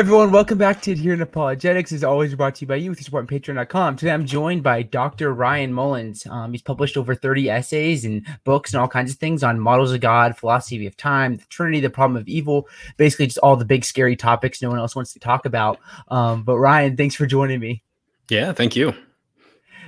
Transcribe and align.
Everyone, 0.00 0.32
welcome 0.32 0.56
back 0.56 0.80
to 0.80 0.92
Adherent 0.92 1.20
Apologetics. 1.20 1.92
Is 1.92 2.02
always 2.02 2.34
brought 2.34 2.54
to 2.54 2.60
you 2.62 2.66
by 2.66 2.76
you 2.76 2.88
with 2.88 2.98
your 3.00 3.04
support 3.04 3.24
on 3.24 3.38
patreon.com. 3.38 3.96
Today 3.96 4.12
I'm 4.12 4.24
joined 4.24 4.62
by 4.62 4.80
Dr. 4.80 5.34
Ryan 5.34 5.74
Mullins. 5.74 6.26
Um, 6.26 6.52
he's 6.52 6.62
published 6.62 6.96
over 6.96 7.14
30 7.14 7.50
essays 7.50 8.06
and 8.06 8.26
books 8.44 8.72
and 8.72 8.80
all 8.80 8.88
kinds 8.88 9.12
of 9.12 9.18
things 9.18 9.42
on 9.42 9.60
models 9.60 9.92
of 9.92 10.00
God, 10.00 10.38
philosophy 10.38 10.86
of 10.86 10.96
time, 10.96 11.36
the 11.36 11.44
Trinity, 11.50 11.80
the 11.80 11.90
problem 11.90 12.16
of 12.16 12.26
evil, 12.28 12.66
basically 12.96 13.26
just 13.26 13.36
all 13.40 13.56
the 13.56 13.66
big 13.66 13.84
scary 13.84 14.16
topics 14.16 14.62
no 14.62 14.70
one 14.70 14.78
else 14.78 14.96
wants 14.96 15.12
to 15.12 15.18
talk 15.18 15.44
about. 15.44 15.78
Um, 16.08 16.44
but 16.44 16.56
Ryan, 16.56 16.96
thanks 16.96 17.14
for 17.14 17.26
joining 17.26 17.60
me. 17.60 17.82
Yeah, 18.30 18.54
thank 18.54 18.74
you. 18.74 18.94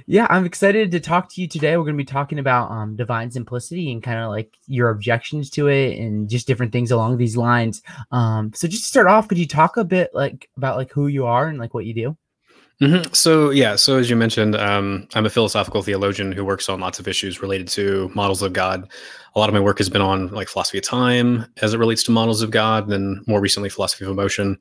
Yeah, 0.06 0.26
I'm 0.30 0.44
excited 0.44 0.90
to 0.90 1.00
talk 1.00 1.32
to 1.32 1.40
you 1.40 1.48
today. 1.48 1.76
We're 1.76 1.84
going 1.84 1.96
to 1.96 2.04
be 2.04 2.04
talking 2.04 2.38
about 2.38 2.70
um, 2.70 2.96
divine 2.96 3.30
simplicity 3.30 3.92
and 3.92 4.02
kind 4.02 4.18
of 4.18 4.30
like 4.30 4.56
your 4.66 4.90
objections 4.90 5.50
to 5.50 5.68
it 5.68 5.98
and 5.98 6.28
just 6.28 6.46
different 6.46 6.72
things 6.72 6.90
along 6.90 7.16
these 7.16 7.36
lines. 7.36 7.82
Um, 8.10 8.52
so 8.54 8.68
just 8.68 8.84
to 8.84 8.88
start 8.88 9.06
off, 9.06 9.28
could 9.28 9.38
you 9.38 9.46
talk 9.46 9.76
a 9.76 9.84
bit 9.84 10.10
like 10.14 10.48
about 10.56 10.76
like 10.76 10.90
who 10.90 11.06
you 11.06 11.26
are 11.26 11.46
and 11.46 11.58
like 11.58 11.74
what 11.74 11.84
you 11.84 11.94
do? 11.94 12.16
Mm-hmm. 12.80 13.12
So 13.12 13.50
yeah, 13.50 13.76
so 13.76 13.98
as 13.98 14.10
you 14.10 14.16
mentioned, 14.16 14.56
um, 14.56 15.06
I'm 15.14 15.24
a 15.24 15.30
philosophical 15.30 15.82
theologian 15.82 16.32
who 16.32 16.44
works 16.44 16.68
on 16.68 16.80
lots 16.80 16.98
of 16.98 17.06
issues 17.06 17.40
related 17.40 17.68
to 17.68 18.10
models 18.12 18.42
of 18.42 18.52
God. 18.52 18.90
A 19.36 19.38
lot 19.38 19.48
of 19.48 19.54
my 19.54 19.60
work 19.60 19.78
has 19.78 19.88
been 19.88 20.02
on 20.02 20.28
like 20.28 20.48
philosophy 20.48 20.78
of 20.78 20.84
time 20.84 21.46
as 21.62 21.74
it 21.74 21.78
relates 21.78 22.02
to 22.04 22.10
models 22.10 22.42
of 22.42 22.50
God, 22.50 22.90
and 22.90 23.24
more 23.28 23.40
recently 23.40 23.68
philosophy 23.68 24.04
of 24.04 24.10
emotion. 24.10 24.58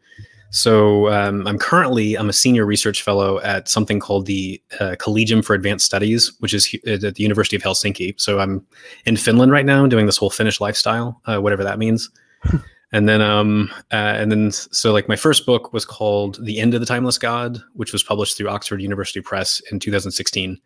So 0.51 1.09
um, 1.09 1.47
I'm 1.47 1.57
currently 1.57 2.17
I'm 2.17 2.29
a 2.29 2.33
senior 2.33 2.65
research 2.65 3.01
fellow 3.01 3.39
at 3.39 3.69
something 3.69 4.01
called 4.01 4.25
the 4.25 4.61
uh, 4.81 4.95
Collegium 4.99 5.41
for 5.41 5.53
Advanced 5.53 5.85
Studies, 5.85 6.33
which 6.39 6.53
is 6.53 6.75
at 6.85 7.15
the 7.15 7.23
University 7.23 7.55
of 7.55 7.63
Helsinki. 7.63 8.19
So 8.19 8.39
I'm 8.39 8.65
in 9.05 9.15
Finland 9.15 9.53
right 9.53 9.65
now 9.65 9.87
doing 9.87 10.05
this 10.05 10.17
whole 10.17 10.29
Finnish 10.29 10.59
lifestyle, 10.59 11.21
uh, 11.25 11.39
whatever 11.39 11.63
that 11.63 11.79
means. 11.79 12.09
and 12.91 13.07
then 13.07 13.21
um 13.21 13.69
uh, 13.93 14.15
and 14.17 14.29
then 14.29 14.51
so 14.51 14.91
like 14.91 15.07
my 15.07 15.15
first 15.15 15.45
book 15.45 15.71
was 15.71 15.85
called 15.85 16.43
The 16.43 16.59
End 16.59 16.73
of 16.73 16.81
the 16.81 16.85
Timeless 16.85 17.17
God, 17.17 17.57
which 17.73 17.93
was 17.93 18.03
published 18.03 18.35
through 18.35 18.49
Oxford 18.49 18.81
University 18.81 19.21
Press 19.21 19.61
in 19.71 19.79
2016. 19.79 20.59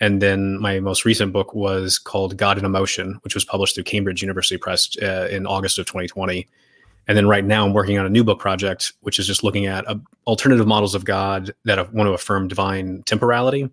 And 0.00 0.22
then 0.22 0.60
my 0.60 0.78
most 0.78 1.04
recent 1.04 1.32
book 1.32 1.52
was 1.52 1.98
called 1.98 2.36
God 2.36 2.58
and 2.58 2.66
Emotion, 2.66 3.18
which 3.22 3.34
was 3.34 3.44
published 3.44 3.74
through 3.74 3.84
Cambridge 3.84 4.22
University 4.22 4.56
Press 4.56 4.96
uh, 5.02 5.28
in 5.30 5.46
August 5.46 5.78
of 5.78 5.86
2020. 5.86 6.48
And 7.08 7.16
then 7.16 7.26
right 7.26 7.44
now 7.44 7.66
I'm 7.66 7.72
working 7.72 7.98
on 7.98 8.06
a 8.06 8.10
new 8.10 8.24
book 8.24 8.38
project, 8.38 8.92
which 9.00 9.18
is 9.18 9.26
just 9.26 9.42
looking 9.42 9.66
at 9.66 9.88
uh, 9.88 9.96
alternative 10.26 10.66
models 10.66 10.94
of 10.94 11.04
God 11.04 11.52
that 11.64 11.92
want 11.92 12.06
to 12.08 12.12
affirm 12.12 12.48
divine 12.48 13.02
temporality. 13.04 13.68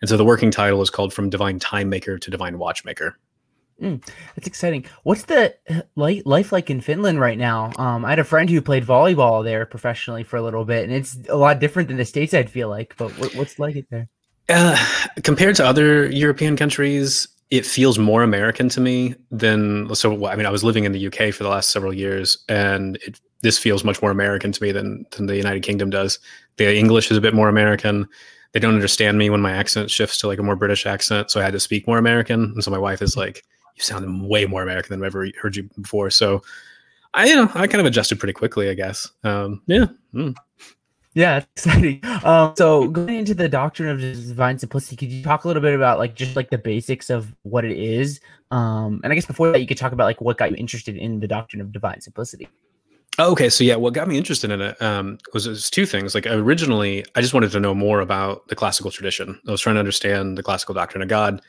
And 0.00 0.08
so 0.08 0.16
the 0.16 0.24
working 0.24 0.50
title 0.50 0.80
is 0.80 0.90
called 0.90 1.12
From 1.12 1.28
Divine 1.28 1.58
Time 1.58 1.88
Maker 1.88 2.18
to 2.18 2.30
Divine 2.30 2.58
Watchmaker. 2.58 3.16
Mm, 3.80 4.04
that's 4.34 4.46
exciting. 4.46 4.86
What's 5.04 5.24
the 5.24 5.54
uh, 5.70 5.82
life 5.94 6.52
like 6.52 6.68
in 6.68 6.80
Finland 6.80 7.20
right 7.20 7.38
now? 7.38 7.72
Um, 7.78 8.04
I 8.04 8.10
had 8.10 8.18
a 8.18 8.24
friend 8.24 8.50
who 8.50 8.60
played 8.60 8.84
volleyball 8.84 9.44
there 9.44 9.66
professionally 9.66 10.24
for 10.24 10.36
a 10.36 10.42
little 10.42 10.64
bit, 10.64 10.84
and 10.84 10.92
it's 10.92 11.16
a 11.28 11.36
lot 11.36 11.60
different 11.60 11.88
than 11.88 11.96
the 11.96 12.04
states. 12.04 12.34
I'd 12.34 12.50
feel 12.50 12.68
like, 12.68 12.96
but 12.96 13.10
what, 13.18 13.34
what's 13.36 13.58
like 13.58 13.76
it 13.76 13.86
there? 13.90 14.08
Uh, 14.48 14.76
compared 15.22 15.54
to 15.56 15.64
other 15.64 16.10
European 16.10 16.56
countries, 16.56 17.28
it 17.50 17.64
feels 17.64 17.98
more 17.98 18.22
American 18.22 18.68
to 18.70 18.80
me 18.80 19.14
than 19.30 19.94
so. 19.94 20.26
I 20.26 20.36
mean, 20.36 20.46
I 20.46 20.50
was 20.50 20.64
living 20.64 20.84
in 20.84 20.92
the 20.92 21.06
UK 21.06 21.32
for 21.32 21.44
the 21.44 21.48
last 21.48 21.70
several 21.70 21.94
years, 21.94 22.38
and 22.48 22.96
it, 23.02 23.20
this 23.42 23.58
feels 23.58 23.84
much 23.84 24.02
more 24.02 24.10
American 24.10 24.52
to 24.52 24.62
me 24.62 24.72
than 24.72 25.06
than 25.12 25.26
the 25.26 25.36
United 25.36 25.62
Kingdom 25.62 25.90
does. 25.90 26.18
The 26.56 26.76
English 26.76 27.10
is 27.10 27.16
a 27.16 27.22
bit 27.22 27.34
more 27.34 27.48
American. 27.48 28.06
They 28.52 28.60
don't 28.60 28.74
understand 28.74 29.18
me 29.18 29.30
when 29.30 29.40
my 29.40 29.52
accent 29.52 29.90
shifts 29.90 30.18
to 30.18 30.26
like 30.26 30.38
a 30.38 30.42
more 30.42 30.56
British 30.56 30.86
accent, 30.86 31.30
so 31.30 31.40
I 31.40 31.44
had 31.44 31.52
to 31.52 31.60
speak 31.60 31.86
more 31.86 31.98
American. 31.98 32.44
And 32.54 32.62
so 32.64 32.70
my 32.70 32.78
wife 32.78 33.00
is 33.00 33.16
like, 33.16 33.44
"You 33.76 33.82
sound 33.82 34.28
way 34.28 34.44
more 34.44 34.62
American 34.62 34.90
than 34.90 35.02
I've 35.02 35.14
ever 35.14 35.28
heard 35.40 35.56
you 35.56 35.68
before." 35.80 36.10
So 36.10 36.42
I, 37.14 37.26
you 37.26 37.36
know, 37.36 37.50
I 37.54 37.66
kind 37.66 37.80
of 37.80 37.86
adjusted 37.86 38.18
pretty 38.18 38.34
quickly, 38.34 38.68
I 38.68 38.74
guess. 38.74 39.10
Um, 39.24 39.62
yeah. 39.66 39.86
Mm. 40.14 40.34
Yeah, 41.14 41.44
exciting. 41.56 42.00
Um, 42.24 42.54
so 42.56 42.88
going 42.88 43.16
into 43.16 43.34
the 43.34 43.48
doctrine 43.48 43.88
of 43.88 44.00
divine 44.00 44.58
simplicity, 44.58 44.96
could 44.96 45.10
you 45.10 45.22
talk 45.22 45.44
a 45.44 45.48
little 45.48 45.62
bit 45.62 45.74
about 45.74 45.98
like 45.98 46.14
just 46.14 46.36
like 46.36 46.50
the 46.50 46.58
basics 46.58 47.10
of 47.10 47.34
what 47.42 47.64
it 47.64 47.76
is? 47.76 48.20
Um, 48.50 49.00
and 49.04 49.12
I 49.12 49.14
guess 49.14 49.26
before 49.26 49.50
that, 49.52 49.60
you 49.60 49.66
could 49.66 49.78
talk 49.78 49.92
about 49.92 50.04
like 50.04 50.20
what 50.20 50.38
got 50.38 50.50
you 50.50 50.56
interested 50.56 50.96
in 50.96 51.20
the 51.20 51.28
doctrine 51.28 51.60
of 51.60 51.72
divine 51.72 52.00
simplicity. 52.00 52.48
Okay, 53.20 53.48
so 53.48 53.64
yeah, 53.64 53.74
what 53.74 53.94
got 53.94 54.06
me 54.06 54.16
interested 54.16 54.52
in 54.52 54.60
it 54.60 54.80
um, 54.80 55.18
was, 55.34 55.48
was 55.48 55.68
two 55.68 55.86
things. 55.86 56.14
Like 56.14 56.26
originally, 56.26 57.04
I 57.16 57.20
just 57.20 57.34
wanted 57.34 57.50
to 57.50 57.58
know 57.58 57.74
more 57.74 58.00
about 58.00 58.46
the 58.46 58.54
classical 58.54 58.92
tradition. 58.92 59.40
I 59.48 59.50
was 59.50 59.60
trying 59.60 59.74
to 59.74 59.80
understand 59.80 60.38
the 60.38 60.42
classical 60.42 60.74
doctrine 60.74 61.02
of 61.02 61.08
God. 61.08 61.42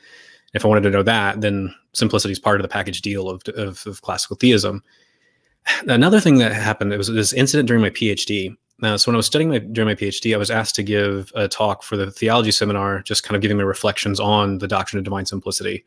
If 0.52 0.64
I 0.64 0.68
wanted 0.68 0.82
to 0.82 0.90
know 0.90 1.04
that, 1.04 1.40
then 1.42 1.72
simplicity 1.92 2.32
is 2.32 2.40
part 2.40 2.60
of 2.60 2.62
the 2.62 2.68
package 2.68 3.02
deal 3.02 3.30
of, 3.30 3.42
of, 3.54 3.86
of 3.86 4.02
classical 4.02 4.36
theism. 4.36 4.82
Another 5.86 6.18
thing 6.18 6.38
that 6.38 6.52
happened, 6.52 6.92
it 6.92 6.98
was 6.98 7.06
this 7.06 7.32
incident 7.32 7.68
during 7.68 7.82
my 7.82 7.90
PhD. 7.90 8.56
Now, 8.82 8.96
so 8.96 9.10
when 9.10 9.16
I 9.16 9.18
was 9.18 9.26
studying 9.26 9.50
my, 9.50 9.58
during 9.58 9.88
my 9.88 9.94
PhD, 9.94 10.34
I 10.34 10.38
was 10.38 10.50
asked 10.50 10.74
to 10.76 10.82
give 10.82 11.32
a 11.34 11.48
talk 11.48 11.82
for 11.82 11.96
the 11.96 12.10
theology 12.10 12.50
seminar, 12.50 13.02
just 13.02 13.22
kind 13.22 13.36
of 13.36 13.42
giving 13.42 13.56
my 13.56 13.62
reflections 13.62 14.18
on 14.18 14.58
the 14.58 14.68
doctrine 14.68 14.98
of 14.98 15.04
divine 15.04 15.26
simplicity. 15.26 15.84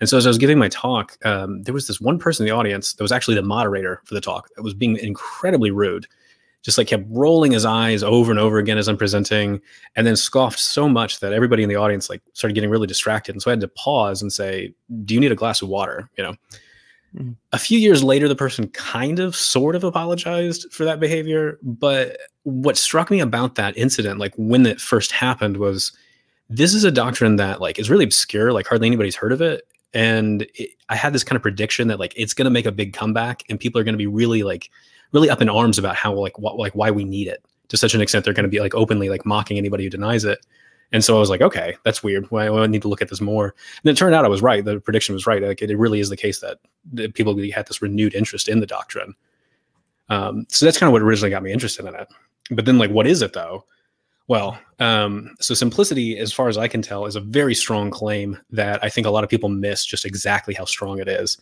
And 0.00 0.08
so 0.08 0.16
as 0.18 0.26
I 0.26 0.30
was 0.30 0.38
giving 0.38 0.58
my 0.58 0.68
talk, 0.68 1.16
um, 1.24 1.62
there 1.62 1.74
was 1.74 1.86
this 1.86 2.00
one 2.00 2.18
person 2.18 2.44
in 2.44 2.50
the 2.50 2.56
audience 2.56 2.94
that 2.94 3.04
was 3.04 3.12
actually 3.12 3.36
the 3.36 3.42
moderator 3.42 4.02
for 4.04 4.14
the 4.14 4.20
talk 4.20 4.48
that 4.56 4.62
was 4.62 4.74
being 4.74 4.96
incredibly 4.96 5.70
rude, 5.70 6.08
just 6.62 6.76
like 6.76 6.88
kept 6.88 7.04
rolling 7.08 7.52
his 7.52 7.64
eyes 7.64 8.02
over 8.02 8.32
and 8.32 8.40
over 8.40 8.58
again 8.58 8.78
as 8.78 8.88
I'm 8.88 8.96
presenting, 8.96 9.60
and 9.94 10.04
then 10.04 10.16
scoffed 10.16 10.58
so 10.58 10.88
much 10.88 11.20
that 11.20 11.32
everybody 11.32 11.62
in 11.62 11.68
the 11.68 11.76
audience 11.76 12.10
like 12.10 12.22
started 12.32 12.54
getting 12.54 12.70
really 12.70 12.88
distracted. 12.88 13.36
And 13.36 13.42
so 13.42 13.50
I 13.50 13.52
had 13.52 13.60
to 13.60 13.68
pause 13.68 14.22
and 14.22 14.32
say, 14.32 14.74
"Do 15.04 15.14
you 15.14 15.20
need 15.20 15.30
a 15.30 15.36
glass 15.36 15.62
of 15.62 15.68
water?" 15.68 16.10
You 16.18 16.24
know. 16.24 16.34
A 17.52 17.58
few 17.58 17.78
years 17.78 18.02
later, 18.02 18.26
the 18.26 18.34
person 18.34 18.68
kind 18.68 19.18
of 19.18 19.36
sort 19.36 19.74
of 19.74 19.84
apologized 19.84 20.72
for 20.72 20.84
that 20.84 21.00
behavior. 21.00 21.58
But 21.62 22.16
what 22.44 22.78
struck 22.78 23.10
me 23.10 23.20
about 23.20 23.56
that 23.56 23.76
incident, 23.76 24.18
like 24.18 24.34
when 24.36 24.64
it 24.64 24.80
first 24.80 25.12
happened, 25.12 25.58
was 25.58 25.92
this 26.48 26.74
is 26.74 26.84
a 26.84 26.90
doctrine 26.90 27.36
that 27.36 27.60
like 27.60 27.78
is 27.78 27.90
really 27.90 28.04
obscure, 28.04 28.52
like 28.52 28.66
hardly 28.66 28.86
anybody's 28.86 29.16
heard 29.16 29.32
of 29.32 29.40
it. 29.40 29.66
And 29.94 30.46
it, 30.54 30.70
I 30.88 30.96
had 30.96 31.12
this 31.12 31.24
kind 31.24 31.36
of 31.36 31.42
prediction 31.42 31.88
that 31.88 31.98
like 31.98 32.14
it's 32.16 32.34
going 32.34 32.46
to 32.46 32.50
make 32.50 32.66
a 32.66 32.72
big 32.72 32.94
comeback, 32.94 33.42
and 33.48 33.60
people 33.60 33.80
are 33.80 33.84
going 33.84 33.94
to 33.94 33.98
be 33.98 34.06
really 34.06 34.42
like 34.42 34.70
really 35.12 35.28
up 35.28 35.42
in 35.42 35.48
arms 35.48 35.78
about 35.78 35.96
how 35.96 36.14
like 36.14 36.38
what 36.38 36.58
like 36.58 36.74
why 36.74 36.90
we 36.90 37.04
need 37.04 37.28
it 37.28 37.44
to 37.68 37.76
such 37.76 37.94
an 37.94 38.00
extent 38.00 38.24
they're 38.24 38.34
going 38.34 38.44
to 38.44 38.50
be 38.50 38.60
like 38.60 38.74
openly 38.74 39.08
like 39.08 39.26
mocking 39.26 39.58
anybody 39.58 39.84
who 39.84 39.90
denies 39.90 40.24
it. 40.24 40.44
And 40.92 41.02
so 41.02 41.16
I 41.16 41.20
was 41.20 41.30
like, 41.30 41.40
okay, 41.40 41.76
that's 41.84 42.02
weird. 42.02 42.30
Well, 42.30 42.58
I 42.58 42.66
need 42.66 42.82
to 42.82 42.88
look 42.88 43.00
at 43.00 43.08
this 43.08 43.20
more. 43.20 43.54
And 43.82 43.90
it 43.90 43.96
turned 43.96 44.14
out 44.14 44.24
I 44.24 44.28
was 44.28 44.42
right. 44.42 44.64
The 44.64 44.78
prediction 44.78 45.14
was 45.14 45.26
right. 45.26 45.42
Like 45.42 45.62
it, 45.62 45.76
really 45.76 46.00
is 46.00 46.10
the 46.10 46.16
case 46.16 46.40
that 46.40 46.58
people 47.14 47.36
had 47.54 47.66
this 47.66 47.80
renewed 47.80 48.14
interest 48.14 48.48
in 48.48 48.60
the 48.60 48.66
doctrine. 48.66 49.14
Um, 50.10 50.44
so 50.48 50.66
that's 50.66 50.78
kind 50.78 50.88
of 50.88 50.92
what 50.92 51.02
originally 51.02 51.30
got 51.30 51.42
me 51.42 51.52
interested 51.52 51.86
in 51.86 51.94
it. 51.94 52.08
But 52.50 52.66
then, 52.66 52.76
like, 52.76 52.90
what 52.90 53.06
is 53.06 53.22
it 53.22 53.32
though? 53.32 53.64
Well, 54.28 54.58
um, 54.78 55.34
so 55.40 55.54
simplicity, 55.54 56.18
as 56.18 56.32
far 56.32 56.48
as 56.48 56.58
I 56.58 56.68
can 56.68 56.82
tell, 56.82 57.06
is 57.06 57.16
a 57.16 57.20
very 57.20 57.54
strong 57.54 57.90
claim 57.90 58.38
that 58.50 58.82
I 58.84 58.88
think 58.88 59.06
a 59.06 59.10
lot 59.10 59.24
of 59.24 59.30
people 59.30 59.48
miss 59.48 59.84
just 59.84 60.04
exactly 60.04 60.54
how 60.54 60.64
strong 60.64 60.98
it 60.98 61.08
is. 61.08 61.40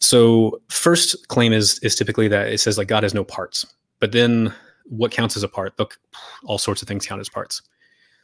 So, 0.00 0.60
first 0.68 1.28
claim 1.28 1.52
is 1.52 1.78
is 1.80 1.94
typically 1.94 2.28
that 2.28 2.48
it 2.48 2.58
says 2.58 2.78
like 2.78 2.88
God 2.88 3.02
has 3.02 3.14
no 3.14 3.24
parts, 3.24 3.66
but 4.00 4.12
then 4.12 4.54
what 4.84 5.10
counts 5.10 5.36
as 5.36 5.42
a 5.42 5.48
part? 5.48 5.78
Look, 5.78 5.98
all 6.44 6.58
sorts 6.58 6.80
of 6.80 6.88
things 6.88 7.06
count 7.06 7.20
as 7.20 7.28
parts. 7.28 7.62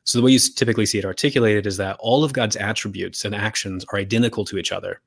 So 0.05 0.19
the 0.19 0.25
way 0.25 0.33
you 0.33 0.39
typically 0.39 0.87
see 0.87 0.99
it 0.99 1.05
articulated 1.05 1.67
is 1.67 1.79
that 1.79 1.97
all 1.99 2.25
of 2.25 2.33
God's 2.33 2.57
attributes 2.57 3.25
and 3.25 3.35
actions 3.35 3.85
are 3.89 3.99
identical 3.99 4.45
to 4.45 4.59
each 4.59 4.71
other. 4.71 5.01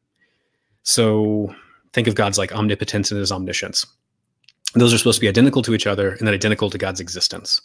So 0.83 1.53
think 1.93 2.07
of 2.07 2.15
God's 2.15 2.37
like 2.37 2.53
omnipotence 2.53 3.11
and 3.11 3.19
his 3.19 3.31
omniscience. 3.31 3.85
Those 4.73 4.93
are 4.93 4.97
supposed 4.97 5.17
to 5.17 5.21
be 5.21 5.29
identical 5.29 5.61
to 5.63 5.73
each 5.73 5.87
other 5.87 6.11
and 6.11 6.27
then 6.27 6.33
identical 6.33 6.69
to 6.69 6.77
God's 6.77 6.99
existence. 6.99 7.61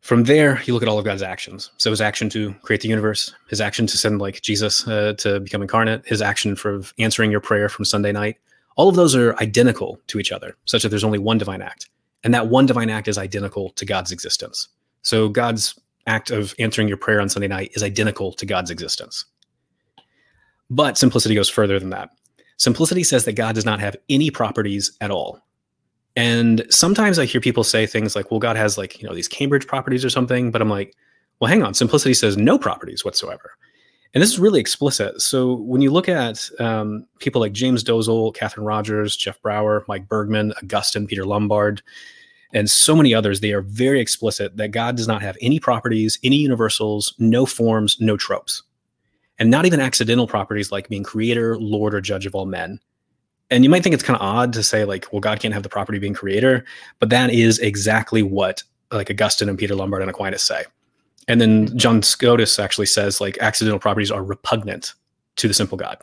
From 0.00 0.24
there, 0.24 0.62
you 0.64 0.72
look 0.72 0.82
at 0.82 0.88
all 0.88 0.98
of 0.98 1.04
God's 1.04 1.22
actions. 1.22 1.70
So 1.76 1.90
his 1.90 2.00
action 2.00 2.30
to 2.30 2.54
create 2.62 2.80
the 2.80 2.88
universe, 2.88 3.34
his 3.48 3.60
action 3.60 3.86
to 3.86 3.98
send 3.98 4.20
like 4.20 4.40
Jesus 4.40 4.88
uh, 4.88 5.12
to 5.18 5.40
become 5.40 5.60
incarnate, 5.60 6.06
his 6.06 6.22
action 6.22 6.56
for 6.56 6.80
answering 6.98 7.30
your 7.30 7.40
prayer 7.40 7.68
from 7.68 7.84
Sunday 7.84 8.10
night. 8.10 8.38
All 8.76 8.88
of 8.88 8.96
those 8.96 9.14
are 9.14 9.36
identical 9.36 10.00
to 10.06 10.18
each 10.18 10.32
other, 10.32 10.56
such 10.64 10.82
that 10.82 10.88
there's 10.88 11.04
only 11.04 11.18
one 11.18 11.36
divine 11.36 11.60
act. 11.60 11.90
And 12.24 12.32
that 12.32 12.48
one 12.48 12.64
divine 12.64 12.88
act 12.88 13.08
is 13.08 13.18
identical 13.18 13.70
to 13.70 13.84
God's 13.84 14.10
existence. 14.10 14.68
So 15.02 15.28
God's 15.28 15.78
act 16.10 16.30
of 16.30 16.54
answering 16.58 16.88
your 16.88 16.96
prayer 16.96 17.20
on 17.20 17.28
Sunday 17.28 17.48
night 17.48 17.70
is 17.74 17.82
identical 17.82 18.32
to 18.32 18.44
God's 18.44 18.70
existence. 18.70 19.24
But 20.68 20.98
simplicity 20.98 21.34
goes 21.34 21.48
further 21.48 21.78
than 21.78 21.90
that. 21.90 22.10
Simplicity 22.56 23.04
says 23.04 23.24
that 23.24 23.32
God 23.32 23.54
does 23.54 23.64
not 23.64 23.80
have 23.80 23.96
any 24.08 24.30
properties 24.30 24.92
at 25.00 25.10
all. 25.10 25.40
And 26.16 26.66
sometimes 26.68 27.18
I 27.18 27.24
hear 27.24 27.40
people 27.40 27.64
say 27.64 27.86
things 27.86 28.16
like, 28.16 28.30
well, 28.30 28.40
God 28.40 28.56
has 28.56 28.76
like, 28.76 29.00
you 29.00 29.08
know, 29.08 29.14
these 29.14 29.28
Cambridge 29.28 29.66
properties 29.66 30.04
or 30.04 30.10
something. 30.10 30.50
But 30.50 30.60
I'm 30.60 30.68
like, 30.68 30.94
well, 31.38 31.48
hang 31.48 31.62
on. 31.62 31.74
Simplicity 31.74 32.14
says 32.14 32.36
no 32.36 32.58
properties 32.58 33.04
whatsoever. 33.04 33.52
And 34.12 34.20
this 34.20 34.30
is 34.30 34.40
really 34.40 34.60
explicit. 34.60 35.20
So 35.20 35.54
when 35.54 35.80
you 35.80 35.92
look 35.92 36.08
at 36.08 36.50
um, 36.58 37.06
people 37.20 37.40
like 37.40 37.52
James 37.52 37.84
Dolezal, 37.84 38.34
Katherin 38.34 38.66
Rogers, 38.66 39.16
Jeff 39.16 39.40
Brower, 39.40 39.84
Mike 39.86 40.08
Bergmann, 40.08 40.52
Augustine, 40.62 41.06
Peter 41.06 41.24
Lombard, 41.24 41.80
and 42.52 42.70
so 42.70 42.96
many 42.96 43.14
others, 43.14 43.40
they 43.40 43.52
are 43.52 43.62
very 43.62 44.00
explicit 44.00 44.56
that 44.56 44.68
God 44.68 44.96
does 44.96 45.08
not 45.08 45.22
have 45.22 45.36
any 45.40 45.60
properties, 45.60 46.18
any 46.22 46.36
universals, 46.36 47.14
no 47.18 47.46
forms, 47.46 47.96
no 48.00 48.16
tropes, 48.16 48.62
and 49.38 49.50
not 49.50 49.66
even 49.66 49.80
accidental 49.80 50.26
properties 50.26 50.72
like 50.72 50.88
being 50.88 51.04
creator, 51.04 51.58
lord, 51.58 51.94
or 51.94 52.00
judge 52.00 52.26
of 52.26 52.34
all 52.34 52.46
men. 52.46 52.80
And 53.50 53.64
you 53.64 53.70
might 53.70 53.82
think 53.82 53.94
it's 53.94 54.02
kind 54.04 54.16
of 54.16 54.22
odd 54.22 54.52
to 54.52 54.62
say, 54.62 54.84
like, 54.84 55.12
well, 55.12 55.20
God 55.20 55.40
can't 55.40 55.54
have 55.54 55.64
the 55.64 55.68
property 55.68 55.98
being 55.98 56.14
creator, 56.14 56.64
but 56.98 57.10
that 57.10 57.30
is 57.30 57.58
exactly 57.58 58.22
what 58.22 58.62
like 58.92 59.10
Augustine 59.10 59.48
and 59.48 59.58
Peter 59.58 59.74
Lombard 59.74 60.02
and 60.02 60.10
Aquinas 60.10 60.42
say. 60.42 60.64
And 61.28 61.40
then 61.40 61.76
John 61.78 62.02
Scotus 62.02 62.58
actually 62.58 62.86
says 62.86 63.20
like 63.20 63.38
accidental 63.38 63.78
properties 63.78 64.10
are 64.10 64.24
repugnant 64.24 64.94
to 65.36 65.48
the 65.48 65.54
simple 65.54 65.78
God. 65.78 65.98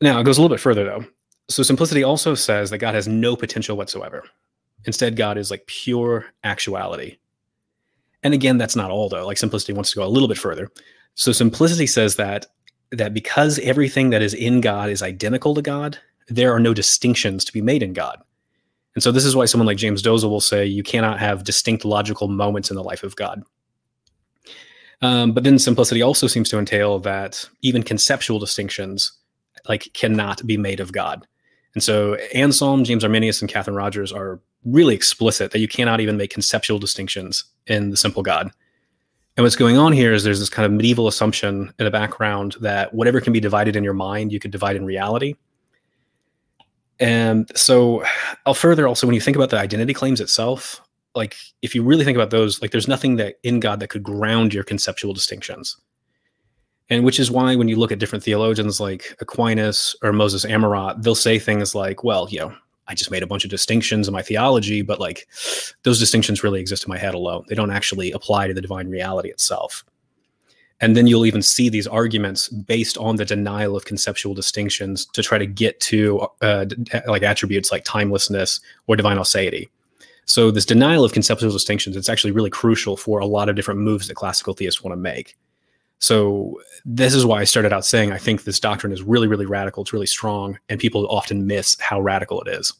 Now 0.00 0.18
it 0.18 0.24
goes 0.24 0.38
a 0.38 0.42
little 0.42 0.54
bit 0.54 0.60
further 0.60 0.84
though. 0.84 1.04
So 1.48 1.62
simplicity 1.62 2.02
also 2.02 2.34
says 2.34 2.70
that 2.70 2.78
God 2.78 2.94
has 2.94 3.06
no 3.06 3.36
potential 3.36 3.76
whatsoever. 3.76 4.24
Instead, 4.86 5.16
God 5.16 5.38
is 5.38 5.50
like 5.50 5.66
pure 5.66 6.26
actuality. 6.42 7.18
And 8.22 8.34
again, 8.34 8.58
that's 8.58 8.76
not 8.76 8.90
all 8.90 9.08
though. 9.08 9.26
Like 9.26 9.38
simplicity 9.38 9.72
wants 9.72 9.90
to 9.90 9.96
go 9.96 10.04
a 10.04 10.08
little 10.08 10.28
bit 10.28 10.38
further. 10.38 10.70
So 11.14 11.32
simplicity 11.32 11.86
says 11.86 12.16
that 12.16 12.46
that 12.90 13.14
because 13.14 13.58
everything 13.60 14.10
that 14.10 14.22
is 14.22 14.34
in 14.34 14.60
God 14.60 14.90
is 14.90 15.02
identical 15.02 15.54
to 15.54 15.62
God, 15.62 15.98
there 16.28 16.52
are 16.52 16.60
no 16.60 16.74
distinctions 16.74 17.44
to 17.44 17.52
be 17.52 17.60
made 17.60 17.82
in 17.82 17.92
God. 17.92 18.22
And 18.94 19.02
so 19.02 19.10
this 19.10 19.24
is 19.24 19.34
why 19.34 19.46
someone 19.46 19.66
like 19.66 19.76
James 19.76 20.02
Dolezal 20.02 20.30
will 20.30 20.40
say 20.40 20.64
you 20.64 20.82
cannot 20.82 21.18
have 21.18 21.44
distinct 21.44 21.84
logical 21.84 22.28
moments 22.28 22.70
in 22.70 22.76
the 22.76 22.84
life 22.84 23.02
of 23.02 23.16
God. 23.16 23.42
Um, 25.02 25.32
but 25.32 25.44
then 25.44 25.58
simplicity 25.58 26.00
also 26.00 26.26
seems 26.28 26.48
to 26.50 26.58
entail 26.58 26.98
that 27.00 27.48
even 27.62 27.82
conceptual 27.82 28.38
distinctions 28.38 29.12
like 29.68 29.88
cannot 29.92 30.46
be 30.46 30.56
made 30.56 30.80
of 30.80 30.92
God. 30.92 31.26
And 31.74 31.82
so 31.82 32.14
Anselm, 32.34 32.84
James 32.84 33.04
Arminius, 33.04 33.40
and 33.40 33.50
Katherin 33.50 33.76
Rogers 33.76 34.12
are 34.12 34.40
really 34.64 34.94
explicit 34.94 35.50
that 35.50 35.58
you 35.58 35.68
cannot 35.68 36.00
even 36.00 36.16
make 36.16 36.30
conceptual 36.30 36.78
distinctions 36.78 37.44
in 37.66 37.90
the 37.90 37.96
simple 37.96 38.22
God. 38.22 38.50
And 39.36 39.42
what's 39.42 39.56
going 39.56 39.76
on 39.76 39.92
here 39.92 40.12
is 40.12 40.22
there's 40.22 40.38
this 40.38 40.48
kind 40.48 40.64
of 40.64 40.72
medieval 40.72 41.08
assumption 41.08 41.72
in 41.78 41.84
the 41.84 41.90
background 41.90 42.56
that 42.60 42.94
whatever 42.94 43.20
can 43.20 43.32
be 43.32 43.40
divided 43.40 43.74
in 43.74 43.82
your 43.82 43.94
mind, 43.94 44.32
you 44.32 44.38
could 44.38 44.52
divide 44.52 44.76
in 44.76 44.84
reality. 44.84 45.34
And 47.00 47.50
so 47.56 48.04
I'll 48.46 48.54
further 48.54 48.86
also, 48.86 49.06
when 49.06 49.14
you 49.14 49.20
think 49.20 49.36
about 49.36 49.50
the 49.50 49.58
identity 49.58 49.92
claims 49.92 50.20
itself, 50.20 50.80
like 51.14 51.36
if 51.62 51.74
you 51.74 51.82
really 51.82 52.04
think 52.04 52.16
about 52.16 52.30
those, 52.30 52.62
like 52.62 52.70
there's 52.70 52.88
nothing 52.88 53.16
that 53.16 53.36
in 53.42 53.60
God 53.60 53.80
that 53.80 53.88
could 53.88 54.02
ground 54.02 54.54
your 54.54 54.64
conceptual 54.64 55.12
distinctions. 55.12 55.76
And 56.90 57.04
which 57.04 57.18
is 57.18 57.30
why 57.30 57.56
when 57.56 57.68
you 57.68 57.76
look 57.76 57.92
at 57.92 57.98
different 57.98 58.24
theologians 58.24 58.78
like 58.78 59.16
Aquinas 59.20 59.96
or 60.02 60.12
Moses 60.12 60.44
Amyraut, 60.44 61.02
they'll 61.02 61.14
say 61.14 61.38
things 61.38 61.74
like, 61.74 62.04
well, 62.04 62.28
you 62.30 62.40
know, 62.40 62.54
I 62.86 62.94
just 62.94 63.10
made 63.10 63.22
a 63.22 63.26
bunch 63.26 63.44
of 63.44 63.50
distinctions 63.50 64.06
in 64.06 64.12
my 64.12 64.22
theology, 64.22 64.82
but 64.82 65.00
like 65.00 65.26
those 65.82 65.98
distinctions 65.98 66.42
really 66.42 66.60
exist 66.60 66.84
in 66.84 66.90
my 66.90 66.98
head 66.98 67.14
alone. 67.14 67.44
They 67.48 67.54
don't 67.54 67.70
actually 67.70 68.12
apply 68.12 68.48
to 68.48 68.54
the 68.54 68.60
divine 68.60 68.88
reality 68.88 69.30
itself. 69.30 69.84
And 70.80 70.96
then 70.96 71.06
you'll 71.06 71.24
even 71.24 71.40
see 71.40 71.70
these 71.70 71.86
arguments 71.86 72.48
based 72.48 72.98
on 72.98 73.16
the 73.16 73.24
denial 73.24 73.76
of 73.76 73.86
conceptual 73.86 74.34
distinctions 74.34 75.06
to 75.06 75.22
try 75.22 75.38
to 75.38 75.46
get 75.46 75.80
to 75.80 76.26
uh, 76.42 76.66
like 77.06 77.22
attributes 77.22 77.72
like 77.72 77.84
timelessness 77.84 78.60
or 78.86 78.96
divine 78.96 79.16
aseity. 79.16 79.68
So 80.26 80.50
this 80.50 80.66
denial 80.66 81.04
of 81.04 81.12
conceptual 81.12 81.52
distinctions, 81.52 81.96
it's 81.96 82.08
actually 82.08 82.32
really 82.32 82.50
crucial 82.50 82.96
for 82.96 83.20
a 83.20 83.26
lot 83.26 83.48
of 83.48 83.56
different 83.56 83.80
moves 83.80 84.08
that 84.08 84.14
classical 84.14 84.52
theists 84.52 84.82
want 84.82 84.92
to 84.92 84.96
make. 84.96 85.36
So 86.04 86.60
this 86.84 87.14
is 87.14 87.24
why 87.24 87.40
I 87.40 87.44
started 87.44 87.72
out 87.72 87.86
saying 87.86 88.12
I 88.12 88.18
think 88.18 88.44
this 88.44 88.60
doctrine 88.60 88.92
is 88.92 89.02
really, 89.02 89.26
really 89.26 89.46
radical. 89.46 89.82
It's 89.82 89.92
really 89.94 90.06
strong, 90.06 90.58
and 90.68 90.78
people 90.78 91.06
often 91.08 91.46
miss 91.46 91.80
how 91.80 91.98
radical 91.98 92.42
it 92.42 92.48
is. 92.48 92.74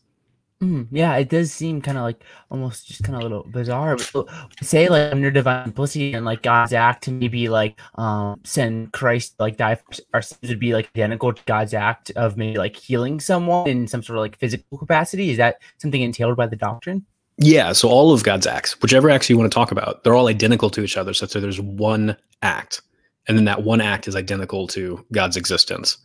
Mm, 0.62 0.88
yeah, 0.90 1.16
it 1.16 1.30
does 1.30 1.50
seem 1.50 1.80
kind 1.80 1.96
of 1.96 2.04
like 2.04 2.22
almost 2.50 2.86
just 2.86 3.02
kind 3.02 3.16
of 3.16 3.20
a 3.20 3.22
little 3.22 3.44
bizarre. 3.50 3.96
But 4.12 4.28
say 4.60 4.90
like 4.90 5.10
under 5.10 5.30
divine 5.30 5.64
simplicity 5.64 6.12
and 6.12 6.26
like 6.26 6.42
God's 6.42 6.74
act 6.74 7.04
to 7.04 7.12
maybe 7.12 7.48
like 7.48 7.80
um 7.94 8.42
send 8.44 8.92
Christ 8.92 9.36
like 9.38 9.56
die 9.56 9.76
for 9.76 9.84
our 10.12 10.20
sins 10.20 10.50
would 10.50 10.60
be 10.60 10.74
like 10.74 10.90
identical 10.94 11.32
to 11.32 11.42
God's 11.46 11.72
act 11.72 12.10
of 12.16 12.36
maybe 12.36 12.58
like 12.58 12.76
healing 12.76 13.20
someone 13.20 13.66
in 13.66 13.88
some 13.88 14.02
sort 14.02 14.18
of 14.18 14.22
like 14.22 14.36
physical 14.36 14.76
capacity. 14.76 15.30
Is 15.30 15.38
that 15.38 15.62
something 15.78 16.02
entailed 16.02 16.36
by 16.36 16.46
the 16.46 16.56
doctrine? 16.56 17.06
Yeah, 17.38 17.72
so 17.72 17.88
all 17.88 18.12
of 18.12 18.22
God's 18.22 18.46
acts, 18.46 18.80
whichever 18.82 19.08
acts 19.08 19.30
you 19.30 19.38
want 19.38 19.50
to 19.50 19.54
talk 19.54 19.72
about, 19.72 20.04
they're 20.04 20.14
all 20.14 20.28
identical 20.28 20.68
to 20.70 20.82
each 20.84 20.98
other. 20.98 21.14
So, 21.14 21.26
so 21.26 21.40
there's 21.40 21.60
one 21.60 22.16
act 22.42 22.82
and 23.26 23.36
then 23.36 23.44
that 23.46 23.62
one 23.62 23.80
act 23.80 24.06
is 24.06 24.14
identical 24.14 24.66
to 24.68 25.04
God's 25.12 25.36
existence. 25.36 25.96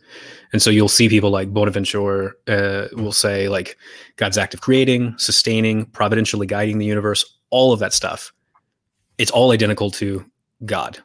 And 0.52 0.62
so 0.62 0.70
you'll 0.70 0.88
see 0.88 1.08
people 1.08 1.30
like 1.30 1.52
Bonaventure 1.52 2.36
uh, 2.48 2.88
will 2.92 3.12
say 3.12 3.48
like 3.48 3.76
God's 4.16 4.38
act 4.38 4.54
of 4.54 4.60
creating, 4.60 5.14
sustaining, 5.18 5.86
providentially 5.86 6.46
guiding 6.46 6.78
the 6.78 6.86
universe, 6.86 7.38
all 7.50 7.72
of 7.72 7.80
that 7.80 7.92
stuff. 7.92 8.32
It's 9.18 9.30
all 9.30 9.50
identical 9.52 9.90
to 9.92 10.24
God. 10.64 10.98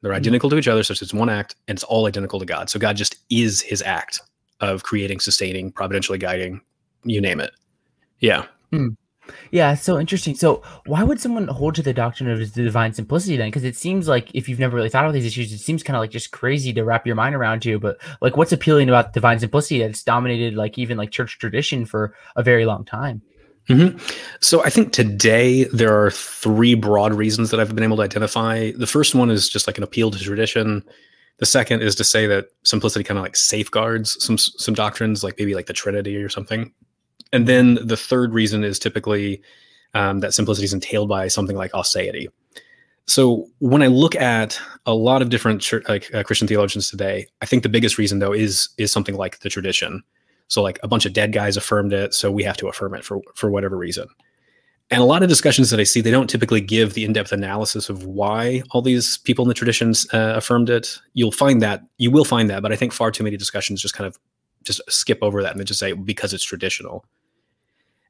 They're 0.00 0.10
mm-hmm. 0.10 0.16
identical 0.16 0.50
to 0.50 0.56
each 0.56 0.68
other, 0.68 0.82
so 0.82 0.92
it's 0.92 1.12
one 1.12 1.28
act, 1.28 1.56
and 1.68 1.76
it's 1.76 1.84
all 1.84 2.06
identical 2.06 2.38
to 2.38 2.46
God. 2.46 2.70
So 2.70 2.78
God 2.78 2.96
just 2.96 3.16
is 3.28 3.60
His 3.60 3.82
act 3.82 4.20
of 4.60 4.82
creating, 4.82 5.20
sustaining, 5.20 5.72
providentially 5.72 6.18
guiding, 6.18 6.62
you 7.04 7.20
name 7.20 7.40
it. 7.40 7.52
Yeah. 8.20 8.46
Mm. 8.72 8.96
Yeah, 9.50 9.74
so 9.74 9.98
interesting. 9.98 10.34
So, 10.34 10.62
why 10.86 11.02
would 11.02 11.20
someone 11.20 11.48
hold 11.48 11.74
to 11.76 11.82
the 11.82 11.92
doctrine 11.92 12.30
of 12.30 12.38
the 12.38 12.62
divine 12.62 12.92
simplicity 12.92 13.36
then? 13.36 13.48
Because 13.48 13.64
it 13.64 13.76
seems 13.76 14.08
like 14.08 14.34
if 14.34 14.48
you've 14.48 14.58
never 14.58 14.76
really 14.76 14.88
thought 14.88 15.06
of 15.06 15.12
these 15.12 15.26
issues, 15.26 15.52
it 15.52 15.58
seems 15.58 15.82
kind 15.82 15.96
of 15.96 16.00
like 16.00 16.10
just 16.10 16.30
crazy 16.30 16.72
to 16.72 16.84
wrap 16.84 17.06
your 17.06 17.16
mind 17.16 17.34
around 17.34 17.62
to. 17.62 17.78
But 17.78 17.98
like, 18.20 18.36
what's 18.36 18.52
appealing 18.52 18.88
about 18.88 19.12
divine 19.12 19.38
simplicity 19.38 19.80
that's 19.80 20.02
dominated 20.02 20.54
like 20.54 20.78
even 20.78 20.96
like 20.96 21.10
church 21.10 21.38
tradition 21.38 21.84
for 21.86 22.14
a 22.36 22.42
very 22.42 22.66
long 22.66 22.84
time? 22.84 23.22
Mm-hmm. 23.68 23.98
So, 24.40 24.64
I 24.64 24.70
think 24.70 24.92
today 24.92 25.64
there 25.64 26.00
are 26.02 26.10
three 26.10 26.74
broad 26.74 27.12
reasons 27.12 27.50
that 27.50 27.60
I've 27.60 27.74
been 27.74 27.84
able 27.84 27.96
to 27.96 28.02
identify. 28.02 28.72
The 28.72 28.86
first 28.86 29.14
one 29.14 29.30
is 29.30 29.48
just 29.48 29.66
like 29.66 29.78
an 29.78 29.84
appeal 29.84 30.10
to 30.10 30.18
tradition. 30.18 30.84
The 31.40 31.46
second 31.46 31.82
is 31.82 31.94
to 31.94 32.04
say 32.04 32.26
that 32.26 32.48
simplicity 32.64 33.02
kind 33.02 33.16
of 33.16 33.22
like 33.22 33.34
safeguards 33.34 34.22
some 34.22 34.36
some 34.36 34.74
doctrines, 34.74 35.24
like 35.24 35.38
maybe 35.38 35.54
like 35.54 35.66
the 35.66 35.72
Trinity 35.72 36.16
or 36.16 36.28
something. 36.28 36.72
And 37.32 37.46
then 37.46 37.78
the 37.86 37.96
third 37.96 38.34
reason 38.34 38.64
is 38.64 38.78
typically 38.78 39.42
um, 39.94 40.20
that 40.20 40.34
simplicity 40.34 40.64
is 40.64 40.72
entailed 40.72 41.08
by 41.08 41.28
something 41.28 41.56
like 41.56 41.72
aseity. 41.72 42.28
So 43.06 43.48
when 43.58 43.82
I 43.82 43.88
look 43.88 44.14
at 44.14 44.60
a 44.86 44.94
lot 44.94 45.20
of 45.20 45.30
different 45.30 45.68
like 45.88 46.14
uh, 46.14 46.22
Christian 46.22 46.46
theologians 46.46 46.90
today, 46.90 47.26
I 47.42 47.46
think 47.46 47.62
the 47.62 47.68
biggest 47.68 47.98
reason 47.98 48.20
though 48.20 48.32
is 48.32 48.68
is 48.78 48.92
something 48.92 49.16
like 49.16 49.40
the 49.40 49.48
tradition. 49.48 50.02
So 50.48 50.62
like 50.62 50.78
a 50.82 50.88
bunch 50.88 51.06
of 51.06 51.12
dead 51.12 51.32
guys 51.32 51.56
affirmed 51.56 51.92
it, 51.92 52.14
so 52.14 52.30
we 52.30 52.44
have 52.44 52.56
to 52.58 52.68
affirm 52.68 52.94
it 52.94 53.04
for 53.04 53.20
for 53.34 53.50
whatever 53.50 53.76
reason. 53.76 54.06
And 54.92 55.00
a 55.00 55.04
lot 55.04 55.22
of 55.22 55.28
discussions 55.28 55.70
that 55.70 55.78
I 55.78 55.84
see, 55.84 56.00
they 56.00 56.10
don't 56.10 56.28
typically 56.28 56.60
give 56.60 56.94
the 56.94 57.04
in-depth 57.04 57.30
analysis 57.30 57.88
of 57.88 58.06
why 58.06 58.62
all 58.70 58.82
these 58.82 59.18
people 59.18 59.44
in 59.44 59.48
the 59.48 59.54
traditions 59.54 60.06
uh, 60.12 60.34
affirmed 60.36 60.68
it. 60.68 60.98
You'll 61.14 61.30
find 61.30 61.62
that 61.62 61.82
you 61.98 62.10
will 62.10 62.24
find 62.24 62.50
that, 62.50 62.62
but 62.62 62.72
I 62.72 62.76
think 62.76 62.92
far 62.92 63.12
too 63.12 63.22
many 63.22 63.36
discussions 63.36 63.80
just 63.80 63.94
kind 63.94 64.06
of 64.06 64.18
just 64.64 64.80
skip 64.88 65.18
over 65.22 65.42
that 65.42 65.52
and 65.52 65.60
they 65.60 65.64
just 65.64 65.80
say 65.80 65.92
because 65.92 66.34
it's 66.34 66.44
traditional. 66.44 67.04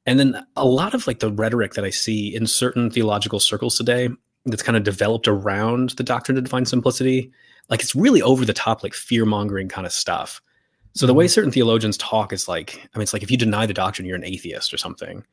And 0.06 0.18
then 0.18 0.46
a 0.56 0.64
lot 0.64 0.94
of 0.94 1.06
like 1.06 1.20
the 1.20 1.30
rhetoric 1.30 1.74
that 1.74 1.84
I 1.84 1.90
see 1.90 2.34
in 2.34 2.46
certain 2.46 2.90
theological 2.90 3.40
circles 3.40 3.76
today 3.76 4.08
that's 4.46 4.62
kind 4.62 4.76
of 4.76 4.82
developed 4.82 5.28
around 5.28 5.90
the 5.90 6.02
doctrine 6.02 6.38
of 6.38 6.44
divine 6.44 6.64
simplicity, 6.64 7.30
like 7.68 7.80
it's 7.80 7.94
really 7.94 8.22
over 8.22 8.44
the 8.44 8.52
top, 8.52 8.82
like 8.82 8.94
fear 8.94 9.26
mongering 9.26 9.68
kind 9.68 9.86
of 9.86 9.92
stuff. 9.92 10.40
So 10.94 11.06
the 11.06 11.14
way 11.14 11.26
mm-hmm. 11.26 11.30
certain 11.30 11.52
theologians 11.52 11.96
talk 11.98 12.32
is 12.32 12.48
like, 12.48 12.88
I 12.94 12.98
mean, 12.98 13.02
it's 13.02 13.12
like 13.12 13.22
if 13.22 13.30
you 13.30 13.36
deny 13.36 13.66
the 13.66 13.74
doctrine, 13.74 14.06
you're 14.06 14.16
an 14.16 14.24
atheist 14.24 14.72
or 14.72 14.78
something. 14.78 15.24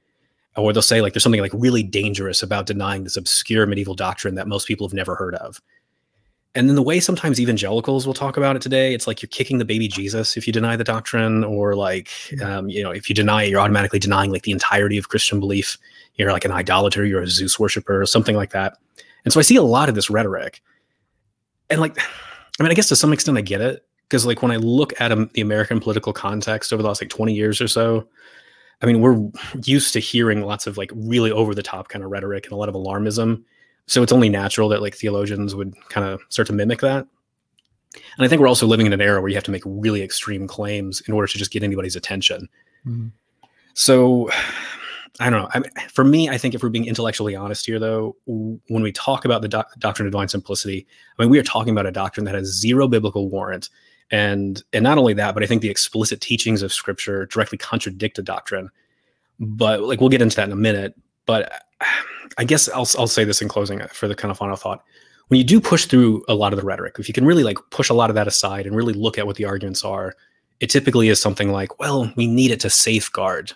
Or 0.56 0.74
they'll 0.74 0.82
say 0.82 1.02
like 1.02 1.14
there's 1.14 1.24
something 1.24 1.42
like 1.42 1.52
really 1.54 1.84
dangerous 1.84 2.44
about 2.44 2.66
denying 2.66 3.04
this 3.04 3.16
obscure 3.16 3.66
medieval 3.68 3.94
doctrine 3.94 4.36
that 4.36 4.48
most 4.48 4.68
people 4.68 4.88
have 4.88 4.94
never 4.94 5.16
heard 5.16 5.36
of 5.36 5.62
and 6.58 6.68
then 6.68 6.76
the 6.76 6.82
way 6.82 7.00
sometimes 7.00 7.40
evangelicals 7.40 8.08
will 8.08 8.16
talk 8.16 8.36
about 8.36 8.56
it 8.56 8.64
today, 8.64 8.96
it's 8.96 9.06
like 9.06 9.22
you're 9.22 9.30
kicking 9.30 9.60
the 9.60 9.66
baby 9.66 9.88
Jesus 9.88 10.36
if 10.36 10.48
you 10.48 10.52
deny 10.52 10.76
the 10.76 10.84
doctrine, 10.84 11.44
or 11.44 11.76
like, 11.76 12.10
um, 12.42 12.68
you 12.68 12.82
know, 12.82 12.90
if 12.90 13.10
you 13.10 13.14
deny 13.14 13.44
it, 13.44 13.50
you're 13.52 13.60
automatically 13.60 14.00
denying 14.00 14.32
like 14.32 14.42
the 14.42 14.52
entirety 14.52 14.98
of 14.98 15.10
Christian 15.10 15.40
belief. 15.40 15.78
You're 16.16 16.32
like 16.32 16.46
an 16.46 16.52
idolater, 16.52 17.06
you're 17.06 17.22
a 17.22 17.28
Zeus 17.28 17.60
worshiper, 17.60 18.02
or 18.02 18.08
something 18.08 18.36
like 18.36 18.50
that. 18.54 18.76
And 19.24 19.32
so 19.32 19.40
I 19.40 19.44
see 19.44 19.56
a 19.56 19.62
lot 19.62 19.88
of 19.88 19.94
this 19.94 20.10
rhetoric. 20.10 20.64
And 21.70 21.80
like, 21.80 21.96
I 22.60 22.64
mean, 22.64 22.72
I 22.72 22.74
guess 22.74 22.88
to 22.88 22.96
some 22.96 23.14
extent 23.14 23.38
I 23.38 23.42
get 23.42 23.62
it 23.62 23.86
because 24.10 24.26
like 24.26 24.42
when 24.42 24.52
I 24.52 24.56
look 24.56 25.00
at 25.00 25.12
um, 25.12 25.30
the 25.36 25.42
American 25.42 25.80
political 25.80 26.12
context 26.12 26.74
over 26.74 26.82
the 26.82 26.88
last 26.88 27.04
like 27.04 27.12
20 27.12 27.36
years 27.36 27.62
or 27.62 27.68
so, 27.68 28.08
I 28.82 28.88
mean, 28.88 29.02
we're 29.02 29.30
used 29.64 29.94
to 29.94 30.00
hearing 30.00 30.42
lots 30.42 30.66
of 30.66 30.76
like 30.76 30.90
really 30.96 31.32
over 31.32 31.54
the 31.54 31.62
top 31.62 31.90
kind 31.90 32.04
of 32.04 32.10
rhetoric 32.10 32.46
and 32.46 32.54
a 32.54 32.56
lot 32.56 32.70
of 32.70 32.74
alarmism 32.74 33.44
so 33.88 34.04
it's 34.04 34.12
only 34.12 34.30
natural 34.30 34.70
that 34.70 34.82
like 34.82 34.96
theologians 34.96 35.56
would 35.56 35.74
kind 35.90 36.06
of 36.06 36.22
start 36.30 36.48
to 36.48 36.54
mimic 36.54 36.82
that. 36.82 37.08
And 37.94 38.26
I 38.26 38.28
think 38.28 38.42
we're 38.42 38.48
also 38.48 38.68
living 38.68 38.86
in 38.86 38.94
an 38.94 39.02
era 39.02 39.22
where 39.22 39.30
you 39.30 39.36
have 39.36 39.44
to 39.46 39.52
make 39.52 39.64
really 39.66 40.04
extreme 40.04 40.48
claims 40.48 41.02
in 41.08 41.14
order 41.14 41.28
to 41.28 41.38
just 41.38 41.52
get 41.52 41.64
anybody's 41.64 41.96
attention. 41.96 42.50
Mm-hmm. 42.86 43.08
So 43.74 44.30
I 45.20 45.32
don't 45.32 45.42
know. 45.42 45.50
I 45.52 45.60
mean, 45.60 45.72
for 45.92 46.04
me, 46.04 46.30
I 46.30 46.38
think 46.38 46.54
if 46.54 46.62
we're 46.62 46.70
being 46.70 46.86
intellectually 46.86 47.36
honest 47.36 47.66
here, 47.66 47.80
though, 47.80 48.16
when 48.28 48.84
we 48.84 48.92
talk 48.92 49.26
about 49.26 49.42
the 49.42 49.48
doc- 49.48 49.74
doctrine 49.80 50.06
of 50.06 50.12
divine 50.12 50.28
simplicity, 50.28 50.86
I 51.18 51.24
mean, 51.24 51.32
we 51.32 51.40
are 51.40 51.44
talking 51.44 51.72
about 51.72 51.88
a 51.88 51.92
doctrine 51.92 52.26
that 52.26 52.36
has 52.36 52.46
zero 52.46 52.88
biblical 52.88 53.28
warrant, 53.28 53.70
and 54.12 54.62
and 54.74 54.84
not 54.84 55.00
only 55.00 55.14
that, 55.14 55.34
but 55.34 55.42
I 55.42 55.48
think 55.48 55.64
the 55.64 55.72
explicit 55.72 56.22
teachings 56.22 56.62
of 56.62 56.72
Scripture 56.72 57.26
directly 57.26 57.58
contradict 57.58 58.18
the 58.18 58.22
doctrine. 58.22 58.70
But 59.40 59.82
like 59.82 60.00
we'll 60.00 60.10
get 60.10 60.22
into 60.22 60.36
that 60.36 60.46
in 60.46 60.52
a 60.52 60.56
minute. 60.56 60.94
But 61.26 61.52
I 62.38 62.44
guess 62.44 62.70
I'll 62.70 62.88
I'll 62.98 63.08
say 63.08 63.24
this 63.24 63.42
in 63.42 63.48
closing 63.48 63.82
for 63.88 64.08
the 64.08 64.16
kind 64.16 64.32
of 64.32 64.38
final 64.38 64.56
thought. 64.56 64.84
When 65.28 65.38
you 65.38 65.44
do 65.44 65.60
push 65.60 65.86
through 65.86 66.24
a 66.30 66.36
lot 66.36 66.54
of 66.54 66.60
the 66.60 66.66
rhetoric, 66.66 66.96
if 67.00 67.08
you 67.08 67.14
can 67.14 67.26
really 67.26 67.44
like 67.44 67.58
push 67.70 67.90
a 67.90 67.94
lot 67.94 68.10
of 68.10 68.16
that 68.16 68.28
aside 68.28 68.66
and 68.66 68.76
really 68.76 68.94
look 68.94 69.18
at 69.18 69.28
what 69.28 69.36
the 69.36 69.46
arguments 69.46 69.84
are, 69.84 70.16
it 70.60 70.70
typically 70.70 71.10
is 71.10 71.20
something 71.20 71.52
like, 71.52 71.80
well, 71.80 72.12
we 72.16 72.28
need 72.28 72.52
it 72.52 72.62
to 72.62 72.70
safeguard 72.70 73.52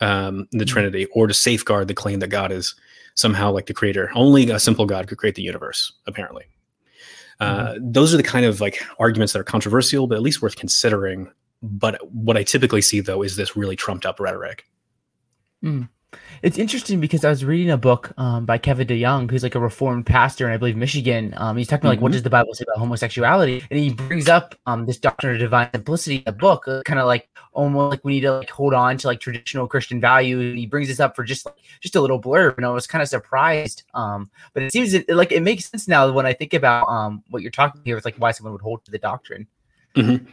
um, 0.00 0.46
the 0.52 0.58
mm-hmm. 0.58 0.66
Trinity 0.66 1.06
or 1.06 1.26
to 1.26 1.34
safeguard 1.34 1.88
the 1.88 1.94
claim 1.94 2.20
that 2.20 2.28
God 2.28 2.52
is 2.52 2.74
somehow 3.14 3.50
like 3.50 3.66
the 3.66 3.74
creator. 3.74 4.10
Only 4.14 4.50
a 4.50 4.60
simple 4.60 4.86
God 4.86 5.08
could 5.08 5.18
create 5.18 5.34
the 5.34 5.42
universe, 5.42 5.92
apparently. 6.06 6.44
Uh, 7.40 7.72
mm-hmm. 7.72 7.92
Those 7.92 8.14
are 8.14 8.16
the 8.16 8.22
kind 8.22 8.46
of 8.46 8.60
like 8.60 8.80
arguments 8.98 9.32
that 9.32 9.40
are 9.40 9.44
controversial, 9.44 10.06
but 10.06 10.16
at 10.16 10.22
least 10.22 10.42
worth 10.42 10.56
considering. 10.56 11.30
But 11.62 11.98
what 12.12 12.36
I 12.36 12.42
typically 12.42 12.82
see 12.82 13.00
though 13.00 13.22
is 13.22 13.36
this 13.36 13.56
really 13.56 13.76
trumped 13.76 14.06
up 14.06 14.20
rhetoric. 14.20 14.64
Mm. 15.62 15.88
It's 16.42 16.58
interesting 16.58 17.00
because 17.00 17.24
I 17.24 17.30
was 17.30 17.44
reading 17.44 17.70
a 17.70 17.76
book 17.76 18.12
um, 18.18 18.44
by 18.44 18.58
Kevin 18.58 18.86
DeYoung, 18.86 19.30
who's 19.30 19.42
like 19.42 19.54
a 19.54 19.60
reformed 19.60 20.06
pastor 20.06 20.46
in, 20.46 20.52
I 20.52 20.56
believe, 20.56 20.76
Michigan. 20.76 21.34
Um, 21.36 21.56
he's 21.56 21.68
talking 21.68 21.82
about 21.82 21.90
like, 21.90 21.96
mm-hmm. 21.96 22.02
what 22.04 22.12
does 22.12 22.22
the 22.22 22.30
Bible 22.30 22.54
say 22.54 22.64
about 22.68 22.78
homosexuality? 22.78 23.64
And 23.70 23.78
he 23.78 23.92
brings 23.92 24.28
up 24.28 24.54
um, 24.66 24.86
this 24.86 24.98
doctrine 24.98 25.34
of 25.34 25.40
divine 25.40 25.70
simplicity 25.72 26.16
in 26.16 26.24
the 26.26 26.32
book, 26.32 26.68
uh, 26.68 26.82
kind 26.84 27.00
of 27.00 27.06
like 27.06 27.28
almost 27.52 27.90
like 27.90 28.04
we 28.04 28.14
need 28.14 28.20
to 28.22 28.38
like 28.38 28.50
hold 28.50 28.74
on 28.74 28.96
to 28.98 29.06
like 29.06 29.20
traditional 29.20 29.66
Christian 29.66 30.00
values. 30.00 30.50
And 30.50 30.58
he 30.58 30.66
brings 30.66 30.88
this 30.88 31.00
up 31.00 31.16
for 31.16 31.24
just 31.24 31.46
like 31.46 31.56
just 31.80 31.96
a 31.96 32.00
little 32.00 32.20
blurb, 32.20 32.56
and 32.56 32.66
I 32.66 32.70
was 32.70 32.86
kind 32.86 33.02
of 33.02 33.08
surprised. 33.08 33.84
Um, 33.94 34.30
but 34.52 34.62
it 34.62 34.72
seems 34.72 34.94
it, 34.94 35.08
like 35.08 35.32
it 35.32 35.42
makes 35.42 35.66
sense 35.70 35.88
now 35.88 36.10
when 36.12 36.26
I 36.26 36.32
think 36.32 36.54
about 36.54 36.88
um 36.88 37.22
what 37.30 37.42
you're 37.42 37.50
talking 37.50 37.80
here 37.84 37.96
with 37.96 38.04
like 38.04 38.16
why 38.16 38.30
someone 38.32 38.52
would 38.52 38.62
hold 38.62 38.84
to 38.84 38.90
the 38.90 38.98
doctrine. 38.98 39.46
Mm-hmm 39.94 40.26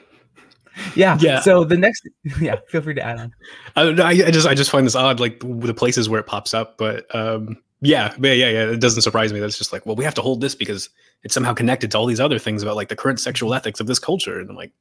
yeah 0.95 1.17
yeah 1.19 1.39
so 1.39 1.63
the 1.63 1.77
next 1.77 2.07
yeah 2.41 2.55
feel 2.67 2.81
free 2.81 2.93
to 2.93 3.01
add 3.01 3.19
on 3.19 3.33
I, 3.75 4.09
I 4.09 4.31
just 4.31 4.47
i 4.47 4.53
just 4.53 4.71
find 4.71 4.85
this 4.85 4.95
odd 4.95 5.19
like 5.19 5.39
the 5.39 5.73
places 5.73 6.09
where 6.09 6.19
it 6.19 6.27
pops 6.27 6.53
up 6.53 6.77
but 6.77 7.13
um 7.15 7.57
yeah 7.81 8.13
yeah 8.21 8.33
yeah 8.33 8.49
yeah 8.49 8.69
it 8.71 8.79
doesn't 8.79 9.01
surprise 9.01 9.33
me 9.33 9.39
that's 9.39 9.57
just 9.57 9.73
like 9.73 9.85
well 9.85 9.95
we 9.95 10.03
have 10.03 10.15
to 10.15 10.21
hold 10.21 10.41
this 10.41 10.55
because 10.55 10.89
it's 11.23 11.33
somehow 11.33 11.53
connected 11.53 11.91
to 11.91 11.97
all 11.97 12.05
these 12.05 12.19
other 12.19 12.39
things 12.39 12.63
about 12.63 12.75
like 12.75 12.89
the 12.89 12.95
current 12.95 13.19
sexual 13.19 13.53
ethics 13.53 13.79
of 13.79 13.87
this 13.87 13.99
culture 13.99 14.39
and 14.39 14.49
i'm 14.49 14.55
like 14.55 14.71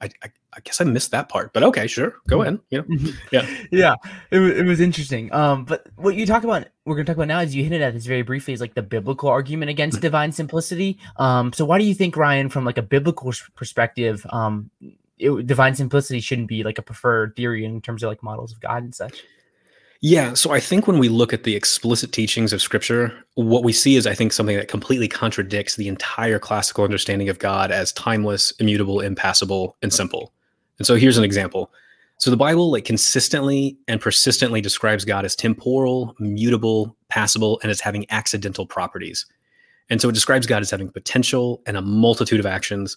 I, 0.00 0.06
I, 0.22 0.30
I, 0.54 0.60
guess 0.60 0.80
I 0.80 0.84
missed 0.84 1.10
that 1.10 1.28
part, 1.28 1.52
but 1.52 1.62
okay, 1.62 1.86
sure, 1.86 2.14
go 2.26 2.38
mm-hmm. 2.38 2.48
in. 2.48 2.60
You 2.70 2.78
know, 2.78 2.84
mm-hmm. 2.84 3.10
yeah, 3.30 3.46
yeah, 3.70 3.94
it 4.30 4.38
was, 4.38 4.52
it 4.52 4.64
was 4.64 4.80
interesting. 4.80 5.30
Um, 5.32 5.64
but 5.64 5.86
what 5.96 6.14
you 6.14 6.24
talk 6.24 6.42
about, 6.42 6.66
we're 6.86 6.94
going 6.94 7.04
to 7.04 7.10
talk 7.10 7.18
about 7.18 7.28
now, 7.28 7.40
is 7.40 7.54
you 7.54 7.62
hinted 7.62 7.82
at 7.82 7.92
this 7.92 8.06
very 8.06 8.22
briefly, 8.22 8.54
is 8.54 8.60
like 8.60 8.74
the 8.74 8.82
biblical 8.82 9.28
argument 9.28 9.68
against 9.68 9.96
mm-hmm. 9.96 10.02
divine 10.02 10.32
simplicity. 10.32 10.98
Um, 11.18 11.52
so 11.52 11.64
why 11.66 11.78
do 11.78 11.84
you 11.84 11.94
think 11.94 12.16
Ryan, 12.16 12.48
from 12.48 12.64
like 12.64 12.78
a 12.78 12.82
biblical 12.82 13.32
perspective, 13.56 14.26
um, 14.30 14.70
it, 15.20 15.46
divine 15.46 15.74
simplicity 15.74 16.20
shouldn't 16.20 16.48
be 16.48 16.62
like 16.64 16.78
a 16.78 16.82
preferred 16.82 17.36
theory 17.36 17.64
in 17.64 17.80
terms 17.80 18.02
of 18.02 18.08
like 18.08 18.22
models 18.22 18.52
of 18.52 18.60
God 18.60 18.82
and 18.82 18.94
such. 18.94 19.22
Yeah, 20.02 20.32
so 20.32 20.50
I 20.50 20.60
think 20.60 20.86
when 20.86 20.98
we 20.98 21.10
look 21.10 21.34
at 21.34 21.44
the 21.44 21.54
explicit 21.54 22.10
teachings 22.10 22.54
of 22.54 22.62
Scripture, 22.62 23.12
what 23.34 23.64
we 23.64 23.72
see 23.74 23.96
is, 23.96 24.06
I 24.06 24.14
think, 24.14 24.32
something 24.32 24.56
that 24.56 24.68
completely 24.68 25.08
contradicts 25.08 25.76
the 25.76 25.88
entire 25.88 26.38
classical 26.38 26.84
understanding 26.84 27.28
of 27.28 27.38
God 27.38 27.70
as 27.70 27.92
timeless, 27.92 28.50
immutable, 28.52 29.00
impassible, 29.00 29.76
and 29.82 29.92
simple. 29.92 30.32
And 30.78 30.86
so 30.86 30.96
here's 30.96 31.18
an 31.18 31.24
example. 31.24 31.70
So 32.16 32.30
the 32.30 32.38
Bible, 32.38 32.70
like, 32.70 32.86
consistently 32.86 33.76
and 33.88 34.00
persistently 34.00 34.62
describes 34.62 35.04
God 35.04 35.26
as 35.26 35.36
temporal, 35.36 36.16
mutable, 36.18 36.96
passible, 37.10 37.60
and 37.62 37.70
as 37.70 37.80
having 37.80 38.06
accidental 38.10 38.64
properties. 38.64 39.26
And 39.90 40.00
so 40.00 40.08
it 40.08 40.14
describes 40.14 40.46
God 40.46 40.62
as 40.62 40.70
having 40.70 40.90
potential 40.90 41.60
and 41.66 41.76
a 41.76 41.82
multitude 41.82 42.40
of 42.40 42.46
actions 42.46 42.96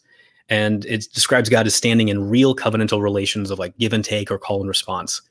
and 0.49 0.85
it 0.85 1.07
describes 1.13 1.49
God 1.49 1.67
as 1.67 1.75
standing 1.75 2.09
in 2.09 2.29
real 2.29 2.55
covenantal 2.55 3.01
relations 3.01 3.49
of 3.49 3.59
like 3.59 3.77
give 3.77 3.93
and 3.93 4.03
take 4.03 4.29
or 4.29 4.37
call 4.37 4.59
and 4.59 4.67
response. 4.67 5.21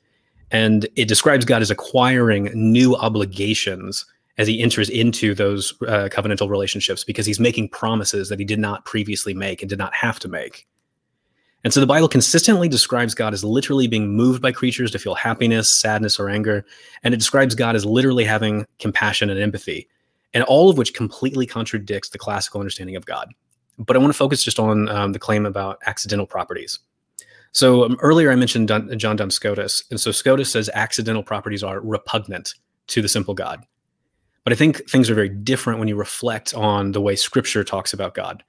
And 0.51 0.87
it 0.95 1.07
describes 1.07 1.45
God 1.45 1.61
as 1.61 1.71
acquiring 1.71 2.51
new 2.53 2.95
obligations 2.95 4.05
as 4.37 4.47
he 4.47 4.61
enters 4.61 4.89
into 4.89 5.33
those 5.35 5.73
uh, 5.83 6.09
covenantal 6.11 6.49
relationships 6.49 7.03
because 7.03 7.25
he's 7.25 7.39
making 7.39 7.69
promises 7.69 8.29
that 8.29 8.39
he 8.39 8.45
did 8.45 8.59
not 8.59 8.85
previously 8.85 9.33
make 9.33 9.61
and 9.61 9.69
did 9.69 9.77
not 9.77 9.93
have 9.93 10.19
to 10.19 10.27
make. 10.27 10.67
And 11.63 11.71
so 11.73 11.79
the 11.79 11.87
Bible 11.87 12.09
consistently 12.09 12.67
describes 12.67 13.15
God 13.15 13.33
as 13.33 13.43
literally 13.43 13.87
being 13.87 14.15
moved 14.15 14.41
by 14.41 14.51
creatures 14.51 14.91
to 14.91 14.99
feel 14.99 15.15
happiness, 15.15 15.79
sadness, 15.79 16.19
or 16.19 16.29
anger. 16.29 16.65
And 17.03 17.13
it 17.13 17.17
describes 17.17 17.55
God 17.55 17.75
as 17.75 17.85
literally 17.85 18.25
having 18.25 18.65
compassion 18.79 19.29
and 19.29 19.39
empathy, 19.39 19.87
and 20.33 20.43
all 20.43 20.69
of 20.69 20.77
which 20.77 20.93
completely 20.93 21.45
contradicts 21.45 22.09
the 22.09 22.17
classical 22.17 22.59
understanding 22.59 22.95
of 22.95 23.05
God 23.05 23.33
but 23.77 23.95
I 23.95 23.99
want 23.99 24.13
to 24.13 24.17
focus 24.17 24.43
just 24.43 24.59
on 24.59 24.89
um, 24.89 25.13
the 25.13 25.19
claim 25.19 25.45
about 25.45 25.79
accidental 25.85 26.27
properties. 26.27 26.79
So 27.51 27.85
um, 27.85 27.97
earlier 28.01 28.31
I 28.31 28.35
mentioned 28.35 28.67
Dun- 28.67 28.97
John 28.97 29.15
Duns 29.15 29.35
Scotus, 29.35 29.83
and 29.91 29.99
so 29.99 30.11
Scotus 30.11 30.51
says 30.51 30.69
accidental 30.73 31.23
properties 31.23 31.63
are 31.63 31.79
repugnant 31.81 32.55
to 32.87 33.01
the 33.01 33.07
simple 33.07 33.33
God. 33.33 33.65
But 34.43 34.53
I 34.53 34.55
think 34.55 34.89
things 34.89 35.09
are 35.09 35.15
very 35.15 35.29
different 35.29 35.79
when 35.79 35.87
you 35.87 35.95
reflect 35.95 36.53
on 36.53 36.91
the 36.91 37.01
way 37.01 37.15
Scripture 37.15 37.63
talks 37.63 37.93
about 37.93 38.13
God. 38.13 38.43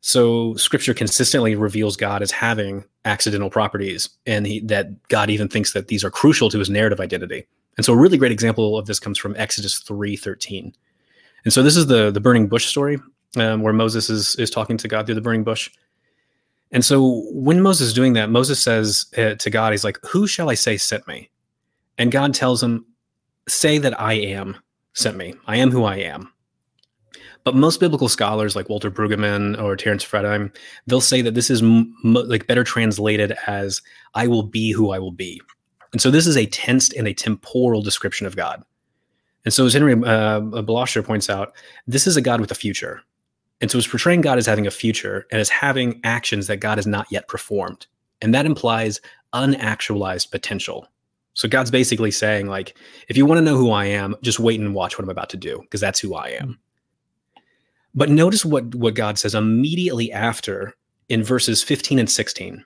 So 0.00 0.54
Scripture 0.56 0.94
consistently 0.94 1.56
reveals 1.56 1.96
God 1.96 2.22
as 2.22 2.30
having 2.30 2.84
accidental 3.04 3.50
properties, 3.50 4.10
and 4.26 4.46
he, 4.46 4.60
that 4.60 5.08
God 5.08 5.30
even 5.30 5.48
thinks 5.48 5.72
that 5.72 5.88
these 5.88 6.04
are 6.04 6.10
crucial 6.10 6.50
to 6.50 6.58
His 6.58 6.70
narrative 6.70 7.00
identity. 7.00 7.46
And 7.76 7.84
so 7.84 7.94
a 7.94 7.96
really 7.96 8.18
great 8.18 8.30
example 8.30 8.78
of 8.78 8.86
this 8.86 9.00
comes 9.00 9.18
from 9.18 9.34
Exodus 9.36 9.78
three 9.78 10.16
thirteen. 10.16 10.74
And 11.44 11.52
so 11.52 11.62
this 11.62 11.76
is 11.76 11.86
the 11.86 12.10
the 12.10 12.20
burning 12.20 12.48
bush 12.48 12.66
story 12.66 12.98
um, 13.36 13.62
where 13.62 13.72
Moses 13.72 14.10
is 14.10 14.36
is 14.36 14.50
talking 14.50 14.76
to 14.78 14.88
God 14.88 15.06
through 15.06 15.14
the 15.14 15.20
burning 15.20 15.44
bush. 15.44 15.70
And 16.72 16.84
so 16.84 17.22
when 17.30 17.62
Moses 17.62 17.88
is 17.88 17.92
doing 17.92 18.14
that, 18.14 18.30
Moses 18.30 18.60
says 18.60 19.06
uh, 19.16 19.34
to 19.34 19.50
God, 19.50 19.72
he's 19.72 19.84
like, 19.84 19.98
"Who 20.06 20.26
shall 20.26 20.50
I 20.50 20.54
say 20.54 20.76
sent 20.76 21.06
me?" 21.06 21.30
And 21.98 22.10
God 22.10 22.34
tells 22.34 22.62
him, 22.62 22.84
"Say 23.48 23.78
that 23.78 24.00
I 24.00 24.14
am 24.14 24.56
sent 24.92 25.16
me. 25.16 25.34
I 25.46 25.56
am 25.56 25.70
who 25.70 25.84
I 25.84 25.96
am." 25.96 26.30
But 27.44 27.54
most 27.54 27.78
biblical 27.78 28.08
scholars, 28.08 28.56
like 28.56 28.70
Walter 28.70 28.90
Brueggemann 28.90 29.60
or 29.62 29.76
Terence 29.76 30.02
Fretheim, 30.02 30.54
they'll 30.86 31.00
say 31.00 31.20
that 31.20 31.34
this 31.34 31.50
is 31.50 31.62
m- 31.62 31.94
like 32.02 32.46
better 32.46 32.64
translated 32.64 33.36
as 33.46 33.82
"I 34.14 34.26
will 34.26 34.44
be 34.44 34.72
who 34.72 34.90
I 34.90 34.98
will 34.98 35.12
be." 35.12 35.40
And 35.92 36.00
so 36.00 36.10
this 36.10 36.26
is 36.26 36.36
a 36.36 36.46
tensed 36.46 36.92
and 36.94 37.06
a 37.06 37.14
temporal 37.14 37.82
description 37.82 38.26
of 38.26 38.34
God. 38.34 38.64
And 39.44 39.52
so, 39.52 39.66
as 39.66 39.74
Henry 39.74 39.94
uh, 40.04 40.40
points 41.02 41.30
out, 41.30 41.52
this 41.86 42.06
is 42.06 42.16
a 42.16 42.22
God 42.22 42.40
with 42.40 42.50
a 42.50 42.54
future. 42.54 43.02
And 43.60 43.70
so 43.70 43.78
it's 43.78 43.86
portraying 43.86 44.20
God 44.20 44.38
as 44.38 44.46
having 44.46 44.66
a 44.66 44.70
future 44.70 45.26
and 45.30 45.40
as 45.40 45.48
having 45.48 46.00
actions 46.04 46.46
that 46.48 46.58
God 46.58 46.78
has 46.78 46.86
not 46.86 47.06
yet 47.10 47.28
performed. 47.28 47.86
And 48.20 48.34
that 48.34 48.46
implies 48.46 49.00
unactualized 49.32 50.30
potential. 50.30 50.86
So 51.34 51.48
God's 51.48 51.70
basically 51.70 52.10
saying, 52.10 52.46
like, 52.46 52.76
if 53.08 53.16
you 53.16 53.26
want 53.26 53.38
to 53.38 53.44
know 53.44 53.56
who 53.56 53.70
I 53.70 53.86
am, 53.86 54.14
just 54.22 54.38
wait 54.38 54.60
and 54.60 54.74
watch 54.74 54.96
what 54.96 55.04
I'm 55.04 55.10
about 55.10 55.30
to 55.30 55.36
do, 55.36 55.60
because 55.62 55.80
that's 55.80 55.98
who 55.98 56.14
I 56.14 56.28
am. 56.28 56.58
But 57.94 58.10
notice 58.10 58.44
what, 58.44 58.74
what 58.74 58.94
God 58.94 59.18
says 59.18 59.34
immediately 59.34 60.12
after 60.12 60.74
in 61.08 61.22
verses 61.22 61.62
15 61.62 61.98
and 61.98 62.10
16. 62.10 62.64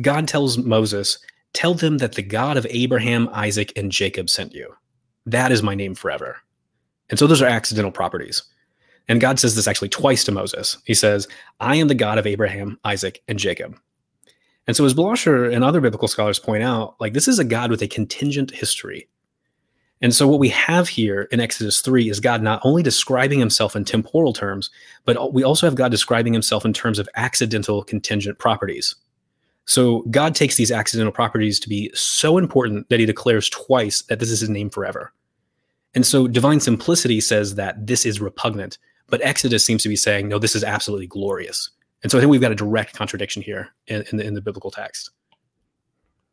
God 0.00 0.28
tells 0.28 0.58
Moses, 0.58 1.18
Tell 1.52 1.72
them 1.72 1.98
that 1.98 2.12
the 2.12 2.22
God 2.22 2.58
of 2.58 2.66
Abraham, 2.68 3.30
Isaac, 3.32 3.72
and 3.76 3.90
Jacob 3.90 4.28
sent 4.28 4.52
you. 4.52 4.74
That 5.24 5.50
is 5.50 5.62
my 5.62 5.74
name 5.74 5.94
forever. 5.94 6.36
And 7.08 7.18
so 7.18 7.26
those 7.26 7.40
are 7.40 7.46
accidental 7.46 7.90
properties. 7.90 8.42
And 9.08 9.20
God 9.20 9.38
says 9.38 9.54
this 9.54 9.68
actually 9.68 9.88
twice 9.88 10.24
to 10.24 10.32
Moses. 10.32 10.78
He 10.84 10.94
says, 10.94 11.28
I 11.60 11.76
am 11.76 11.88
the 11.88 11.94
God 11.94 12.18
of 12.18 12.26
Abraham, 12.26 12.78
Isaac, 12.84 13.22
and 13.28 13.38
Jacob. 13.38 13.76
And 14.66 14.74
so, 14.76 14.84
as 14.84 14.94
Blauscher 14.94 15.52
and 15.52 15.62
other 15.62 15.80
biblical 15.80 16.08
scholars 16.08 16.38
point 16.38 16.64
out, 16.64 16.96
like 16.98 17.12
this 17.12 17.28
is 17.28 17.38
a 17.38 17.44
God 17.44 17.70
with 17.70 17.82
a 17.82 17.88
contingent 17.88 18.50
history. 18.50 19.08
And 20.02 20.14
so, 20.14 20.26
what 20.26 20.40
we 20.40 20.48
have 20.48 20.88
here 20.88 21.22
in 21.30 21.40
Exodus 21.40 21.80
3 21.80 22.10
is 22.10 22.20
God 22.20 22.42
not 22.42 22.60
only 22.64 22.82
describing 22.82 23.38
himself 23.38 23.76
in 23.76 23.84
temporal 23.84 24.32
terms, 24.32 24.70
but 25.04 25.32
we 25.32 25.44
also 25.44 25.66
have 25.66 25.76
God 25.76 25.90
describing 25.90 26.32
himself 26.32 26.64
in 26.64 26.72
terms 26.72 26.98
of 26.98 27.08
accidental 27.14 27.84
contingent 27.84 28.38
properties. 28.38 28.94
So, 29.66 30.02
God 30.10 30.34
takes 30.34 30.56
these 30.56 30.72
accidental 30.72 31.12
properties 31.12 31.60
to 31.60 31.68
be 31.68 31.90
so 31.94 32.36
important 32.36 32.88
that 32.88 33.00
he 33.00 33.06
declares 33.06 33.48
twice 33.48 34.02
that 34.02 34.18
this 34.18 34.30
is 34.30 34.40
his 34.40 34.50
name 34.50 34.68
forever. 34.68 35.12
And 35.94 36.04
so, 36.04 36.26
divine 36.26 36.60
simplicity 36.60 37.20
says 37.20 37.54
that 37.54 37.86
this 37.86 38.04
is 38.04 38.20
repugnant 38.20 38.78
but 39.08 39.22
Exodus 39.22 39.64
seems 39.64 39.82
to 39.82 39.88
be 39.88 39.96
saying, 39.96 40.28
no, 40.28 40.38
this 40.38 40.54
is 40.56 40.64
absolutely 40.64 41.06
glorious. 41.06 41.70
And 42.02 42.10
so 42.10 42.18
I 42.18 42.20
think 42.20 42.30
we've 42.30 42.40
got 42.40 42.52
a 42.52 42.56
direct 42.56 42.94
contradiction 42.94 43.42
here 43.42 43.68
in, 43.86 44.04
in, 44.10 44.18
the, 44.18 44.24
in 44.24 44.34
the 44.34 44.40
biblical 44.40 44.70
text. 44.70 45.10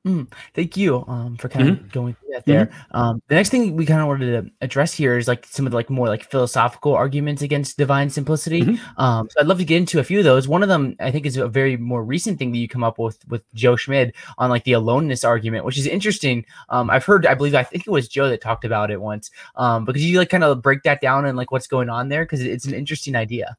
Mm, 0.05 0.29
thank 0.53 0.75
you 0.75 1.05
um, 1.07 1.37
for 1.37 1.47
kind 1.47 1.69
mm-hmm. 1.69 1.85
of 1.85 1.91
going 1.93 2.13
through 2.15 2.33
that 2.33 2.45
there. 2.45 2.65
Mm-hmm. 2.65 2.97
Um, 2.97 3.23
the 3.29 3.35
next 3.35 3.49
thing 3.49 3.77
we 3.77 3.85
kind 3.85 4.01
of 4.01 4.07
wanted 4.07 4.43
to 4.43 4.51
address 4.59 4.93
here 4.93 5.17
is 5.17 5.29
like 5.29 5.45
some 5.45 5.65
of 5.65 5.71
the 5.71 5.77
like 5.77 5.89
more 5.89 6.09
like 6.09 6.29
philosophical 6.29 6.93
arguments 6.93 7.41
against 7.41 7.77
divine 7.77 8.09
simplicity. 8.09 8.63
Mm-hmm. 8.63 8.99
Um, 9.01 9.29
so 9.29 9.39
I'd 9.39 9.47
love 9.47 9.59
to 9.59 9.65
get 9.65 9.77
into 9.77 9.99
a 9.99 10.03
few 10.03 10.17
of 10.17 10.25
those. 10.25 10.45
One 10.45 10.61
of 10.61 10.67
them 10.67 10.97
I 10.99 11.09
think 11.09 11.25
is 11.25 11.37
a 11.37 11.47
very 11.47 11.77
more 11.77 12.03
recent 12.03 12.37
thing 12.37 12.51
that 12.51 12.57
you 12.57 12.67
come 12.67 12.83
up 12.83 12.99
with 12.99 13.17
with 13.29 13.43
Joe 13.53 13.77
Schmid 13.77 14.13
on 14.37 14.49
like 14.49 14.65
the 14.65 14.73
aloneness 14.73 15.23
argument, 15.23 15.63
which 15.63 15.77
is 15.77 15.87
interesting. 15.87 16.45
Um, 16.67 16.89
I've 16.89 17.05
heard, 17.05 17.25
I 17.25 17.33
believe, 17.33 17.55
I 17.55 17.63
think 17.63 17.87
it 17.87 17.91
was 17.91 18.09
Joe 18.09 18.27
that 18.27 18.41
talked 18.41 18.65
about 18.65 18.91
it 18.91 18.99
once. 18.99 19.31
Um, 19.55 19.85
because 19.85 20.03
you 20.03 20.17
like 20.17 20.29
kind 20.29 20.43
of 20.43 20.61
break 20.61 20.83
that 20.83 20.99
down 20.99 21.25
and 21.25 21.37
like 21.37 21.51
what's 21.51 21.67
going 21.67 21.89
on 21.89 22.09
there 22.09 22.25
because 22.25 22.41
it's 22.41 22.65
an 22.65 22.73
interesting 22.73 23.15
idea. 23.15 23.55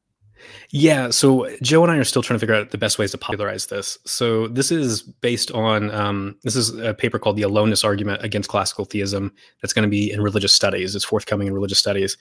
Yeah, 0.69 1.09
so 1.09 1.49
Joe 1.61 1.83
and 1.83 1.91
I 1.91 1.97
are 1.97 2.03
still 2.03 2.21
trying 2.21 2.35
to 2.35 2.39
figure 2.39 2.55
out 2.55 2.71
the 2.71 2.77
best 2.77 2.99
ways 2.99 3.11
to 3.11 3.17
popularize 3.17 3.67
this. 3.67 3.97
So 4.05 4.47
this 4.47 4.71
is 4.71 5.01
based 5.01 5.51
on 5.51 5.91
um, 5.91 6.37
this 6.43 6.55
is 6.55 6.77
a 6.77 6.93
paper 6.93 7.19
called 7.19 7.37
"The 7.37 7.43
Aloneness 7.43 7.83
Argument 7.83 8.23
Against 8.23 8.49
Classical 8.49 8.85
Theism" 8.85 9.31
that's 9.61 9.73
going 9.73 9.83
to 9.83 9.89
be 9.89 10.11
in 10.11 10.21
religious 10.21 10.53
studies. 10.53 10.95
It's 10.95 11.05
forthcoming 11.05 11.47
in 11.47 11.53
religious 11.53 11.79
studies. 11.79 12.17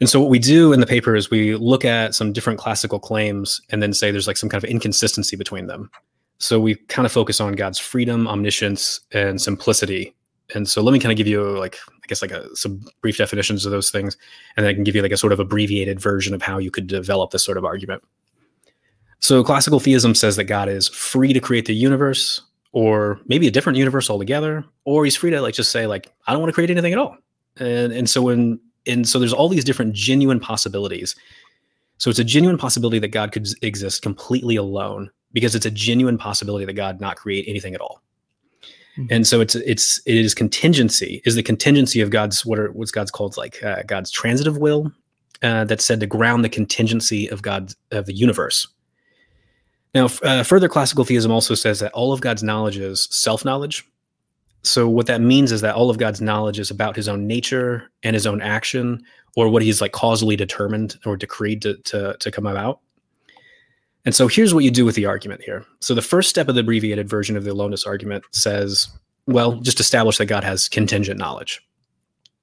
And 0.00 0.08
so 0.08 0.18
what 0.18 0.30
we 0.30 0.38
do 0.38 0.72
in 0.72 0.80
the 0.80 0.86
paper 0.86 1.14
is 1.14 1.30
we 1.30 1.56
look 1.56 1.84
at 1.84 2.14
some 2.14 2.32
different 2.32 2.58
classical 2.58 2.98
claims 2.98 3.60
and 3.70 3.82
then 3.82 3.92
say 3.92 4.10
there's 4.10 4.26
like 4.26 4.38
some 4.38 4.48
kind 4.48 4.64
of 4.64 4.70
inconsistency 4.70 5.36
between 5.36 5.66
them. 5.66 5.90
So 6.38 6.58
we 6.58 6.76
kind 6.88 7.04
of 7.04 7.12
focus 7.12 7.38
on 7.38 7.52
God's 7.52 7.78
freedom, 7.78 8.26
omniscience, 8.26 9.00
and 9.12 9.40
simplicity. 9.40 10.14
And 10.54 10.68
so 10.68 10.82
let 10.82 10.92
me 10.92 10.98
kind 10.98 11.12
of 11.12 11.16
give 11.16 11.26
you 11.26 11.42
like 11.58 11.76
I 11.88 12.06
guess 12.06 12.22
like 12.22 12.32
a, 12.32 12.54
some 12.56 12.84
brief 13.00 13.18
definitions 13.18 13.64
of 13.64 13.72
those 13.72 13.90
things, 13.90 14.16
and 14.56 14.64
then 14.64 14.70
I 14.70 14.74
can 14.74 14.84
give 14.84 14.94
you 14.94 15.02
like 15.02 15.12
a 15.12 15.16
sort 15.16 15.32
of 15.32 15.40
abbreviated 15.40 16.00
version 16.00 16.34
of 16.34 16.42
how 16.42 16.58
you 16.58 16.70
could 16.70 16.86
develop 16.86 17.30
this 17.30 17.44
sort 17.44 17.58
of 17.58 17.64
argument. 17.64 18.02
So 19.20 19.44
classical 19.44 19.80
theism 19.80 20.14
says 20.14 20.36
that 20.36 20.44
God 20.44 20.68
is 20.68 20.88
free 20.88 21.32
to 21.32 21.40
create 21.40 21.66
the 21.66 21.74
universe, 21.74 22.40
or 22.72 23.20
maybe 23.26 23.46
a 23.46 23.50
different 23.50 23.78
universe 23.78 24.08
altogether, 24.08 24.64
or 24.84 25.04
he's 25.04 25.16
free 25.16 25.30
to 25.30 25.40
like 25.40 25.54
just 25.54 25.70
say 25.70 25.86
like 25.86 26.12
I 26.26 26.32
don't 26.32 26.40
want 26.40 26.50
to 26.50 26.54
create 26.54 26.70
anything 26.70 26.92
at 26.92 26.98
all. 26.98 27.16
And 27.56 27.92
and 27.92 28.08
so 28.08 28.22
when 28.22 28.58
and 28.86 29.08
so 29.08 29.18
there's 29.18 29.32
all 29.32 29.48
these 29.48 29.64
different 29.64 29.92
genuine 29.92 30.40
possibilities. 30.40 31.14
So 31.98 32.08
it's 32.08 32.18
a 32.18 32.24
genuine 32.24 32.56
possibility 32.56 32.98
that 32.98 33.08
God 33.08 33.30
could 33.30 33.46
exist 33.60 34.00
completely 34.00 34.56
alone 34.56 35.10
because 35.32 35.54
it's 35.54 35.66
a 35.66 35.70
genuine 35.70 36.16
possibility 36.16 36.64
that 36.64 36.72
God 36.72 37.00
not 37.00 37.16
create 37.16 37.44
anything 37.46 37.74
at 37.74 37.80
all. 37.80 38.02
Mm-hmm. 39.00 39.14
And 39.14 39.26
so 39.26 39.40
it's 39.40 39.54
it's 39.54 40.00
it 40.04 40.16
is 40.16 40.34
contingency 40.34 41.22
is 41.24 41.34
the 41.34 41.42
contingency 41.42 42.00
of 42.00 42.10
God's 42.10 42.44
what 42.44 42.58
are 42.58 42.70
what's 42.72 42.90
God's 42.90 43.10
called 43.10 43.36
like 43.36 43.62
uh, 43.62 43.82
God's 43.86 44.10
transitive 44.10 44.58
will 44.58 44.92
uh, 45.42 45.64
that's 45.64 45.86
said 45.86 46.00
to 46.00 46.06
ground 46.06 46.44
the 46.44 46.48
contingency 46.48 47.26
of 47.28 47.42
God 47.42 47.72
of 47.92 48.06
the 48.06 48.12
universe. 48.12 48.68
Now, 49.94 50.06
uh, 50.22 50.42
further 50.42 50.68
classical 50.68 51.04
theism 51.04 51.32
also 51.32 51.54
says 51.54 51.80
that 51.80 51.92
all 51.92 52.12
of 52.12 52.20
God's 52.20 52.42
knowledge 52.42 52.76
is 52.76 53.08
self 53.10 53.44
knowledge. 53.44 53.84
So 54.62 54.88
what 54.88 55.06
that 55.06 55.22
means 55.22 55.52
is 55.52 55.62
that 55.62 55.74
all 55.74 55.88
of 55.88 55.96
God's 55.96 56.20
knowledge 56.20 56.58
is 56.58 56.70
about 56.70 56.94
His 56.94 57.08
own 57.08 57.26
nature 57.26 57.90
and 58.02 58.14
His 58.14 58.26
own 58.26 58.42
action, 58.42 59.02
or 59.34 59.48
what 59.48 59.62
He's 59.62 59.80
like 59.80 59.92
causally 59.92 60.36
determined 60.36 60.96
or 61.06 61.16
decreed 61.16 61.62
to 61.62 61.76
to, 61.78 62.16
to 62.20 62.30
come 62.30 62.46
about. 62.46 62.80
And 64.04 64.14
so 64.14 64.28
here's 64.28 64.54
what 64.54 64.64
you 64.64 64.70
do 64.70 64.84
with 64.84 64.94
the 64.94 65.06
argument 65.06 65.42
here. 65.42 65.64
So 65.80 65.94
the 65.94 66.02
first 66.02 66.30
step 66.30 66.48
of 66.48 66.54
the 66.54 66.62
abbreviated 66.62 67.08
version 67.08 67.36
of 67.36 67.44
the 67.44 67.52
aloneness 67.52 67.84
argument 67.84 68.24
says, 68.32 68.88
well, 69.26 69.56
just 69.60 69.80
establish 69.80 70.16
that 70.18 70.26
God 70.26 70.42
has 70.44 70.68
contingent 70.68 71.18
knowledge. 71.18 71.60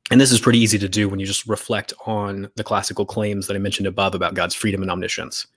And 0.10 0.22
this 0.22 0.32
is 0.32 0.40
pretty 0.40 0.60
easy 0.60 0.80
to 0.80 0.88
do 0.88 1.10
when 1.10 1.20
you 1.20 1.26
just 1.26 1.48
reflect 1.48 1.94
on 2.06 2.50
the 2.56 2.64
classical 2.64 3.06
claims 3.06 3.48
that 3.48 3.56
I 3.56 3.60
mentioned 3.60 3.88
above 3.88 4.16
about 4.16 4.36
God's 4.36 4.56
freedom 4.56 4.82
and 4.82 4.90
omniscience. 4.90 5.48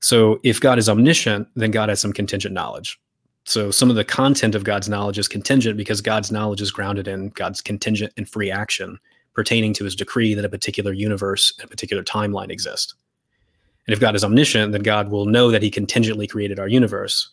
So 0.00 0.38
if 0.44 0.60
God 0.60 0.78
is 0.78 0.88
omniscient, 0.88 1.48
then 1.56 1.70
God 1.70 1.88
has 1.88 2.00
some 2.00 2.12
contingent 2.12 2.54
knowledge. 2.54 3.00
So 3.46 3.70
some 3.70 3.90
of 3.90 3.96
the 3.96 4.04
content 4.04 4.54
of 4.54 4.64
God's 4.64 4.88
knowledge 4.88 5.18
is 5.18 5.28
contingent 5.28 5.76
because 5.76 6.00
God's 6.00 6.30
knowledge 6.30 6.62
is 6.62 6.70
grounded 6.70 7.08
in 7.08 7.30
God's 7.30 7.60
contingent 7.60 8.12
and 8.16 8.28
free 8.28 8.50
action 8.50 8.98
pertaining 9.34 9.74
to 9.74 9.84
his 9.84 9.96
decree 9.96 10.34
that 10.34 10.44
a 10.44 10.48
particular 10.48 10.92
universe 10.92 11.52
and 11.58 11.66
a 11.66 11.68
particular 11.68 12.04
timeline 12.04 12.50
exist. 12.50 12.94
And 13.86 13.92
if 13.92 14.00
God 14.00 14.14
is 14.14 14.24
omniscient, 14.24 14.72
then 14.72 14.82
God 14.82 15.10
will 15.10 15.26
know 15.26 15.50
that 15.50 15.62
he 15.62 15.70
contingently 15.70 16.26
created 16.26 16.58
our 16.58 16.68
universe. 16.68 17.28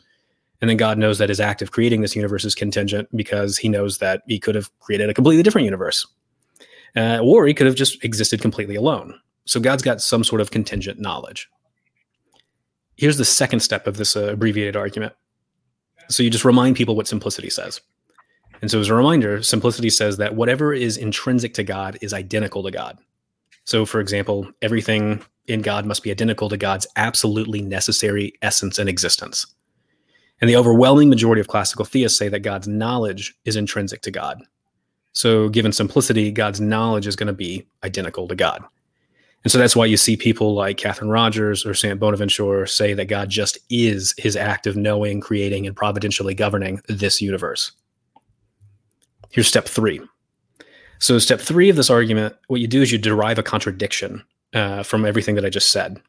And 0.59 0.69
then 0.69 0.77
God 0.77 0.97
knows 0.97 1.17
that 1.17 1.29
his 1.29 1.39
act 1.39 1.61
of 1.61 1.71
creating 1.71 2.01
this 2.01 2.15
universe 2.15 2.45
is 2.45 2.53
contingent 2.53 3.09
because 3.15 3.57
he 3.57 3.69
knows 3.69 3.97
that 3.97 4.21
he 4.27 4.39
could 4.39 4.55
have 4.55 4.69
created 4.79 5.09
a 5.09 5.13
completely 5.13 5.43
different 5.43 5.65
universe. 5.65 6.05
Uh, 6.95 7.19
or 7.19 7.47
he 7.47 7.53
could 7.53 7.67
have 7.67 7.75
just 7.75 8.03
existed 8.03 8.41
completely 8.41 8.75
alone. 8.75 9.17
So 9.45 9.59
God's 9.59 9.81
got 9.81 10.01
some 10.01 10.23
sort 10.23 10.41
of 10.41 10.51
contingent 10.51 10.99
knowledge. 10.99 11.49
Here's 12.97 13.17
the 13.17 13.25
second 13.25 13.61
step 13.61 13.87
of 13.87 13.97
this 13.97 14.15
uh, 14.15 14.33
abbreviated 14.33 14.75
argument. 14.75 15.13
So 16.09 16.21
you 16.21 16.29
just 16.29 16.45
remind 16.45 16.75
people 16.75 16.95
what 16.95 17.07
simplicity 17.07 17.49
says. 17.49 17.81
And 18.61 18.69
so, 18.69 18.79
as 18.79 18.89
a 18.89 18.93
reminder, 18.93 19.41
simplicity 19.41 19.89
says 19.89 20.17
that 20.17 20.35
whatever 20.35 20.71
is 20.71 20.97
intrinsic 20.97 21.55
to 21.55 21.63
God 21.63 21.97
is 22.01 22.13
identical 22.13 22.61
to 22.61 22.69
God. 22.69 22.99
So, 23.63 23.85
for 23.85 23.99
example, 23.99 24.51
everything 24.61 25.23
in 25.47 25.61
God 25.61 25.85
must 25.85 26.03
be 26.03 26.11
identical 26.11 26.49
to 26.49 26.57
God's 26.57 26.87
absolutely 26.95 27.61
necessary 27.61 28.33
essence 28.41 28.79
and 28.79 28.89
existence. 28.89 29.45
And 30.39 30.49
the 30.49 30.55
overwhelming 30.55 31.09
majority 31.09 31.39
of 31.39 31.47
classical 31.47 31.85
theists 31.85 32.17
say 32.17 32.27
that 32.29 32.39
God's 32.39 32.67
knowledge 32.67 33.35
is 33.45 33.55
intrinsic 33.55 34.01
to 34.01 34.11
God. 34.11 34.41
So, 35.13 35.49
given 35.49 35.71
simplicity, 35.71 36.31
God's 36.31 36.61
knowledge 36.61 37.05
is 37.05 37.15
going 37.15 37.27
to 37.27 37.33
be 37.33 37.67
identical 37.83 38.27
to 38.27 38.35
God. 38.35 38.63
And 39.43 39.51
so 39.51 39.57
that's 39.57 39.75
why 39.75 39.85
you 39.85 39.97
see 39.97 40.15
people 40.15 40.53
like 40.53 40.77
Katherin 40.77 41.11
Rogers 41.11 41.65
or 41.65 41.73
St. 41.73 41.99
Bonaventure 41.99 42.65
say 42.67 42.93
that 42.93 43.05
God 43.05 43.29
just 43.29 43.57
is 43.69 44.13
his 44.17 44.35
act 44.35 44.67
of 44.67 44.77
knowing, 44.77 45.19
creating, 45.19 45.65
and 45.65 45.75
providentially 45.75 46.35
governing 46.35 46.81
this 46.87 47.21
universe. 47.21 47.71
Here's 49.31 49.47
step 49.47 49.65
three. 49.65 49.99
So, 50.99 51.17
step 51.19 51.39
three 51.39 51.69
of 51.69 51.75
this 51.75 51.89
argument, 51.89 52.35
what 52.47 52.61
you 52.61 52.67
do 52.67 52.81
is 52.81 52.91
you 52.91 52.97
derive 52.97 53.39
a 53.39 53.43
contradiction 53.43 54.23
uh, 54.53 54.83
from 54.83 55.05
everything 55.05 55.35
that 55.35 55.45
I 55.45 55.49
just 55.49 55.71
said. 55.71 56.01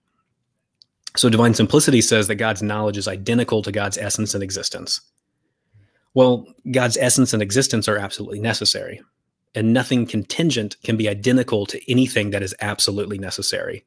So, 1.16 1.28
divine 1.28 1.55
simplicity 1.55 2.00
says 2.00 2.28
that 2.28 2.37
God's 2.37 2.62
knowledge 2.62 2.96
is 2.96 3.09
identical 3.09 3.62
to 3.62 3.72
God's 3.72 3.98
essence 3.98 4.35
and 4.35 4.42
existence. 4.42 5.00
Well, 6.14 6.46
God's 6.70 6.96
essence 6.96 7.33
and 7.33 7.42
existence 7.42 7.88
are 7.88 7.98
absolutely 7.98 8.40
necessary, 8.40 9.02
and 9.55 9.72
nothing 9.72 10.07
contingent 10.07 10.76
can 10.83 10.96
be 10.96 11.09
identical 11.09 11.66
to 11.66 11.90
anything 11.90 12.31
that 12.31 12.42
is 12.42 12.55
absolutely 12.61 13.18
necessary. 13.18 13.85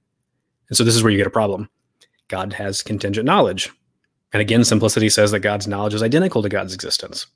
And 0.69 0.77
so, 0.77 0.83
this 0.83 0.95
is 0.95 1.03
where 1.03 1.11
you 1.11 1.17
get 1.17 1.27
a 1.27 1.31
problem. 1.31 1.69
God 2.27 2.53
has 2.53 2.83
contingent 2.83 3.25
knowledge. 3.25 3.71
And 4.33 4.41
again, 4.41 4.63
simplicity 4.63 5.09
says 5.09 5.31
that 5.31 5.39
God's 5.39 5.67
knowledge 5.67 5.93
is 5.93 6.03
identical 6.03 6.41
to 6.41 6.49
God's 6.49 6.73
existence. 6.73 7.27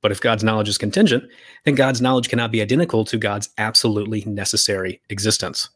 But 0.00 0.12
if 0.12 0.20
God's 0.20 0.44
knowledge 0.44 0.68
is 0.68 0.78
contingent, 0.78 1.24
then 1.64 1.74
God's 1.74 2.00
knowledge 2.00 2.28
cannot 2.28 2.52
be 2.52 2.62
identical 2.62 3.04
to 3.06 3.18
God's 3.18 3.48
absolutely 3.58 4.22
necessary 4.26 5.00
existence. 5.08 5.68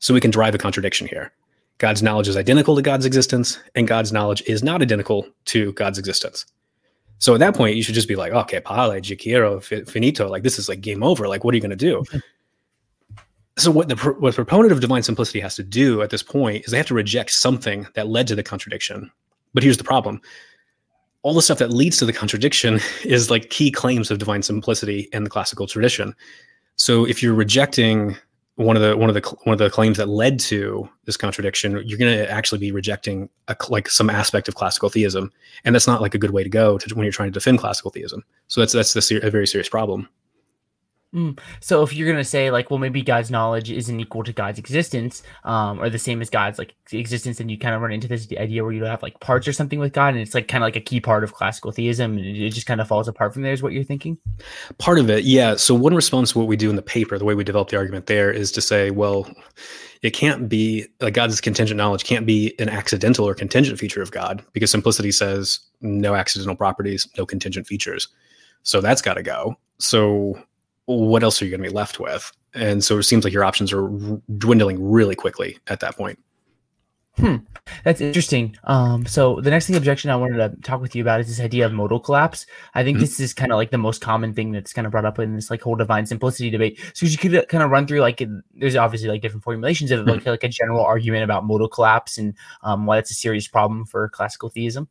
So 0.00 0.12
we 0.12 0.20
can 0.20 0.30
drive 0.30 0.54
a 0.54 0.58
contradiction 0.58 1.06
here. 1.06 1.32
God's 1.78 2.02
knowledge 2.02 2.28
is 2.28 2.36
identical 2.36 2.76
to 2.76 2.82
God's 2.82 3.06
existence, 3.06 3.58
and 3.74 3.88
God's 3.88 4.12
knowledge 4.12 4.42
is 4.46 4.62
not 4.62 4.82
identical 4.82 5.26
to 5.46 5.72
God's 5.72 5.98
existence. 5.98 6.44
So 7.18 7.34
at 7.34 7.40
that 7.40 7.54
point, 7.54 7.76
you 7.76 7.82
should 7.82 7.94
just 7.94 8.08
be 8.08 8.16
like, 8.16 8.32
okay, 8.32 8.60
pale, 8.60 8.98
quiero, 9.00 9.60
finito. 9.60 10.28
Like 10.28 10.42
this 10.42 10.58
is 10.58 10.68
like 10.68 10.80
game 10.80 11.02
over. 11.02 11.28
Like, 11.28 11.44
what 11.44 11.52
are 11.52 11.56
you 11.56 11.62
going 11.62 11.70
to 11.70 11.76
do? 11.76 12.04
so 13.58 13.70
what 13.70 13.88
the 13.88 13.96
what 14.18 14.30
the 14.30 14.36
proponent 14.36 14.72
of 14.72 14.80
divine 14.80 15.02
simplicity 15.02 15.40
has 15.40 15.54
to 15.56 15.62
do 15.62 16.02
at 16.02 16.10
this 16.10 16.22
point 16.22 16.64
is 16.64 16.70
they 16.70 16.78
have 16.78 16.86
to 16.86 16.94
reject 16.94 17.30
something 17.30 17.86
that 17.94 18.08
led 18.08 18.26
to 18.28 18.34
the 18.34 18.42
contradiction. 18.42 19.10
But 19.52 19.62
here's 19.62 19.76
the 19.76 19.84
problem: 19.84 20.20
all 21.22 21.34
the 21.34 21.42
stuff 21.42 21.58
that 21.58 21.72
leads 21.72 21.98
to 21.98 22.06
the 22.06 22.12
contradiction 22.12 22.80
is 23.04 23.30
like 23.30 23.50
key 23.50 23.70
claims 23.70 24.10
of 24.10 24.18
divine 24.18 24.42
simplicity 24.42 25.08
in 25.12 25.24
the 25.24 25.30
classical 25.30 25.66
tradition. 25.66 26.14
So 26.76 27.06
if 27.06 27.22
you're 27.22 27.34
rejecting 27.34 28.16
one 28.60 28.76
of 28.76 28.82
the 28.82 28.96
one 28.96 29.08
of 29.08 29.14
the 29.14 29.28
one 29.44 29.54
of 29.54 29.58
the 29.58 29.70
claims 29.70 29.96
that 29.96 30.08
led 30.08 30.38
to 30.38 30.88
this 31.06 31.16
contradiction, 31.16 31.82
you're 31.84 31.98
going 31.98 32.16
to 32.16 32.30
actually 32.30 32.58
be 32.58 32.70
rejecting 32.70 33.30
a, 33.48 33.56
like 33.70 33.88
some 33.88 34.10
aspect 34.10 34.48
of 34.48 34.54
classical 34.54 34.90
theism, 34.90 35.32
and 35.64 35.74
that's 35.74 35.86
not 35.86 36.02
like 36.02 36.14
a 36.14 36.18
good 36.18 36.30
way 36.30 36.42
to 36.42 36.50
go 36.50 36.76
to, 36.76 36.94
when 36.94 37.04
you're 37.04 37.12
trying 37.12 37.28
to 37.28 37.32
defend 37.32 37.58
classical 37.58 37.90
theism. 37.90 38.22
So 38.48 38.60
that's 38.60 38.74
that's 38.74 38.94
a, 38.94 39.02
ser- 39.02 39.20
a 39.22 39.30
very 39.30 39.46
serious 39.46 39.68
problem. 39.68 40.08
Mm. 41.14 41.38
So 41.60 41.82
if 41.82 41.92
you're 41.92 42.08
gonna 42.08 42.22
say 42.22 42.50
like, 42.50 42.70
well, 42.70 42.78
maybe 42.78 43.02
God's 43.02 43.30
knowledge 43.30 43.70
isn't 43.70 43.98
equal 43.98 44.22
to 44.22 44.32
God's 44.32 44.58
existence, 44.58 45.22
um, 45.44 45.80
or 45.80 45.90
the 45.90 45.98
same 45.98 46.20
as 46.20 46.30
God's 46.30 46.58
like 46.58 46.74
existence, 46.92 47.38
then 47.38 47.48
you 47.48 47.58
kind 47.58 47.74
of 47.74 47.82
run 47.82 47.92
into 47.92 48.06
this 48.06 48.28
idea 48.38 48.62
where 48.62 48.72
you 48.72 48.84
have 48.84 49.02
like 49.02 49.18
parts 49.20 49.48
or 49.48 49.52
something 49.52 49.80
with 49.80 49.92
God, 49.92 50.14
and 50.14 50.18
it's 50.18 50.34
like 50.34 50.46
kind 50.46 50.62
of 50.62 50.66
like 50.66 50.76
a 50.76 50.80
key 50.80 51.00
part 51.00 51.24
of 51.24 51.34
classical 51.34 51.72
theism, 51.72 52.16
and 52.16 52.24
it 52.24 52.50
just 52.50 52.66
kind 52.66 52.80
of 52.80 52.86
falls 52.86 53.08
apart 53.08 53.32
from 53.32 53.42
there. 53.42 53.52
Is 53.52 53.62
what 53.62 53.72
you're 53.72 53.82
thinking? 53.82 54.18
Part 54.78 54.98
of 54.98 55.10
it, 55.10 55.24
yeah. 55.24 55.56
So 55.56 55.74
one 55.74 55.94
response 55.94 56.32
to 56.32 56.38
what 56.38 56.46
we 56.48 56.56
do 56.56 56.70
in 56.70 56.76
the 56.76 56.82
paper, 56.82 57.18
the 57.18 57.24
way 57.24 57.34
we 57.34 57.44
develop 57.44 57.70
the 57.70 57.76
argument 57.76 58.06
there, 58.06 58.30
is 58.30 58.52
to 58.52 58.60
say, 58.60 58.90
well, 58.90 59.28
it 60.02 60.10
can't 60.10 60.48
be 60.48 60.86
like 61.00 61.14
God's 61.14 61.40
contingent 61.40 61.76
knowledge 61.76 62.04
can't 62.04 62.24
be 62.24 62.54
an 62.58 62.68
accidental 62.68 63.28
or 63.28 63.34
contingent 63.34 63.78
feature 63.78 64.00
of 64.00 64.10
God 64.10 64.42
because 64.52 64.70
simplicity 64.70 65.12
says 65.12 65.60
no 65.80 66.14
accidental 66.14 66.56
properties, 66.56 67.06
no 67.18 67.26
contingent 67.26 67.66
features. 67.66 68.08
So 68.62 68.80
that's 68.80 69.02
got 69.02 69.14
to 69.14 69.22
go. 69.22 69.56
So 69.78 70.38
what 70.86 71.22
else 71.22 71.40
are 71.40 71.44
you 71.44 71.50
going 71.50 71.62
to 71.62 71.68
be 71.68 71.74
left 71.74 72.00
with? 72.00 72.30
And 72.54 72.82
so 72.82 72.98
it 72.98 73.04
seems 73.04 73.24
like 73.24 73.32
your 73.32 73.44
options 73.44 73.72
are 73.72 73.84
r- 73.84 74.20
dwindling 74.38 74.90
really 74.90 75.14
quickly 75.14 75.58
at 75.68 75.80
that 75.80 75.96
point. 75.96 76.18
Hmm, 77.16 77.36
that's 77.84 78.00
interesting. 78.00 78.56
Um, 78.64 79.04
so 79.04 79.40
the 79.40 79.50
next 79.50 79.66
thing 79.66 79.76
objection 79.76 80.10
I 80.10 80.16
wanted 80.16 80.36
to 80.36 80.56
talk 80.62 80.80
with 80.80 80.94
you 80.94 81.02
about 81.02 81.20
is 81.20 81.28
this 81.28 81.40
idea 81.40 81.66
of 81.66 81.72
modal 81.72 82.00
collapse. 82.00 82.46
I 82.74 82.82
think 82.82 82.96
mm-hmm. 82.96 83.02
this 83.02 83.20
is 83.20 83.34
kind 83.34 83.52
of 83.52 83.56
like 83.56 83.70
the 83.70 83.78
most 83.78 84.00
common 84.00 84.32
thing 84.32 84.52
that's 84.52 84.72
kind 84.72 84.86
of 84.86 84.92
brought 84.92 85.04
up 85.04 85.18
in 85.18 85.34
this 85.34 85.50
like 85.50 85.60
whole 85.60 85.76
divine 85.76 86.06
simplicity 86.06 86.50
debate. 86.50 86.80
So 86.94 87.06
you 87.06 87.18
could 87.18 87.48
kind 87.48 87.62
of 87.62 87.70
run 87.70 87.86
through 87.86 88.00
like 88.00 88.22
there's 88.54 88.76
obviously 88.76 89.08
like 89.08 89.22
different 89.22 89.44
formulations 89.44 89.90
of 89.90 90.06
like 90.06 90.20
mm-hmm. 90.20 90.30
like 90.30 90.44
a 90.44 90.48
general 90.48 90.82
argument 90.82 91.24
about 91.24 91.44
modal 91.44 91.68
collapse 91.68 92.16
and 92.16 92.34
um, 92.62 92.86
why 92.86 92.98
it's 92.98 93.10
a 93.10 93.14
serious 93.14 93.48
problem 93.48 93.84
for 93.84 94.08
classical 94.08 94.48
theism. 94.48 94.88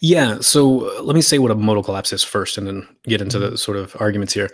Yeah. 0.00 0.38
So 0.40 0.90
uh, 0.90 1.02
let 1.02 1.14
me 1.14 1.22
say 1.22 1.38
what 1.38 1.50
a 1.50 1.54
modal 1.54 1.82
collapse 1.82 2.12
is 2.12 2.24
first, 2.24 2.58
and 2.58 2.66
then 2.66 2.88
get 3.04 3.20
into 3.20 3.38
mm-hmm. 3.38 3.50
the 3.50 3.58
sort 3.58 3.76
of 3.76 3.96
arguments 4.00 4.32
here. 4.32 4.50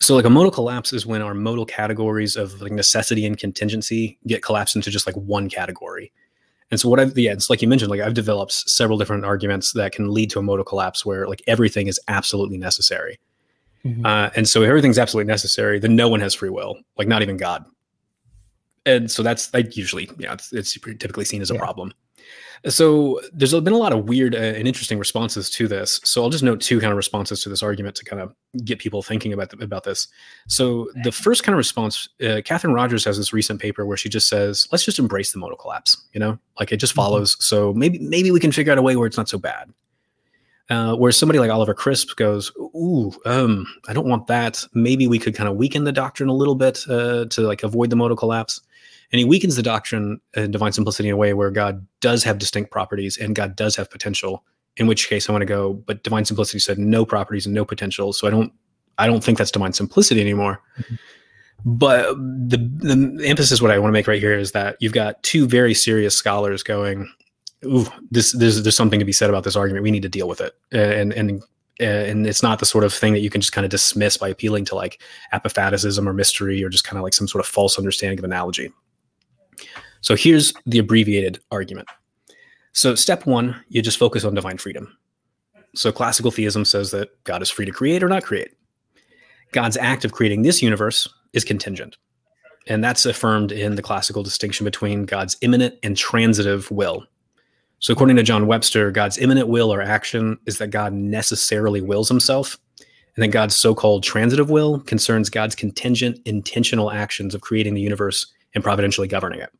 So 0.00 0.14
like 0.14 0.24
a 0.24 0.30
modal 0.30 0.50
collapse 0.50 0.92
is 0.92 1.04
when 1.04 1.20
our 1.20 1.34
modal 1.34 1.66
categories 1.66 2.34
of 2.34 2.60
like 2.62 2.72
necessity 2.72 3.26
and 3.26 3.38
contingency 3.38 4.18
get 4.26 4.42
collapsed 4.42 4.74
into 4.74 4.90
just 4.90 5.06
like 5.06 5.14
one 5.16 5.50
category. 5.50 6.10
And 6.70 6.80
so 6.80 6.88
what 6.88 7.00
I've 7.00 7.16
yeah, 7.18 7.32
it's 7.32 7.50
like 7.50 7.60
you 7.60 7.68
mentioned, 7.68 7.90
like 7.90 8.00
I've 8.00 8.14
developed 8.14 8.52
several 8.52 8.96
different 8.96 9.24
arguments 9.24 9.72
that 9.74 9.92
can 9.92 10.12
lead 10.14 10.30
to 10.30 10.38
a 10.38 10.42
modal 10.42 10.64
collapse 10.64 11.04
where 11.04 11.26
like 11.26 11.42
everything 11.46 11.86
is 11.86 12.00
absolutely 12.08 12.58
necessary. 12.58 13.18
Mm-hmm. 13.84 14.06
Uh, 14.06 14.30
and 14.36 14.48
so 14.48 14.62
if 14.62 14.68
everything's 14.68 14.98
absolutely 14.98 15.30
necessary, 15.30 15.78
then 15.78 15.96
no 15.96 16.08
one 16.08 16.20
has 16.20 16.34
free 16.34 16.50
will, 16.50 16.78
like 16.96 17.08
not 17.08 17.22
even 17.22 17.36
God. 17.36 17.64
And 18.86 19.10
so 19.10 19.22
that's 19.22 19.52
like 19.52 19.76
usually, 19.76 20.10
yeah, 20.18 20.32
it's, 20.32 20.52
it's 20.52 20.72
typically 20.72 21.24
seen 21.24 21.42
as 21.42 21.50
a 21.50 21.54
yeah. 21.54 21.60
problem. 21.60 21.92
So 22.68 23.20
there's 23.32 23.54
been 23.54 23.72
a 23.72 23.78
lot 23.78 23.92
of 23.92 24.06
weird 24.06 24.34
uh, 24.34 24.38
and 24.38 24.68
interesting 24.68 24.98
responses 24.98 25.48
to 25.50 25.66
this. 25.66 25.98
So 26.04 26.22
I'll 26.22 26.28
just 26.28 26.44
note 26.44 26.60
two 26.60 26.78
kind 26.78 26.92
of 26.92 26.96
responses 26.96 27.42
to 27.42 27.48
this 27.48 27.62
argument 27.62 27.96
to 27.96 28.04
kind 28.04 28.20
of 28.20 28.34
get 28.64 28.78
people 28.78 29.02
thinking 29.02 29.32
about 29.32 29.50
the, 29.50 29.64
about 29.64 29.84
this. 29.84 30.08
So 30.46 30.90
the 31.02 31.12
first 31.12 31.42
kind 31.42 31.54
of 31.54 31.58
response, 31.58 32.08
uh, 32.20 32.44
Katherin 32.44 32.74
Rogers 32.74 33.04
has 33.06 33.16
this 33.16 33.32
recent 33.32 33.60
paper 33.60 33.86
where 33.86 33.96
she 33.96 34.10
just 34.10 34.28
says, 34.28 34.68
"Let's 34.70 34.84
just 34.84 34.98
embrace 34.98 35.32
the 35.32 35.38
modal 35.38 35.56
collapse." 35.56 35.96
You 36.12 36.20
know, 36.20 36.38
like 36.58 36.70
it 36.70 36.76
just 36.76 36.92
mm-hmm. 36.92 37.00
follows. 37.00 37.42
So 37.42 37.72
maybe 37.72 37.98
maybe 37.98 38.30
we 38.30 38.40
can 38.40 38.52
figure 38.52 38.72
out 38.72 38.78
a 38.78 38.82
way 38.82 38.96
where 38.96 39.06
it's 39.06 39.16
not 39.16 39.28
so 39.28 39.38
bad. 39.38 39.72
Uh, 40.68 40.94
where 40.94 41.10
somebody 41.10 41.40
like 41.40 41.50
Oliver 41.50 41.74
Crisp 41.74 42.14
goes, 42.16 42.52
"Ooh, 42.58 43.12
um, 43.24 43.66
I 43.88 43.94
don't 43.94 44.08
want 44.08 44.26
that. 44.26 44.64
Maybe 44.74 45.06
we 45.06 45.18
could 45.18 45.34
kind 45.34 45.48
of 45.48 45.56
weaken 45.56 45.84
the 45.84 45.92
doctrine 45.92 46.28
a 46.28 46.34
little 46.34 46.54
bit 46.54 46.84
uh, 46.90 47.24
to 47.24 47.40
like 47.40 47.62
avoid 47.62 47.88
the 47.88 47.96
modal 47.96 48.16
collapse." 48.16 48.60
And 49.12 49.18
he 49.18 49.24
weakens 49.24 49.56
the 49.56 49.62
doctrine 49.62 50.20
in 50.34 50.50
divine 50.50 50.72
simplicity 50.72 51.08
in 51.08 51.14
a 51.14 51.18
way 51.18 51.34
where 51.34 51.50
God 51.50 51.86
does 52.00 52.22
have 52.24 52.38
distinct 52.38 52.70
properties 52.70 53.18
and 53.18 53.34
God 53.34 53.56
does 53.56 53.76
have 53.76 53.90
potential. 53.90 54.44
In 54.76 54.86
which 54.86 55.08
case, 55.08 55.28
I 55.28 55.32
want 55.32 55.42
to 55.42 55.46
go, 55.46 55.74
but 55.74 56.04
divine 56.04 56.24
simplicity 56.24 56.60
said 56.60 56.78
no 56.78 57.04
properties 57.04 57.44
and 57.44 57.54
no 57.54 57.64
potential. 57.64 58.12
So 58.12 58.28
I 58.28 58.30
don't, 58.30 58.52
I 58.98 59.06
don't 59.06 59.22
think 59.22 59.36
that's 59.36 59.50
divine 59.50 59.72
simplicity 59.72 60.20
anymore. 60.20 60.62
Mm-hmm. 60.78 60.94
But 61.64 62.14
the 62.16 62.56
the 62.78 63.22
emphasis, 63.26 63.60
what 63.60 63.70
I 63.70 63.78
want 63.78 63.90
to 63.90 63.92
make 63.92 64.06
right 64.06 64.20
here 64.20 64.38
is 64.38 64.52
that 64.52 64.76
you've 64.80 64.92
got 64.92 65.22
two 65.22 65.46
very 65.46 65.74
serious 65.74 66.16
scholars 66.16 66.62
going, 66.62 67.12
"Ooh, 67.64 67.86
this 68.10 68.32
there's 68.32 68.62
there's 68.62 68.76
something 68.76 68.98
to 68.98 69.04
be 69.04 69.12
said 69.12 69.28
about 69.28 69.44
this 69.44 69.56
argument. 69.56 69.82
We 69.82 69.90
need 69.90 70.02
to 70.02 70.08
deal 70.08 70.28
with 70.28 70.40
it." 70.40 70.54
And 70.72 71.12
and 71.12 71.42
and 71.78 72.26
it's 72.26 72.42
not 72.42 72.60
the 72.60 72.66
sort 72.66 72.84
of 72.84 72.92
thing 72.92 73.12
that 73.12 73.20
you 73.20 73.30
can 73.30 73.40
just 73.40 73.52
kind 73.52 73.64
of 73.64 73.70
dismiss 73.70 74.16
by 74.16 74.28
appealing 74.28 74.64
to 74.66 74.74
like 74.74 75.02
apophaticism 75.32 76.08
or 76.08 76.12
mystery 76.12 76.62
or 76.62 76.68
just 76.68 76.84
kind 76.84 76.98
of 76.98 77.02
like 77.02 77.14
some 77.14 77.28
sort 77.28 77.44
of 77.44 77.48
false 77.48 77.78
understanding 77.78 78.18
of 78.18 78.24
analogy. 78.24 78.70
So 80.00 80.16
here's 80.16 80.52
the 80.66 80.78
abbreviated 80.78 81.38
argument. 81.50 81.88
So 82.72 82.94
step 82.94 83.26
one, 83.26 83.62
you 83.68 83.82
just 83.82 83.98
focus 83.98 84.24
on 84.24 84.34
divine 84.34 84.58
freedom. 84.58 84.96
So 85.74 85.92
classical 85.92 86.30
theism 86.30 86.64
says 86.64 86.90
that 86.92 87.22
God 87.24 87.42
is 87.42 87.50
free 87.50 87.66
to 87.66 87.72
create 87.72 88.02
or 88.02 88.08
not 88.08 88.24
create. 88.24 88.54
God's 89.52 89.76
act 89.76 90.04
of 90.04 90.12
creating 90.12 90.42
this 90.42 90.62
universe 90.62 91.08
is 91.32 91.44
contingent. 91.44 91.96
And 92.66 92.84
that's 92.84 93.06
affirmed 93.06 93.52
in 93.52 93.74
the 93.74 93.82
classical 93.82 94.22
distinction 94.22 94.64
between 94.64 95.04
God's 95.04 95.36
immanent 95.40 95.74
and 95.82 95.96
transitive 95.96 96.70
will. 96.70 97.04
So, 97.78 97.92
according 97.92 98.16
to 98.16 98.22
John 98.22 98.46
Webster, 98.46 98.90
God's 98.90 99.16
immanent 99.16 99.48
will 99.48 99.72
or 99.72 99.80
action 99.80 100.38
is 100.46 100.58
that 100.58 100.68
God 100.68 100.92
necessarily 100.92 101.80
wills 101.80 102.08
himself. 102.08 102.58
And 103.16 103.22
then 103.22 103.30
God's 103.30 103.56
so 103.56 103.74
called 103.74 104.02
transitive 104.02 104.50
will 104.50 104.80
concerns 104.80 105.30
God's 105.30 105.54
contingent, 105.54 106.20
intentional 106.26 106.90
actions 106.90 107.34
of 107.34 107.40
creating 107.40 107.74
the 107.74 107.80
universe 107.80 108.26
and 108.54 108.64
providentially 108.64 109.08
governing 109.08 109.40
it. 109.40 109.50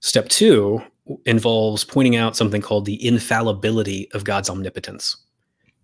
Step 0.00 0.28
two 0.28 0.82
involves 1.24 1.84
pointing 1.84 2.16
out 2.16 2.36
something 2.36 2.60
called 2.60 2.84
the 2.84 3.04
infallibility 3.06 4.10
of 4.12 4.24
God's 4.24 4.50
omnipotence. 4.50 5.16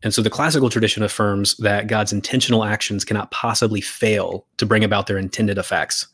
And 0.03 0.13
so 0.13 0.21
the 0.21 0.31
classical 0.31 0.69
tradition 0.69 1.03
affirms 1.03 1.57
that 1.57 1.87
God's 1.87 2.13
intentional 2.13 2.65
actions 2.65 3.05
cannot 3.05 3.31
possibly 3.31 3.81
fail 3.81 4.47
to 4.59 4.67
bring 4.67 4.85
about 4.85 5.07
their 5.07 5.17
intended 5.17 5.57
effects. 5.57 6.07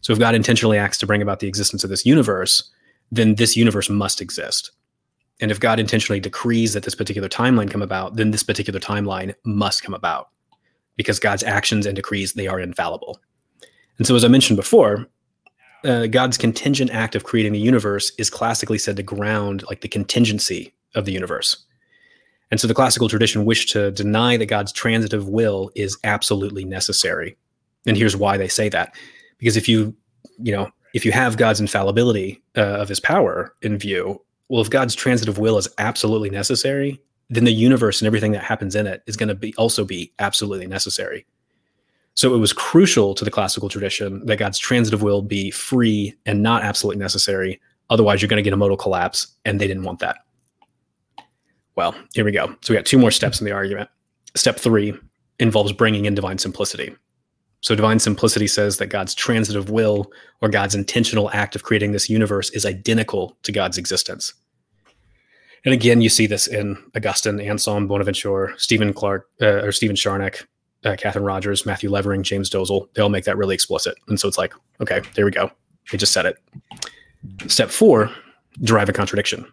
So 0.00 0.12
if 0.12 0.20
God 0.20 0.36
intentionally 0.36 0.78
acts 0.78 0.98
to 0.98 1.06
bring 1.06 1.22
about 1.22 1.40
the 1.40 1.48
existence 1.48 1.82
of 1.82 1.90
this 1.90 2.06
universe, 2.06 2.70
then 3.10 3.34
this 3.34 3.56
universe 3.56 3.90
must 3.90 4.20
exist. 4.20 4.70
And 5.40 5.50
if 5.50 5.60
God 5.60 5.80
intentionally 5.80 6.20
decrees 6.20 6.72
that 6.72 6.84
this 6.84 6.94
particular 6.94 7.28
timeline 7.28 7.70
come 7.70 7.82
about, 7.82 8.16
then 8.16 8.30
this 8.30 8.44
particular 8.44 8.78
timeline 8.78 9.34
must 9.44 9.82
come 9.82 9.94
about 9.94 10.28
because 10.96 11.18
God's 11.18 11.42
actions 11.42 11.84
and 11.84 11.94
decrees, 11.96 12.32
they 12.32 12.46
are 12.46 12.60
infallible. 12.60 13.20
And 13.98 14.06
so, 14.06 14.14
as 14.14 14.24
I 14.24 14.28
mentioned 14.28 14.56
before, 14.56 15.06
uh, 15.84 16.06
God's 16.06 16.36
contingent 16.36 16.90
act 16.90 17.14
of 17.14 17.24
creating 17.24 17.52
the 17.52 17.58
universe 17.58 18.12
is 18.18 18.30
classically 18.30 18.78
said 18.78 18.96
to 18.96 19.02
ground 19.02 19.64
like 19.68 19.80
the 19.80 19.88
contingency 19.88 20.74
of 20.94 21.04
the 21.04 21.12
universe. 21.12 21.64
And 22.50 22.60
so 22.60 22.68
the 22.68 22.74
classical 22.74 23.08
tradition 23.08 23.44
wished 23.44 23.70
to 23.70 23.90
deny 23.90 24.36
that 24.36 24.46
God's 24.46 24.72
transitive 24.72 25.28
will 25.28 25.70
is 25.74 25.98
absolutely 26.04 26.64
necessary. 26.64 27.36
And 27.86 27.96
here's 27.96 28.16
why 28.16 28.36
they 28.36 28.48
say 28.48 28.68
that. 28.68 28.94
Because 29.38 29.56
if 29.56 29.68
you, 29.68 29.94
you 30.38 30.52
know, 30.52 30.70
if 30.94 31.04
you 31.04 31.12
have 31.12 31.36
God's 31.36 31.60
infallibility 31.60 32.42
uh, 32.56 32.60
of 32.60 32.88
his 32.88 33.00
power 33.00 33.54
in 33.62 33.78
view, 33.78 34.22
well, 34.48 34.62
if 34.62 34.70
God's 34.70 34.94
transitive 34.94 35.38
will 35.38 35.58
is 35.58 35.68
absolutely 35.78 36.30
necessary, 36.30 37.00
then 37.28 37.44
the 37.44 37.52
universe 37.52 38.00
and 38.00 38.06
everything 38.06 38.32
that 38.32 38.44
happens 38.44 38.76
in 38.76 38.86
it 38.86 39.02
is 39.06 39.16
going 39.16 39.28
to 39.28 39.34
be 39.34 39.52
also 39.56 39.84
be 39.84 40.12
absolutely 40.20 40.66
necessary. 40.66 41.26
So 42.16 42.34
it 42.34 42.38
was 42.38 42.52
crucial 42.54 43.14
to 43.14 43.24
the 43.24 43.30
classical 43.30 43.68
tradition 43.68 44.24
that 44.24 44.38
God's 44.38 44.58
transitive 44.58 45.02
will 45.02 45.20
be 45.22 45.50
free 45.50 46.14
and 46.24 46.42
not 46.42 46.62
absolutely 46.62 46.98
necessary. 46.98 47.60
Otherwise, 47.90 48.20
you're 48.20 48.28
going 48.28 48.38
to 48.38 48.42
get 48.42 48.54
a 48.54 48.56
modal 48.56 48.76
collapse, 48.76 49.28
and 49.44 49.60
they 49.60 49.66
didn't 49.66 49.84
want 49.84 49.98
that. 50.00 50.16
Well, 51.76 51.94
here 52.14 52.24
we 52.24 52.32
go. 52.32 52.46
So 52.62 52.72
we 52.72 52.76
got 52.76 52.86
two 52.86 52.98
more 52.98 53.10
steps 53.10 53.38
in 53.38 53.44
the 53.44 53.52
argument. 53.52 53.90
Step 54.34 54.58
three 54.58 54.94
involves 55.38 55.72
bringing 55.72 56.06
in 56.06 56.14
divine 56.14 56.38
simplicity. 56.38 56.96
So 57.60 57.74
divine 57.74 57.98
simplicity 57.98 58.46
says 58.46 58.78
that 58.78 58.86
God's 58.86 59.14
transitive 59.14 59.68
will 59.68 60.10
or 60.40 60.48
God's 60.48 60.74
intentional 60.74 61.30
act 61.32 61.54
of 61.54 61.64
creating 61.64 61.92
this 61.92 62.08
universe 62.08 62.48
is 62.50 62.64
identical 62.64 63.36
to 63.42 63.52
God's 63.52 63.76
existence. 63.76 64.32
And 65.66 65.74
again, 65.74 66.00
you 66.00 66.08
see 66.08 66.26
this 66.26 66.46
in 66.46 66.82
Augustine, 66.94 67.40
Anselm, 67.40 67.88
Bonaventure, 67.88 68.54
Stephen 68.56 68.94
Clark, 68.94 69.28
uh, 69.42 69.64
or 69.64 69.72
Stephen 69.72 69.96
Charnock, 69.96 70.48
uh, 70.86 70.96
Katherin 70.96 71.26
Rogers, 71.26 71.66
Matthew 71.66 71.90
Levering, 71.90 72.22
James 72.22 72.48
Dolezal, 72.48 72.88
they 72.94 73.02
all 73.02 73.08
make 73.08 73.24
that 73.24 73.36
really 73.36 73.54
explicit. 73.54 73.96
And 74.08 74.18
so 74.18 74.28
it's 74.28 74.38
like, 74.38 74.54
okay, 74.80 75.02
there 75.14 75.24
we 75.24 75.30
go. 75.30 75.50
They 75.90 75.98
just 75.98 76.12
said 76.12 76.26
it. 76.26 76.38
Step 77.48 77.70
four, 77.70 78.10
derive 78.62 78.88
a 78.88 78.92
contradiction. 78.92 79.46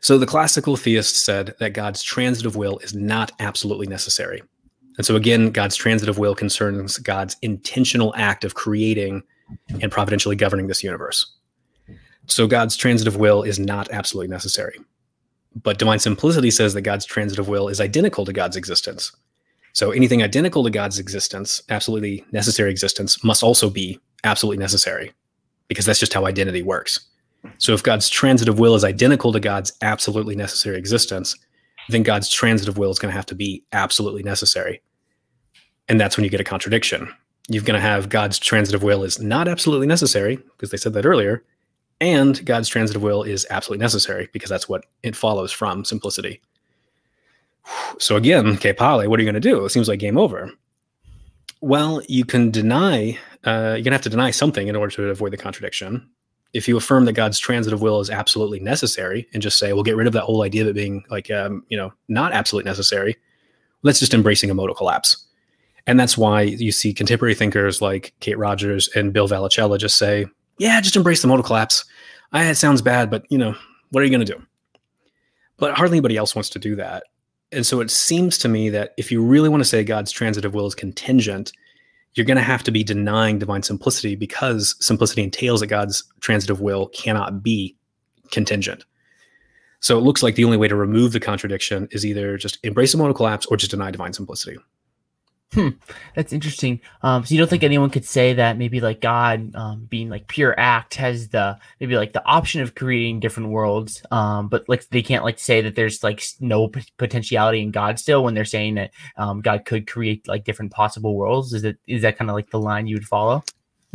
So 0.00 0.18
the 0.18 0.26
classical 0.26 0.76
theist 0.76 1.24
said 1.24 1.54
that 1.58 1.72
God's 1.72 2.02
transitive 2.02 2.56
will 2.56 2.78
is 2.78 2.94
not 2.94 3.32
absolutely 3.40 3.86
necessary. 3.86 4.42
And 4.96 5.06
so 5.06 5.16
again, 5.16 5.50
God's 5.50 5.76
transitive 5.76 6.18
will 6.18 6.34
concerns 6.34 6.98
God's 6.98 7.36
intentional 7.42 8.12
act 8.16 8.44
of 8.44 8.54
creating 8.54 9.22
and 9.80 9.90
providentially 9.90 10.36
governing 10.36 10.66
this 10.66 10.84
universe. 10.84 11.34
So 12.26 12.46
God's 12.46 12.76
transitive 12.76 13.16
will 13.16 13.42
is 13.42 13.58
not 13.58 13.90
absolutely 13.90 14.28
necessary. 14.28 14.78
But 15.62 15.78
divine 15.78 15.98
simplicity 15.98 16.50
says 16.50 16.74
that 16.74 16.82
God's 16.82 17.06
transitive 17.06 17.48
will 17.48 17.68
is 17.68 17.80
identical 17.80 18.24
to 18.24 18.32
God's 18.32 18.56
existence. 18.56 19.12
So 19.78 19.92
anything 19.92 20.24
identical 20.24 20.64
to 20.64 20.70
God's 20.70 20.98
existence, 20.98 21.62
absolutely 21.68 22.24
necessary 22.32 22.68
existence, 22.68 23.22
must 23.22 23.44
also 23.44 23.70
be 23.70 24.00
absolutely 24.24 24.60
necessary 24.60 25.12
because 25.68 25.86
that's 25.86 26.00
just 26.00 26.12
how 26.12 26.26
identity 26.26 26.62
works. 26.62 26.98
So 27.58 27.74
if 27.74 27.84
God's 27.84 28.08
transitive 28.08 28.58
will 28.58 28.74
is 28.74 28.82
identical 28.82 29.32
to 29.32 29.38
God's 29.38 29.72
absolutely 29.80 30.34
necessary 30.34 30.76
existence, 30.78 31.36
then 31.90 32.02
God's 32.02 32.28
transitive 32.28 32.76
will 32.76 32.90
is 32.90 32.98
going 32.98 33.12
to 33.12 33.16
have 33.16 33.26
to 33.26 33.36
be 33.36 33.62
absolutely 33.70 34.24
necessary. 34.24 34.82
And 35.88 36.00
that's 36.00 36.16
when 36.16 36.24
you 36.24 36.30
get 36.30 36.40
a 36.40 36.44
contradiction. 36.44 37.08
You're 37.48 37.62
going 37.62 37.80
to 37.80 37.88
have 37.88 38.08
God's 38.08 38.40
transitive 38.40 38.82
will 38.82 39.04
is 39.04 39.20
not 39.20 39.46
absolutely 39.46 39.86
necessary 39.86 40.38
because 40.56 40.72
they 40.72 40.76
said 40.76 40.94
that 40.94 41.06
earlier, 41.06 41.44
and 42.00 42.44
God's 42.44 42.68
transitive 42.68 43.04
will 43.04 43.22
is 43.22 43.46
absolutely 43.48 43.84
necessary 43.84 44.28
because 44.32 44.50
that's 44.50 44.68
what 44.68 44.86
it 45.04 45.14
follows 45.14 45.52
from 45.52 45.84
simplicity. 45.84 46.40
So 47.98 48.16
again, 48.16 48.46
okay, 48.54 48.72
Pale, 48.72 49.08
what 49.08 49.18
are 49.18 49.22
you 49.22 49.30
going 49.30 49.40
to 49.40 49.40
do? 49.40 49.64
It 49.64 49.70
seems 49.70 49.88
like 49.88 49.98
game 49.98 50.18
over. 50.18 50.50
Well, 51.60 52.02
you 52.08 52.24
can 52.24 52.50
deny, 52.50 53.18
uh, 53.44 53.74
you're 53.74 53.82
going 53.82 53.84
to 53.84 53.92
have 53.92 54.02
to 54.02 54.10
deny 54.10 54.30
something 54.30 54.68
in 54.68 54.76
order 54.76 54.94
to 54.94 55.10
avoid 55.10 55.32
the 55.32 55.36
contradiction. 55.36 56.08
If 56.52 56.68
you 56.68 56.76
affirm 56.76 57.04
that 57.04 57.12
God's 57.12 57.38
transitive 57.38 57.82
will 57.82 58.00
is 58.00 58.10
absolutely 58.10 58.60
necessary 58.60 59.28
and 59.32 59.42
just 59.42 59.58
say, 59.58 59.72
we'll 59.72 59.82
get 59.82 59.96
rid 59.96 60.06
of 60.06 60.12
that 60.12 60.22
whole 60.22 60.42
idea 60.42 60.62
of 60.62 60.68
it 60.68 60.74
being 60.74 61.04
like, 61.10 61.30
um, 61.30 61.64
you 61.68 61.76
know, 61.76 61.92
not 62.08 62.32
absolutely 62.32 62.68
necessary, 62.68 63.16
let's 63.82 63.98
just 63.98 64.14
embracing 64.14 64.50
a 64.50 64.54
modal 64.54 64.74
collapse. 64.74 65.26
And 65.86 65.98
that's 65.98 66.16
why 66.16 66.42
you 66.42 66.70
see 66.70 66.94
contemporary 66.94 67.34
thinkers 67.34 67.82
like 67.82 68.14
Kate 68.20 68.38
Rogers 68.38 68.88
and 68.94 69.12
Bill 69.12 69.28
Vallicella 69.28 69.78
just 69.78 69.96
say, 69.96 70.26
yeah, 70.58 70.80
just 70.80 70.96
embrace 70.96 71.22
the 71.22 71.28
modal 71.28 71.44
collapse. 71.44 71.84
I, 72.32 72.44
it 72.44 72.56
sounds 72.56 72.82
bad, 72.82 73.10
but 73.10 73.24
you 73.30 73.38
know, 73.38 73.54
what 73.90 74.02
are 74.02 74.04
you 74.04 74.10
going 74.10 74.24
to 74.24 74.32
do? 74.32 74.42
But 75.56 75.74
hardly 75.74 75.96
anybody 75.96 76.16
else 76.16 76.34
wants 76.34 76.50
to 76.50 76.58
do 76.58 76.76
that 76.76 77.04
and 77.52 77.66
so 77.66 77.80
it 77.80 77.90
seems 77.90 78.38
to 78.38 78.48
me 78.48 78.68
that 78.70 78.94
if 78.96 79.10
you 79.10 79.22
really 79.22 79.48
want 79.48 79.60
to 79.60 79.68
say 79.68 79.82
God's 79.82 80.12
transitive 80.12 80.54
will 80.54 80.66
is 80.66 80.74
contingent, 80.74 81.52
you're 82.14 82.26
going 82.26 82.36
to 82.36 82.42
have 82.42 82.62
to 82.64 82.70
be 82.70 82.84
denying 82.84 83.38
divine 83.38 83.62
simplicity 83.62 84.16
because 84.16 84.76
simplicity 84.80 85.22
entails 85.22 85.60
that 85.60 85.68
God's 85.68 86.04
transitive 86.20 86.60
will 86.60 86.88
cannot 86.88 87.42
be 87.42 87.76
contingent. 88.30 88.84
So 89.80 89.96
it 89.96 90.02
looks 90.02 90.22
like 90.22 90.34
the 90.34 90.44
only 90.44 90.56
way 90.56 90.68
to 90.68 90.74
remove 90.74 91.12
the 91.12 91.20
contradiction 91.20 91.88
is 91.92 92.04
either 92.04 92.36
just 92.36 92.58
embrace 92.64 92.92
the 92.92 92.98
modal 92.98 93.14
collapse 93.14 93.46
or 93.46 93.56
just 93.56 93.70
deny 93.70 93.90
divine 93.90 94.12
simplicity. 94.12 94.58
Hmm, 95.54 95.70
that's 96.14 96.34
interesting. 96.34 96.80
Um, 97.02 97.24
so 97.24 97.34
you 97.34 97.40
don't 97.40 97.48
think 97.48 97.62
anyone 97.62 97.88
could 97.88 98.04
say 98.04 98.34
that 98.34 98.58
maybe 98.58 98.82
like 98.82 99.00
God, 99.00 99.54
um, 99.54 99.86
being 99.88 100.10
like 100.10 100.28
pure 100.28 100.54
act, 100.60 100.96
has 100.96 101.28
the 101.28 101.58
maybe 101.80 101.96
like 101.96 102.12
the 102.12 102.24
option 102.26 102.60
of 102.60 102.74
creating 102.74 103.20
different 103.20 103.48
worlds, 103.48 104.02
um, 104.10 104.48
but 104.48 104.68
like 104.68 104.86
they 104.90 105.00
can't 105.00 105.24
like 105.24 105.38
say 105.38 105.62
that 105.62 105.74
there's 105.74 106.04
like 106.04 106.22
no 106.40 106.68
p- 106.68 106.84
potentiality 106.98 107.62
in 107.62 107.70
God 107.70 107.98
still 107.98 108.24
when 108.24 108.34
they're 108.34 108.44
saying 108.44 108.74
that 108.74 108.90
um, 109.16 109.40
God 109.40 109.64
could 109.64 109.86
create 109.86 110.28
like 110.28 110.44
different 110.44 110.70
possible 110.70 111.16
worlds. 111.16 111.54
Is 111.54 111.64
it 111.64 111.78
is 111.86 112.02
that 112.02 112.18
kind 112.18 112.30
of 112.30 112.36
like 112.36 112.50
the 112.50 112.60
line 112.60 112.86
you 112.86 112.96
would 112.96 113.06
follow? 113.06 113.42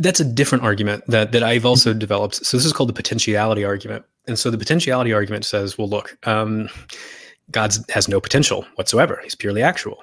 That's 0.00 0.18
a 0.18 0.24
different 0.24 0.64
argument 0.64 1.04
that 1.06 1.30
that 1.30 1.44
I've 1.44 1.64
also 1.64 1.94
developed. 1.94 2.44
So 2.44 2.56
this 2.56 2.66
is 2.66 2.72
called 2.72 2.88
the 2.88 2.94
potentiality 2.94 3.64
argument. 3.64 4.04
And 4.26 4.36
so 4.36 4.50
the 4.50 4.58
potentiality 4.58 5.12
argument 5.12 5.44
says, 5.44 5.78
well, 5.78 5.88
look, 5.88 6.18
um, 6.26 6.68
God 7.52 7.76
has 7.90 8.08
no 8.08 8.20
potential 8.20 8.66
whatsoever. 8.74 9.20
He's 9.22 9.36
purely 9.36 9.62
actual. 9.62 10.02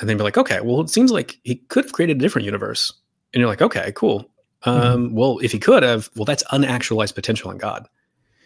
And 0.00 0.08
then 0.08 0.16
be 0.16 0.22
like, 0.22 0.38
okay, 0.38 0.60
well, 0.60 0.80
it 0.80 0.90
seems 0.90 1.12
like 1.12 1.38
he 1.44 1.56
could 1.56 1.84
have 1.84 1.92
created 1.92 2.16
a 2.16 2.20
different 2.20 2.46
universe. 2.46 2.92
And 3.32 3.40
you're 3.40 3.48
like, 3.48 3.62
okay, 3.62 3.92
cool. 3.94 4.30
Mm-hmm. 4.62 4.70
Um, 4.70 5.06
mm-hmm. 5.06 5.14
Well, 5.14 5.38
if 5.38 5.52
he 5.52 5.58
could 5.58 5.82
have, 5.82 6.10
well, 6.16 6.24
that's 6.24 6.42
unactualized 6.44 7.14
potential 7.14 7.50
in 7.50 7.58
God. 7.58 7.86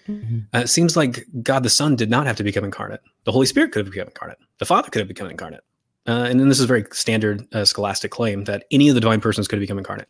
Mm-hmm. 0.09 0.41
Uh, 0.53 0.61
it 0.61 0.69
seems 0.69 0.97
like 0.97 1.25
God 1.43 1.63
the 1.63 1.71
Son 1.71 1.97
did 1.97 2.11
not 2.11 2.27
have 2.27 2.37
to 2.37 2.45
become 2.45 2.65
incarnate. 2.65 3.01
The 3.25 3.33
Holy 3.33 3.47
Spirit 3.47 3.73
could 3.73 3.87
have 3.87 3.93
become 3.93 4.09
incarnate. 4.09 4.39
The 4.59 4.67
Father 4.67 4.91
could 4.91 5.01
have 5.01 5.09
become 5.09 5.31
incarnate. 5.31 5.65
Uh, 6.07 6.27
and 6.29 6.39
then 6.39 6.49
this 6.49 6.59
is 6.59 6.65
a 6.65 6.69
very 6.69 6.85
standard 6.93 7.47
uh, 7.55 7.65
scholastic 7.65 8.11
claim 8.11 8.45
that 8.45 8.65
any 8.71 8.89
of 8.89 8.95
the 8.95 9.01
divine 9.01 9.21
persons 9.21 9.49
could 9.49 9.57
have 9.57 9.63
become 9.63 9.79
incarnate. 9.79 10.09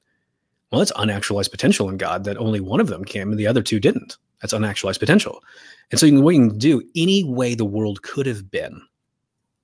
Well, 0.72 0.80
that's 0.80 0.92
unactualized 0.92 1.52
potential 1.52 1.88
in 1.88 1.98
God 1.98 2.24
that 2.24 2.36
only 2.36 2.58
one 2.58 2.80
of 2.80 2.88
them 2.88 3.04
came 3.04 3.30
and 3.30 3.38
the 3.38 3.46
other 3.46 3.62
two 3.62 3.78
didn't. 3.78 4.16
That's 4.40 4.52
unactualized 4.52 4.98
potential. 4.98 5.40
And 5.92 6.00
so 6.00 6.06
you 6.06 6.12
can, 6.12 6.22
what 6.24 6.34
you 6.34 6.48
can 6.48 6.58
do, 6.58 6.82
any 6.96 7.22
way 7.22 7.54
the 7.54 7.64
world 7.64 8.02
could 8.02 8.26
have 8.26 8.50
been, 8.50 8.82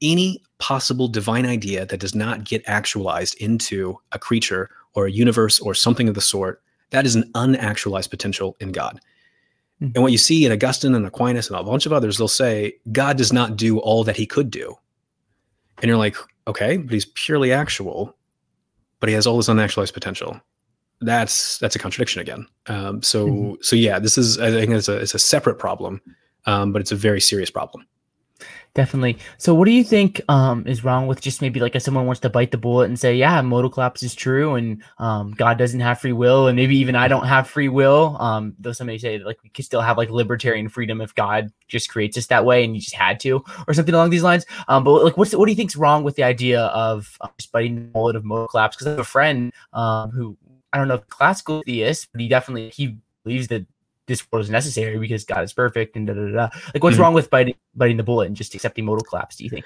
any 0.03 0.43
possible 0.59 1.09
divine 1.09 1.47
idea 1.47 1.87
that 1.87 2.01
does 2.01 2.15
not 2.15 2.45
get 2.45 2.63
actualized 2.67 3.35
into 3.41 3.99
a 4.13 4.19
creature 4.19 4.71
or 4.95 5.07
a 5.07 5.11
universe 5.11 5.61
or 5.61 5.75
something 5.75 6.09
of 6.09 6.15
the 6.15 6.21
sort, 6.21 6.63
that 6.91 7.07
is 7.07 7.15
an 7.15 7.31
unactualized 7.35 8.11
potential 8.11 8.57
in 8.61 8.73
God. 8.73 9.01
Mm-hmm. 9.81 9.93
And 9.95 10.03
what 10.03 10.13
you 10.13 10.19
see 10.19 10.45
in 10.45 10.53
Augustine 10.53 10.95
and 10.95 11.07
Aquinas 11.07 11.49
and 11.49 11.59
a 11.59 11.63
bunch 11.63 11.87
of 11.87 11.93
others, 11.93 12.19
they'll 12.19 12.29
say 12.29 12.75
God 12.93 13.17
does 13.17 13.33
not 13.33 13.57
do 13.57 13.79
all 13.79 14.05
that 14.05 14.17
he 14.17 14.27
could 14.27 14.51
do. 14.51 14.77
And 15.79 15.89
you're 15.89 15.97
like, 15.97 16.17
okay, 16.47 16.77
but 16.77 16.93
he's 16.93 17.07
purely 17.07 17.53
actual, 17.53 18.15
but 18.99 19.09
he 19.09 19.15
has 19.15 19.27
all 19.27 19.39
this 19.39 19.49
unactualized 19.49 19.95
potential. 19.95 20.41
That's 21.01 21.57
that's 21.59 21.75
a 21.75 21.79
contradiction 21.79 22.21
again. 22.21 22.47
Um, 22.67 23.03
so 23.03 23.27
mm-hmm. 23.27 23.55
so 23.63 23.75
yeah, 23.75 23.99
this 23.99 24.19
is 24.19 24.39
I 24.39 24.51
think 24.51 24.71
it's 24.73 24.89
a 24.89 24.99
it's 24.99 25.15
a 25.15 25.19
separate 25.19 25.59
problem, 25.59 26.03
um, 26.45 26.73
but 26.73 26.83
it's 26.83 26.93
a 26.93 26.97
very 26.97 27.23
serious 27.23 27.51
problem. 27.51 27.87
Definitely. 28.73 29.19
So, 29.37 29.53
what 29.53 29.65
do 29.65 29.73
you 29.73 29.83
think 29.83 30.21
um, 30.29 30.65
is 30.65 30.85
wrong 30.85 31.09
with 31.09 31.21
just 31.21 31.43
maybe 31.43 31.59
like 31.59 31.75
if 31.75 31.83
someone 31.83 32.07
wants 32.07 32.21
to 32.21 32.31
bite 32.31 32.53
the 32.53 32.57
bullet 32.57 32.85
and 32.85 32.97
say, 32.97 33.17
"Yeah, 33.17 33.43
modal 33.43 33.69
collapse 33.69 34.05
is 34.05 34.15
true, 34.15 34.55
and 34.55 34.81
um, 34.99 35.33
God 35.33 35.59
doesn't 35.59 35.81
have 35.81 36.01
free 36.01 36.13
will, 36.13 36.47
and 36.47 36.55
maybe 36.55 36.77
even 36.77 36.95
I 36.95 37.09
don't 37.09 37.27
have 37.27 37.49
free 37.49 37.69
will." 37.69 38.17
Um, 38.21 38.55
though 38.61 38.71
somebody 38.71 38.99
say 38.99 39.19
like 39.19 39.43
we 39.43 39.49
could 39.49 39.65
still 39.65 39.81
have 39.81 39.99
like 39.99 40.09
libertarian 40.11 40.69
freedom 40.69 41.01
if 41.01 41.13
God 41.17 41.53
just 41.67 41.91
creates 41.91 42.17
us 42.17 42.29
that 42.29 42.45
way 42.45 42.63
and 42.63 42.77
you 42.77 42.81
just 42.81 42.95
had 42.95 43.19
to, 43.21 43.43
or 43.67 43.75
something 43.75 43.95
along 43.95 44.11
these 44.11 44.23
lines. 44.23 44.47
Um, 44.69 44.85
but 44.85 45.03
like, 45.03 45.17
what's 45.17 45.35
what 45.35 45.47
do 45.47 45.53
you 45.53 45.57
think's 45.57 45.75
wrong 45.75 46.05
with 46.05 46.15
the 46.15 46.23
idea 46.23 46.67
of 46.67 47.19
uh, 47.23 47.29
just 47.39 47.51
biting 47.51 47.75
the 47.75 47.81
bullet 47.81 48.15
of 48.15 48.25
modal 48.25 48.47
collapse? 48.47 48.77
Because 48.77 48.87
I 48.87 48.91
have 48.91 49.01
a 49.01 49.05
friend 49.05 49.53
um, 49.73 50.11
who 50.13 50.37
I 50.73 50.79
don't 50.79 50.87
know 50.87 50.95
if 50.95 51.09
classical 51.09 51.63
theist, 51.67 52.07
but 52.13 52.21
he 52.21 52.29
definitely 52.29 52.71
he 52.71 52.99
believes 53.25 53.49
that 53.49 53.67
this 54.11 54.31
world 54.31 54.45
is 54.45 54.51
necessary 54.51 54.99
because 54.99 55.25
God 55.25 55.45
is 55.45 55.53
perfect 55.53 55.97
and 55.97 56.07
da 56.07 56.15
da 56.15 56.27
da. 56.33 56.49
Like, 56.75 56.83
what's 56.83 56.95
mm-hmm. 56.95 57.03
wrong 57.03 57.15
with 57.15 57.31
biting 57.31 57.55
biting 57.75 57.97
the 57.97 58.03
bullet 58.03 58.27
and 58.27 58.37
just 58.37 58.55
accepting 58.55 58.85
modal 58.85 59.05
collapse? 59.05 59.37
Do 59.37 59.45
you 59.45 59.51
think? 59.51 59.65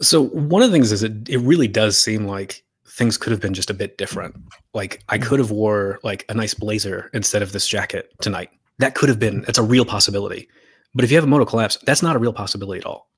So 0.00 0.26
one 0.28 0.62
of 0.62 0.70
the 0.70 0.74
things 0.74 0.92
is 0.92 1.02
it 1.02 1.28
it 1.28 1.38
really 1.38 1.68
does 1.68 2.02
seem 2.02 2.26
like 2.26 2.64
things 2.86 3.18
could 3.18 3.32
have 3.32 3.40
been 3.40 3.54
just 3.54 3.70
a 3.70 3.74
bit 3.74 3.98
different. 3.98 4.36
Like 4.72 5.02
I 5.08 5.18
mm-hmm. 5.18 5.28
could 5.28 5.38
have 5.40 5.50
wore 5.50 5.98
like 6.02 6.24
a 6.28 6.34
nice 6.34 6.54
blazer 6.54 7.10
instead 7.12 7.42
of 7.42 7.52
this 7.52 7.68
jacket 7.68 8.12
tonight. 8.20 8.50
That 8.78 8.94
could 8.94 9.08
have 9.08 9.18
been. 9.18 9.44
It's 9.48 9.58
a 9.58 9.62
real 9.62 9.84
possibility. 9.84 10.48
But 10.94 11.04
if 11.04 11.10
you 11.10 11.16
have 11.16 11.24
a 11.24 11.28
modal 11.28 11.46
collapse, 11.46 11.76
that's 11.84 12.02
not 12.02 12.16
a 12.16 12.20
real 12.20 12.32
possibility 12.32 12.80
at 12.80 12.86
all. 12.86 13.08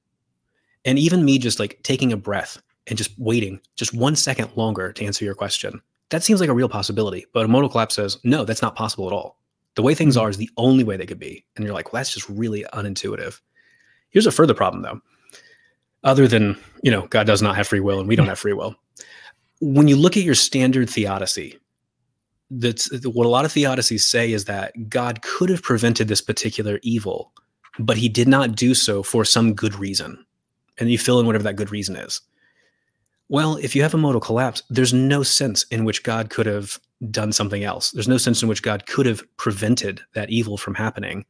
And 0.86 0.98
even 0.98 1.24
me 1.24 1.38
just 1.38 1.60
like 1.60 1.78
taking 1.82 2.12
a 2.12 2.16
breath 2.16 2.60
and 2.86 2.96
just 2.96 3.18
waiting 3.18 3.60
just 3.74 3.92
one 3.92 4.16
second 4.16 4.50
longer 4.56 4.92
to 4.92 5.04
answer 5.04 5.24
your 5.24 5.34
question, 5.34 5.82
that 6.10 6.22
seems 6.22 6.40
like 6.40 6.48
a 6.48 6.54
real 6.54 6.68
possibility. 6.68 7.26
But 7.34 7.44
a 7.44 7.48
modal 7.48 7.68
collapse 7.68 7.96
says, 7.96 8.18
no, 8.24 8.44
that's 8.44 8.62
not 8.62 8.76
possible 8.76 9.06
at 9.06 9.12
all. 9.12 9.38
The 9.76 9.82
way 9.82 9.94
things 9.94 10.16
mm-hmm. 10.16 10.26
are 10.26 10.30
is 10.30 10.36
the 10.36 10.50
only 10.56 10.82
way 10.82 10.96
they 10.96 11.06
could 11.06 11.20
be. 11.20 11.44
And 11.54 11.64
you're 11.64 11.74
like, 11.74 11.92
well, 11.92 12.00
that's 12.00 12.12
just 12.12 12.28
really 12.28 12.64
unintuitive. 12.72 13.40
Here's 14.10 14.26
a 14.26 14.32
further 14.32 14.54
problem, 14.54 14.82
though. 14.82 15.00
Other 16.02 16.26
than, 16.26 16.56
you 16.82 16.90
know, 16.90 17.06
God 17.08 17.26
does 17.26 17.42
not 17.42 17.56
have 17.56 17.68
free 17.68 17.80
will 17.80 18.00
and 18.00 18.08
we 18.08 18.16
don't 18.16 18.28
have 18.28 18.38
free 18.38 18.52
will. 18.52 18.74
When 19.60 19.88
you 19.88 19.96
look 19.96 20.16
at 20.16 20.22
your 20.22 20.34
standard 20.34 20.90
theodicy, 20.90 21.58
that's 22.50 22.90
what 23.04 23.26
a 23.26 23.30
lot 23.30 23.44
of 23.44 23.52
theodicies 23.52 24.00
say 24.00 24.32
is 24.32 24.44
that 24.44 24.88
God 24.88 25.22
could 25.22 25.50
have 25.50 25.62
prevented 25.62 26.08
this 26.08 26.20
particular 26.20 26.78
evil, 26.82 27.32
but 27.78 27.96
he 27.96 28.08
did 28.08 28.28
not 28.28 28.54
do 28.54 28.74
so 28.74 29.02
for 29.02 29.24
some 29.24 29.54
good 29.54 29.74
reason. 29.74 30.24
And 30.78 30.90
you 30.90 30.98
fill 30.98 31.18
in 31.18 31.26
whatever 31.26 31.44
that 31.44 31.56
good 31.56 31.72
reason 31.72 31.96
is. 31.96 32.20
Well, 33.28 33.56
if 33.56 33.74
you 33.74 33.82
have 33.82 33.94
a 33.94 33.98
modal 33.98 34.20
collapse, 34.20 34.62
there's 34.70 34.94
no 34.94 35.22
sense 35.24 35.64
in 35.64 35.84
which 35.84 36.04
God 36.04 36.30
could 36.30 36.46
have 36.46 36.78
done 37.10 37.32
something 37.32 37.64
else. 37.64 37.90
There's 37.90 38.08
no 38.08 38.16
sense 38.18 38.42
in 38.42 38.48
which 38.48 38.62
God 38.62 38.86
could 38.86 39.06
have 39.06 39.22
prevented 39.36 40.00
that 40.14 40.30
evil 40.30 40.56
from 40.56 40.74
happening 40.74 41.24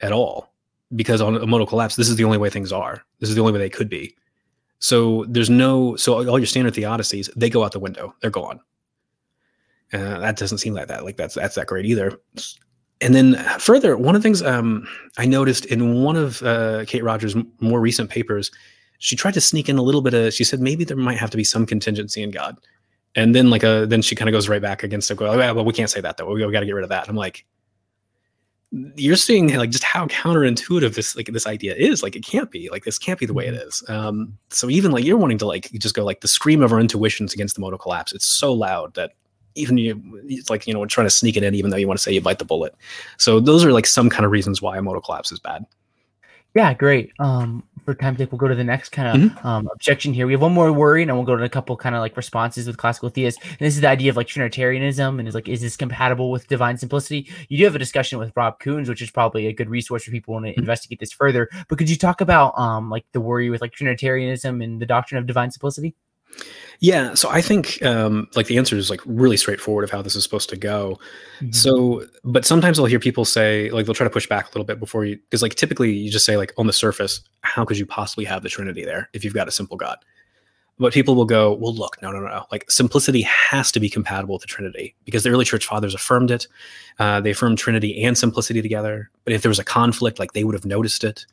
at 0.00 0.12
all. 0.12 0.52
Because 0.94 1.20
on 1.20 1.36
a 1.36 1.46
modal 1.46 1.66
collapse, 1.66 1.96
this 1.96 2.08
is 2.08 2.16
the 2.16 2.24
only 2.24 2.38
way 2.38 2.48
things 2.48 2.72
are. 2.72 3.02
This 3.20 3.28
is 3.28 3.34
the 3.34 3.40
only 3.42 3.52
way 3.52 3.58
they 3.58 3.70
could 3.70 3.88
be. 3.88 4.16
So 4.78 5.24
there's 5.28 5.50
no, 5.50 5.96
so 5.96 6.28
all 6.28 6.38
your 6.38 6.46
standard 6.46 6.74
theodicies, 6.74 7.28
they 7.36 7.50
go 7.50 7.64
out 7.64 7.72
the 7.72 7.80
window. 7.80 8.14
They're 8.20 8.30
gone. 8.30 8.60
Uh, 9.92 10.18
that 10.20 10.36
doesn't 10.36 10.58
seem 10.58 10.74
like 10.74 10.88
that. 10.88 11.04
Like 11.04 11.16
that's 11.16 11.34
that's 11.34 11.54
that 11.54 11.66
great 11.66 11.86
either. 11.86 12.18
And 13.00 13.14
then 13.14 13.36
further, 13.58 13.96
one 13.96 14.14
of 14.14 14.22
the 14.22 14.26
things 14.26 14.42
um, 14.42 14.86
I 15.16 15.24
noticed 15.24 15.64
in 15.66 16.02
one 16.02 16.16
of 16.16 16.42
uh, 16.42 16.84
Kate 16.86 17.04
Rogers' 17.04 17.36
more 17.60 17.80
recent 17.80 18.10
papers, 18.10 18.50
she 18.98 19.16
tried 19.16 19.34
to 19.34 19.40
sneak 19.40 19.68
in 19.68 19.78
a 19.78 19.82
little 19.82 20.02
bit 20.02 20.14
of. 20.14 20.34
She 20.34 20.44
said 20.44 20.60
maybe 20.60 20.84
there 20.84 20.96
might 20.96 21.18
have 21.18 21.30
to 21.30 21.36
be 21.36 21.44
some 21.44 21.64
contingency 21.64 22.22
in 22.22 22.30
God 22.30 22.58
and 23.14 23.34
then 23.34 23.50
like 23.50 23.62
a 23.62 23.86
then 23.86 24.02
she 24.02 24.14
kind 24.14 24.28
of 24.28 24.32
goes 24.32 24.48
right 24.48 24.62
back 24.62 24.82
against 24.82 25.10
it. 25.10 25.16
Go, 25.16 25.26
oh, 25.26 25.38
yeah, 25.38 25.52
well, 25.52 25.64
we 25.64 25.72
can't 25.72 25.90
say 25.90 26.00
that 26.00 26.16
though. 26.16 26.26
We, 26.26 26.44
we 26.44 26.52
got 26.52 26.60
to 26.60 26.66
get 26.66 26.74
rid 26.74 26.84
of 26.84 26.90
that. 26.90 27.08
I'm 27.08 27.16
like, 27.16 27.44
you're 28.70 29.16
seeing 29.16 29.54
like 29.56 29.70
just 29.70 29.84
how 29.84 30.06
counterintuitive 30.06 30.94
this 30.94 31.16
like 31.16 31.26
this 31.26 31.46
idea 31.46 31.74
is. 31.74 32.02
Like 32.02 32.16
it 32.16 32.24
can't 32.24 32.50
be. 32.50 32.68
Like 32.70 32.84
this 32.84 32.98
can't 32.98 33.18
be 33.18 33.26
the 33.26 33.32
way 33.32 33.46
it 33.46 33.54
mm-hmm. 33.54 33.92
Um, 33.92 34.38
so 34.50 34.68
even 34.68 34.92
like 34.92 35.04
you're 35.04 35.16
wanting 35.16 35.38
to 35.38 35.46
like 35.46 35.70
just 35.72 35.94
go 35.94 36.04
like 36.04 36.20
the 36.20 36.28
scream 36.28 36.62
of 36.62 36.72
our 36.72 36.80
intuitions 36.80 37.32
against 37.32 37.54
the 37.54 37.60
modal 37.60 37.78
collapse. 37.78 38.12
It's 38.12 38.38
so 38.38 38.52
loud 38.52 38.94
that 38.94 39.12
even 39.54 39.78
you 39.78 40.00
it's 40.24 40.50
like 40.50 40.66
you 40.66 40.74
know 40.74 40.80
we're 40.80 40.86
trying 40.86 41.06
to 41.06 41.10
sneak 41.10 41.36
it 41.36 41.42
in 41.42 41.54
even 41.54 41.70
though 41.70 41.76
you 41.76 41.88
want 41.88 41.98
to 41.98 42.02
say 42.02 42.12
you 42.12 42.20
bite 42.20 42.38
the 42.38 42.44
bullet. 42.44 42.74
So 43.16 43.40
those 43.40 43.64
are 43.64 43.72
like 43.72 43.86
some 43.86 44.10
kind 44.10 44.24
of 44.24 44.30
reasons 44.30 44.60
why 44.60 44.76
a 44.76 44.82
modal 44.82 45.00
collapse 45.00 45.32
is 45.32 45.40
bad. 45.40 45.64
Yeah, 46.54 46.74
great. 46.74 47.12
Um, 47.18 47.64
for 47.88 47.94
time 47.94 48.18
sake, 48.18 48.30
we'll 48.30 48.38
go 48.38 48.48
to 48.48 48.54
the 48.54 48.64
next 48.64 48.90
kind 48.90 49.08
of 49.08 49.30
mm-hmm. 49.30 49.46
um, 49.46 49.66
objection 49.72 50.12
here. 50.12 50.26
We 50.26 50.34
have 50.34 50.42
one 50.42 50.52
more 50.52 50.70
worry, 50.70 51.02
and 51.02 51.08
then 51.08 51.16
we'll 51.16 51.24
go 51.24 51.36
to 51.36 51.42
a 51.42 51.48
couple 51.48 51.74
kind 51.74 51.94
of 51.94 52.02
like 52.02 52.18
responses 52.18 52.66
with 52.66 52.76
classical 52.76 53.08
theists. 53.08 53.42
And 53.42 53.60
this 53.60 53.76
is 53.76 53.80
the 53.80 53.88
idea 53.88 54.10
of 54.10 54.16
like 54.16 54.26
Trinitarianism, 54.26 55.18
and 55.18 55.26
is 55.26 55.34
like, 55.34 55.48
is 55.48 55.62
this 55.62 55.74
compatible 55.74 56.30
with 56.30 56.46
divine 56.48 56.76
simplicity? 56.76 57.30
You 57.48 57.56
do 57.56 57.64
have 57.64 57.74
a 57.74 57.78
discussion 57.78 58.18
with 58.18 58.30
Rob 58.36 58.60
Koons, 58.60 58.90
which 58.90 59.00
is 59.00 59.10
probably 59.10 59.46
a 59.46 59.54
good 59.54 59.70
resource 59.70 60.04
for 60.04 60.10
people 60.10 60.34
want 60.34 60.44
to 60.44 60.50
mm-hmm. 60.50 60.60
investigate 60.60 61.00
this 61.00 61.12
further. 61.12 61.48
But 61.68 61.78
could 61.78 61.88
you 61.88 61.96
talk 61.96 62.20
about 62.20 62.58
um, 62.58 62.90
like 62.90 63.06
the 63.12 63.22
worry 63.22 63.48
with 63.48 63.62
like 63.62 63.72
Trinitarianism 63.72 64.60
and 64.60 64.82
the 64.82 64.86
doctrine 64.86 65.18
of 65.18 65.26
divine 65.26 65.50
simplicity? 65.50 65.94
Yeah, 66.80 67.14
so 67.14 67.28
I 67.28 67.40
think 67.40 67.82
um, 67.84 68.28
like 68.36 68.46
the 68.46 68.56
answer 68.56 68.76
is 68.76 68.88
like 68.88 69.00
really 69.04 69.36
straightforward 69.36 69.82
of 69.82 69.90
how 69.90 70.00
this 70.00 70.14
is 70.14 70.22
supposed 70.22 70.48
to 70.50 70.56
go. 70.56 70.98
Mm-hmm. 71.40 71.50
So, 71.50 72.04
but 72.22 72.44
sometimes 72.44 72.78
I'll 72.78 72.86
hear 72.86 73.00
people 73.00 73.24
say 73.24 73.68
like 73.70 73.86
they'll 73.86 73.96
try 73.96 74.04
to 74.04 74.10
push 74.10 74.28
back 74.28 74.46
a 74.46 74.48
little 74.50 74.64
bit 74.64 74.78
before 74.78 75.04
you 75.04 75.16
because 75.16 75.42
like 75.42 75.56
typically 75.56 75.92
you 75.92 76.10
just 76.10 76.24
say 76.24 76.36
like 76.36 76.52
on 76.56 76.68
the 76.68 76.72
surface, 76.72 77.20
how 77.40 77.64
could 77.64 77.78
you 77.78 77.86
possibly 77.86 78.24
have 78.26 78.44
the 78.44 78.48
Trinity 78.48 78.84
there 78.84 79.10
if 79.12 79.24
you've 79.24 79.34
got 79.34 79.48
a 79.48 79.52
simple 79.52 79.76
God? 79.76 79.98
But 80.78 80.92
people 80.92 81.16
will 81.16 81.24
go, 81.24 81.54
well, 81.54 81.74
look, 81.74 82.00
no, 82.00 82.12
no, 82.12 82.20
no, 82.20 82.28
no. 82.28 82.44
Like 82.52 82.70
simplicity 82.70 83.22
has 83.22 83.72
to 83.72 83.80
be 83.80 83.90
compatible 83.90 84.36
with 84.36 84.42
the 84.42 84.48
Trinity 84.48 84.94
because 85.04 85.24
the 85.24 85.30
early 85.30 85.44
church 85.44 85.66
fathers 85.66 85.94
affirmed 85.94 86.30
it. 86.30 86.46
Uh, 87.00 87.20
they 87.20 87.30
affirmed 87.30 87.58
Trinity 87.58 88.04
and 88.04 88.16
simplicity 88.16 88.62
together. 88.62 89.10
But 89.24 89.32
if 89.32 89.42
there 89.42 89.50
was 89.50 89.58
a 89.58 89.64
conflict, 89.64 90.20
like 90.20 90.32
they 90.32 90.44
would 90.44 90.54
have 90.54 90.64
noticed 90.64 91.02
it. 91.02 91.26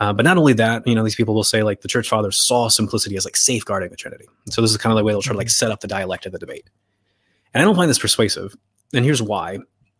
Uh, 0.00 0.12
but 0.12 0.24
not 0.24 0.38
only 0.38 0.52
that, 0.52 0.86
you 0.86 0.94
know, 0.94 1.02
these 1.02 1.16
people 1.16 1.34
will 1.34 1.44
say 1.44 1.62
like 1.62 1.80
the 1.80 1.88
church 1.88 2.08
fathers 2.08 2.38
saw 2.38 2.68
simplicity 2.68 3.16
as 3.16 3.24
like 3.24 3.36
safeguarding 3.36 3.90
the 3.90 3.96
Trinity. 3.96 4.26
And 4.44 4.54
so 4.54 4.62
this 4.62 4.70
is 4.70 4.76
kind 4.76 4.92
of 4.92 4.96
the 4.96 5.04
way 5.04 5.12
they'll 5.12 5.22
try 5.22 5.32
to 5.32 5.38
like 5.38 5.50
set 5.50 5.70
up 5.70 5.80
the 5.80 5.88
dialect 5.88 6.24
of 6.24 6.32
the 6.32 6.38
debate. 6.38 6.70
And 7.52 7.60
I 7.60 7.64
don't 7.64 7.74
find 7.74 7.90
this 7.90 7.98
persuasive. 7.98 8.54
And 8.94 9.04
here's 9.04 9.22
why. 9.22 9.58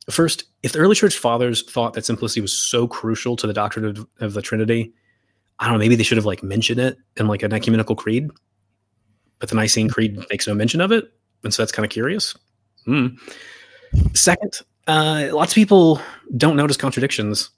First, 0.09 0.45
if 0.63 0.73
the 0.73 0.79
early 0.79 0.95
church 0.95 1.19
fathers 1.19 1.63
thought 1.63 1.95
that 1.95 2.07
simplicity 2.07 2.41
was 2.41 2.57
so 2.57 2.87
crucial 2.87 3.37
to 3.37 3.47
the 3.47 3.53
doctrine 3.53 3.85
of, 3.85 4.07
of 4.21 4.35
the 4.35 4.43
Trinity, 4.43 4.93
I 5.59 5.65
don't 5.65 5.75
know, 5.75 5.79
maybe 5.79 5.97
they 5.97 6.05
should 6.05 6.17
have 6.17 6.25
like 6.27 6.43
mentioned 6.43 6.79
it 6.79 6.97
in 7.17 7.27
like 7.27 7.43
an 7.43 7.53
ecumenical 7.53 7.97
creed. 7.97 8.31
But 9.41 9.49
the 9.49 9.57
Nicene 9.57 9.89
Creed 9.89 10.25
makes 10.31 10.47
no 10.47 10.55
mention 10.55 10.81
of 10.81 10.93
it. 10.93 11.13
And 11.43 11.53
so 11.53 11.63
that's 11.63 11.73
kind 11.73 11.85
of 11.85 11.91
curious. 11.91 12.37
Mm. 12.87 13.19
Second, 14.15 14.61
uh, 14.87 15.29
lots 15.33 15.53
of 15.53 15.57
people 15.57 16.01
don't 16.37 16.57
notice 16.57 16.77
contradictions 16.77 17.51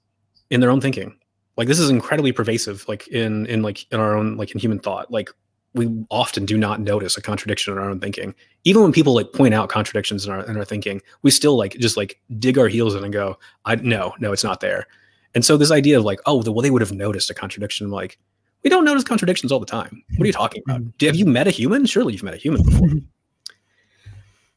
in 0.50 0.60
their 0.60 0.70
own 0.70 0.80
thinking 0.80 1.19
like 1.60 1.68
this 1.68 1.78
is 1.78 1.90
incredibly 1.90 2.32
pervasive 2.32 2.88
like 2.88 3.06
in 3.08 3.44
in 3.44 3.60
like 3.60 3.86
in 3.92 4.00
our 4.00 4.16
own 4.16 4.38
like 4.38 4.50
in 4.50 4.58
human 4.58 4.78
thought. 4.78 5.10
Like 5.10 5.28
we 5.74 6.06
often 6.08 6.46
do 6.46 6.56
not 6.56 6.80
notice 6.80 7.18
a 7.18 7.20
contradiction 7.20 7.74
in 7.74 7.78
our 7.78 7.90
own 7.90 8.00
thinking. 8.00 8.34
Even 8.64 8.80
when 8.80 8.92
people 8.92 9.14
like 9.14 9.34
point 9.34 9.52
out 9.52 9.68
contradictions 9.68 10.24
in 10.24 10.32
our 10.32 10.42
in 10.46 10.56
our 10.56 10.64
thinking 10.64 11.02
we 11.20 11.30
still 11.30 11.58
like 11.58 11.74
just 11.74 11.98
like 11.98 12.18
dig 12.38 12.56
our 12.56 12.66
heels 12.66 12.94
in 12.94 13.04
and 13.04 13.12
go 13.12 13.38
i 13.66 13.74
no 13.74 14.14
no 14.20 14.32
it's 14.32 14.42
not 14.42 14.60
there. 14.60 14.86
And 15.34 15.44
so 15.44 15.58
this 15.58 15.70
idea 15.70 15.98
of 15.98 16.04
like 16.06 16.18
oh 16.24 16.36
well 16.36 16.62
they 16.62 16.70
would 16.70 16.80
have 16.80 16.92
noticed 16.92 17.28
a 17.28 17.34
contradiction 17.34 17.90
like 17.90 18.18
we 18.64 18.70
don't 18.70 18.86
notice 18.86 19.04
contradictions 19.04 19.52
all 19.52 19.60
the 19.60 19.66
time. 19.66 20.02
What 20.16 20.24
are 20.24 20.28
you 20.28 20.32
talking 20.32 20.62
about? 20.64 20.80
Mm-hmm. 20.80 21.06
have 21.06 21.16
you 21.16 21.26
met 21.26 21.46
a 21.46 21.50
human? 21.50 21.84
Surely 21.84 22.14
you've 22.14 22.22
met 22.22 22.32
a 22.32 22.38
human 22.38 22.62
before. 22.62 22.88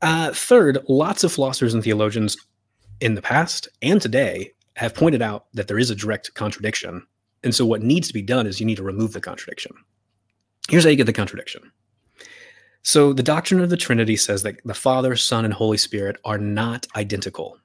Uh, 0.01 0.31
third, 0.33 0.77
lots 0.87 1.25
of 1.25 1.33
philosophers 1.33 1.73
and 1.73 1.83
theologians 1.83 2.37
in 3.01 3.15
the 3.15 3.21
past 3.21 3.67
and 3.81 4.01
today 4.01 4.52
have 4.75 4.95
pointed 4.95 5.21
out 5.21 5.45
that 5.53 5.67
there 5.67 5.79
is 5.79 5.89
a 5.89 5.95
direct 5.95 6.33
contradiction. 6.33 7.05
And 7.43 7.53
so, 7.53 7.65
what 7.65 7.81
needs 7.81 8.07
to 8.07 8.13
be 8.13 8.21
done 8.21 8.47
is 8.47 8.59
you 8.59 8.65
need 8.65 8.77
to 8.77 8.83
remove 8.83 9.13
the 9.13 9.21
contradiction. 9.21 9.73
Here's 10.69 10.83
how 10.83 10.89
you 10.89 10.95
get 10.95 11.05
the 11.05 11.13
contradiction. 11.13 11.71
So, 12.83 13.13
the 13.13 13.23
doctrine 13.23 13.61
of 13.61 13.69
the 13.69 13.77
Trinity 13.77 14.15
says 14.15 14.43
that 14.43 14.59
the 14.65 14.73
Father, 14.73 15.15
Son, 15.15 15.45
and 15.45 15.53
Holy 15.53 15.77
Spirit 15.77 16.17
are 16.25 16.37
not 16.37 16.87
identical. 16.95 17.57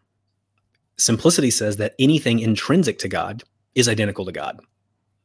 Simplicity 0.96 1.50
says 1.50 1.76
that 1.76 1.94
anything 1.98 2.40
intrinsic 2.40 2.98
to 2.98 3.08
God 3.08 3.44
is 3.74 3.88
identical 3.88 4.24
to 4.24 4.32
God. 4.32 4.60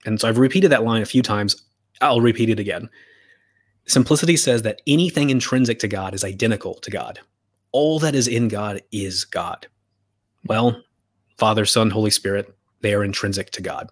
And 0.06 0.22
so, 0.22 0.28
I've 0.28 0.38
repeated 0.38 0.72
that 0.72 0.84
line 0.84 1.02
a 1.02 1.08
few 1.08 1.22
times. 1.22 1.64
I'll 2.02 2.22
repeat 2.22 2.50
it 2.50 2.60
again. 2.60 2.90
Simplicity 3.86 4.38
says 4.38 4.62
that 4.62 4.82
anything 4.88 5.30
intrinsic 5.30 5.80
to 5.80 5.88
God 5.88 6.14
is 6.14 6.24
identical 6.24 6.76
to 6.76 6.92
God. 6.92 7.20
All 7.72 8.00
that 8.00 8.16
is 8.16 8.28
in 8.28 8.48
God 8.48 8.82
is 8.92 9.26
God. 9.26 9.68
Well, 10.46 10.82
Father, 11.38 11.66
Son, 11.66 11.90
Holy 11.90 12.10
Spirit, 12.10 12.54
they 12.82 12.94
are 12.94 13.04
intrinsic 13.04 13.52
to 13.52 13.62
God. 13.62 13.90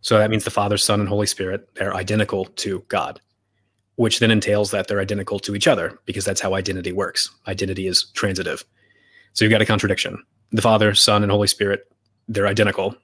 So 0.00 0.18
that 0.18 0.30
means 0.30 0.44
the 0.44 0.50
Father, 0.50 0.76
Son, 0.76 1.00
and 1.00 1.08
Holy 1.08 1.26
Spirit, 1.26 1.68
they're 1.74 1.94
identical 1.94 2.44
to 2.46 2.80
God, 2.88 3.20
which 3.96 4.18
then 4.18 4.30
entails 4.30 4.70
that 4.70 4.88
they're 4.88 5.00
identical 5.00 5.38
to 5.40 5.54
each 5.54 5.66
other 5.66 5.98
because 6.04 6.24
that's 6.24 6.40
how 6.40 6.54
identity 6.54 6.92
works. 6.92 7.30
Identity 7.48 7.86
is 7.86 8.04
transitive. 8.12 8.64
So 9.32 9.44
you've 9.44 9.52
got 9.52 9.62
a 9.62 9.66
contradiction. 9.66 10.22
The 10.52 10.62
Father, 10.62 10.94
Son, 10.94 11.22
and 11.22 11.32
Holy 11.32 11.48
Spirit, 11.48 11.90
they're 12.28 12.46
identical. 12.46 12.94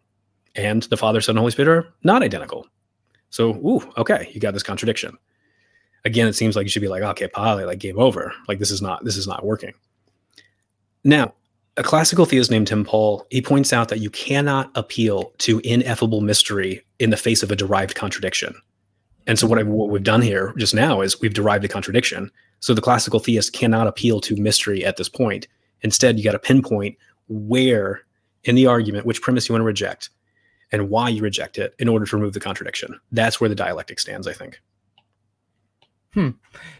And 0.57 0.83
the 0.85 0.97
Father, 0.97 1.21
Son, 1.21 1.35
and 1.35 1.39
Holy 1.39 1.53
Spirit 1.53 1.71
are 1.71 1.93
not 2.03 2.23
identical. 2.23 2.67
So, 3.31 3.51
ooh, 3.51 3.93
okay, 3.97 4.31
you 4.33 4.41
got 4.41 4.55
this 4.55 4.63
contradiction 4.63 5.17
again, 6.05 6.27
it 6.27 6.35
seems 6.35 6.57
like 6.57 6.65
you 6.65 6.71
should 6.71 6.83
be 6.83 6.89
like, 6.89 7.03
okay, 7.03 7.29
Pali, 7.29 7.65
like 7.65 7.79
game 7.79 7.99
over. 7.99 8.33
Like 8.49 8.59
this 8.59 8.71
is 8.71 8.83
not 8.83 9.05
this 9.05 9.17
is 9.17 9.27
not 9.27 9.45
working. 9.45 9.75
Now, 11.05 11.35
a 11.77 11.83
classical 11.83 12.27
theist 12.27 12.51
named 12.51 12.67
Tim 12.67 12.85
Pawl, 12.85 13.27
he 13.31 13.41
points 13.41 13.73
out 13.73 13.89
that 13.89 14.01
you 14.01 14.11
cannot 14.11 14.71
appeal 14.75 15.33
to 15.39 15.61
ineffable 15.61 16.21
mystery 16.21 16.83
in 16.99 17.11
the 17.11 17.17
face 17.17 17.43
of 17.43 17.51
a 17.51 17.57
derived 17.57 17.95
contradiction. 17.95 18.55
And 19.27 19.39
so 19.39 19.47
what, 19.47 19.59
I, 19.59 19.63
what 19.63 19.91
we've 19.91 20.03
done 20.03 20.23
here 20.23 20.53
just 20.57 20.75
now 20.75 21.01
is 21.01 21.21
we've 21.21 21.35
derived 21.35 21.65
a 21.65 21.69
contradiction. 21.69 22.31
So 22.61 22.75
the 22.75 22.81
classical 22.81 23.21
theist 23.21 23.53
cannot 23.53 23.87
appeal 23.87 24.21
to 24.23 24.37
mystery 24.37 24.85
at 24.85 24.97
this 24.97 25.09
point. 25.09 25.47
Instead, 25.83 26.19
you 26.19 26.25
got 26.25 26.33
to 26.33 26.39
pinpoint 26.39 26.97
where 27.29 28.03
in 28.45 28.55
the 28.55 28.67
argument, 28.67 29.07
which 29.07 29.23
premise 29.23 29.49
you 29.49 29.53
want 29.53 29.61
to 29.61 29.67
reject, 29.67 30.11
and 30.73 30.89
why 30.89 31.09
you 31.09 31.23
reject 31.23 31.59
it 31.59 31.75
in 31.79 31.89
order 31.89 32.07
to 32.07 32.17
remove 32.17 32.33
the 32.33 32.41
contradiction. 32.41 32.99
That's 33.13 33.41
where 33.41 33.49
the 33.49 33.55
dialectic 33.55 33.99
stands, 33.99 34.27
I 34.27 34.33
think. 34.33 34.61
Hmm. 36.13 36.31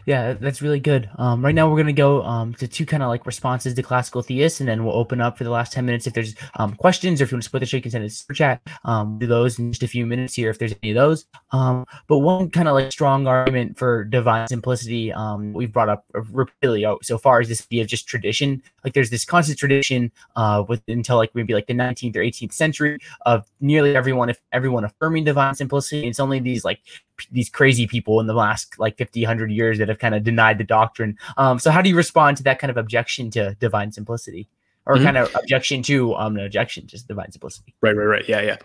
Yeah, 0.05 0.33
that's 0.33 0.61
really 0.61 0.81
good. 0.81 1.09
Um, 1.17 1.43
right 1.43 1.55
now, 1.55 1.69
we're 1.69 1.77
gonna 1.77 1.93
go 1.93 2.21
um, 2.23 2.53
to 2.55 2.67
two 2.67 2.85
kind 2.85 3.01
of 3.01 3.07
like 3.07 3.25
responses 3.25 3.73
to 3.73 3.81
classical 3.81 4.21
theists, 4.21 4.59
and 4.59 4.67
then 4.67 4.83
we'll 4.83 4.95
open 4.95 5.21
up 5.21 5.37
for 5.37 5.45
the 5.45 5.49
last 5.49 5.71
ten 5.71 5.85
minutes 5.85 6.05
if 6.05 6.13
there's 6.13 6.35
um, 6.55 6.75
questions 6.75 7.21
or 7.21 7.23
if 7.23 7.31
you 7.31 7.37
want 7.37 7.43
to 7.43 7.45
split 7.47 7.61
the 7.61 7.65
show, 7.65 7.77
you 7.77 7.83
can 7.83 7.91
send 7.91 8.03
it 8.03 8.11
to 8.11 8.33
chat. 8.33 8.61
Um, 8.83 9.19
do 9.19 9.27
those 9.27 9.57
in 9.57 9.71
just 9.71 9.83
a 9.83 9.87
few 9.87 10.05
minutes 10.05 10.33
here 10.33 10.49
if 10.49 10.59
there's 10.59 10.75
any 10.83 10.91
of 10.91 10.95
those. 10.95 11.27
Um, 11.51 11.85
but 12.07 12.17
one 12.17 12.49
kind 12.49 12.67
of 12.67 12.73
like 12.73 12.91
strong 12.91 13.25
argument 13.25 13.77
for 13.77 14.03
divine 14.03 14.49
simplicity 14.49 15.13
um, 15.13 15.53
we've 15.53 15.71
brought 15.71 15.87
up 15.87 16.03
repeatedly 16.13 16.85
so 17.01 17.17
far 17.17 17.39
is 17.39 17.47
this 17.47 17.65
idea 17.67 17.83
of 17.83 17.87
just 17.87 18.07
tradition. 18.07 18.61
Like 18.83 18.93
there's 18.93 19.11
this 19.11 19.23
constant 19.23 19.57
tradition 19.57 20.11
uh, 20.35 20.65
with 20.67 20.81
until 20.89 21.15
like 21.15 21.33
maybe 21.35 21.53
like 21.53 21.67
the 21.67 21.73
19th 21.73 22.17
or 22.17 22.19
18th 22.19 22.53
century 22.53 22.99
of 23.25 23.45
nearly 23.61 23.95
everyone, 23.95 24.29
if 24.29 24.41
everyone 24.51 24.83
affirming 24.83 25.23
divine 25.23 25.55
simplicity. 25.55 26.05
It's 26.05 26.19
only 26.19 26.39
these 26.39 26.65
like 26.65 26.81
these 27.31 27.49
crazy 27.49 27.87
people 27.87 28.19
in 28.19 28.27
the 28.27 28.33
last 28.33 28.79
like 28.79 28.97
50 28.97 29.21
100 29.21 29.51
years 29.51 29.77
that 29.77 29.89
have 29.89 29.99
kind 29.99 30.15
of 30.15 30.23
denied 30.23 30.57
the 30.57 30.63
doctrine. 30.63 31.17
Um, 31.37 31.59
so 31.59 31.71
how 31.71 31.81
do 31.81 31.89
you 31.89 31.95
respond 31.95 32.37
to 32.37 32.43
that 32.43 32.59
kind 32.59 32.71
of 32.71 32.77
objection 32.77 33.31
to 33.31 33.55
divine 33.59 33.91
simplicity? 33.91 34.47
Or 34.85 34.95
mm-hmm. 34.95 35.05
kind 35.05 35.17
of 35.17 35.35
objection 35.35 35.83
to 35.83 36.15
um 36.15 36.37
an 36.37 36.45
objection 36.45 36.87
to 36.87 37.05
divine 37.05 37.31
simplicity? 37.31 37.75
Right 37.81 37.95
right 37.95 38.05
right. 38.05 38.27
Yeah 38.27 38.41
yeah. 38.41 38.57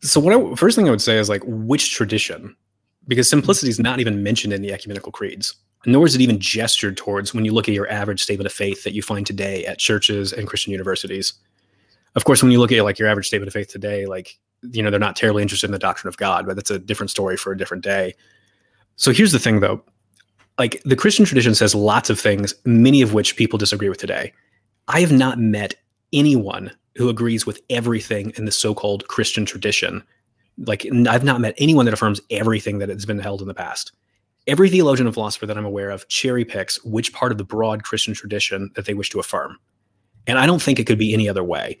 So 0.00 0.20
what 0.20 0.34
I, 0.34 0.54
first 0.54 0.76
thing 0.76 0.86
i 0.86 0.90
would 0.90 1.02
say 1.02 1.18
is 1.18 1.28
like 1.28 1.42
which 1.44 1.92
tradition? 1.92 2.54
Because 3.08 3.28
simplicity 3.28 3.70
is 3.70 3.80
not 3.80 4.00
even 4.00 4.22
mentioned 4.22 4.52
in 4.52 4.62
the 4.62 4.72
ecumenical 4.72 5.10
creeds 5.10 5.54
nor 5.86 6.06
is 6.06 6.14
it 6.14 6.20
even 6.20 6.38
gestured 6.38 6.96
towards 6.96 7.32
when 7.32 7.44
you 7.44 7.52
look 7.52 7.68
at 7.68 7.74
your 7.74 7.90
average 7.90 8.22
statement 8.22 8.46
of 8.46 8.52
faith 8.52 8.84
that 8.84 8.94
you 8.94 9.02
find 9.02 9.26
today 9.26 9.64
at 9.64 9.78
churches 9.78 10.32
and 10.32 10.46
christian 10.48 10.72
universities. 10.72 11.34
Of 12.14 12.24
course 12.24 12.42
when 12.42 12.52
you 12.52 12.58
look 12.58 12.72
at 12.72 12.82
like 12.82 12.98
your 12.98 13.08
average 13.08 13.26
statement 13.28 13.48
of 13.48 13.54
faith 13.54 13.68
today 13.68 14.06
like 14.06 14.38
you 14.62 14.82
know 14.82 14.90
they're 14.90 15.00
not 15.00 15.16
terribly 15.16 15.42
interested 15.42 15.66
in 15.66 15.72
the 15.72 15.78
doctrine 15.78 16.08
of 16.08 16.16
god 16.16 16.46
but 16.46 16.56
that's 16.56 16.70
a 16.70 16.78
different 16.78 17.10
story 17.10 17.36
for 17.36 17.52
a 17.52 17.56
different 17.56 17.84
day. 17.84 18.14
So 18.96 19.12
here's 19.12 19.32
the 19.32 19.38
thing 19.38 19.60
though. 19.60 19.82
Like 20.58 20.82
the 20.84 20.96
christian 20.96 21.24
tradition 21.24 21.54
says 21.54 21.74
lots 21.74 22.10
of 22.10 22.18
things 22.18 22.54
many 22.64 23.02
of 23.02 23.14
which 23.14 23.36
people 23.36 23.58
disagree 23.58 23.88
with 23.88 23.98
today. 23.98 24.32
I 24.88 25.00
have 25.00 25.12
not 25.12 25.38
met 25.38 25.74
anyone 26.12 26.72
who 26.96 27.08
agrees 27.08 27.46
with 27.46 27.60
everything 27.70 28.32
in 28.36 28.44
the 28.44 28.52
so-called 28.52 29.06
christian 29.08 29.44
tradition. 29.44 30.02
Like 30.66 30.86
i've 31.08 31.24
not 31.24 31.40
met 31.40 31.54
anyone 31.58 31.84
that 31.84 31.94
affirms 31.94 32.20
everything 32.30 32.78
that 32.78 32.88
has 32.88 33.06
been 33.06 33.20
held 33.20 33.40
in 33.40 33.48
the 33.48 33.54
past. 33.54 33.92
Every 34.46 34.70
theologian 34.70 35.06
and 35.06 35.14
philosopher 35.14 35.46
that 35.46 35.58
i'm 35.58 35.64
aware 35.64 35.90
of 35.90 36.08
cherry 36.08 36.44
picks 36.44 36.82
which 36.84 37.12
part 37.12 37.32
of 37.32 37.38
the 37.38 37.44
broad 37.44 37.84
christian 37.84 38.14
tradition 38.14 38.70
that 38.74 38.86
they 38.86 38.94
wish 38.94 39.10
to 39.10 39.20
affirm. 39.20 39.58
And 40.26 40.38
i 40.38 40.46
don't 40.46 40.62
think 40.62 40.80
it 40.80 40.86
could 40.86 40.98
be 40.98 41.14
any 41.14 41.28
other 41.28 41.44
way 41.44 41.78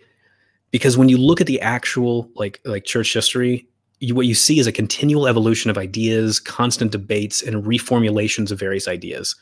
because 0.70 0.96
when 0.96 1.08
you 1.08 1.18
look 1.18 1.40
at 1.40 1.46
the 1.46 1.60
actual 1.60 2.30
like 2.34 2.60
like 2.64 2.84
church 2.84 3.12
history 3.12 3.66
you, 4.00 4.14
what 4.14 4.26
you 4.26 4.34
see 4.34 4.58
is 4.58 4.66
a 4.66 4.72
continual 4.72 5.26
evolution 5.26 5.70
of 5.70 5.78
ideas 5.78 6.40
constant 6.40 6.92
debates 6.92 7.42
and 7.42 7.64
reformulations 7.64 8.50
of 8.50 8.58
various 8.58 8.88
ideas. 8.88 9.34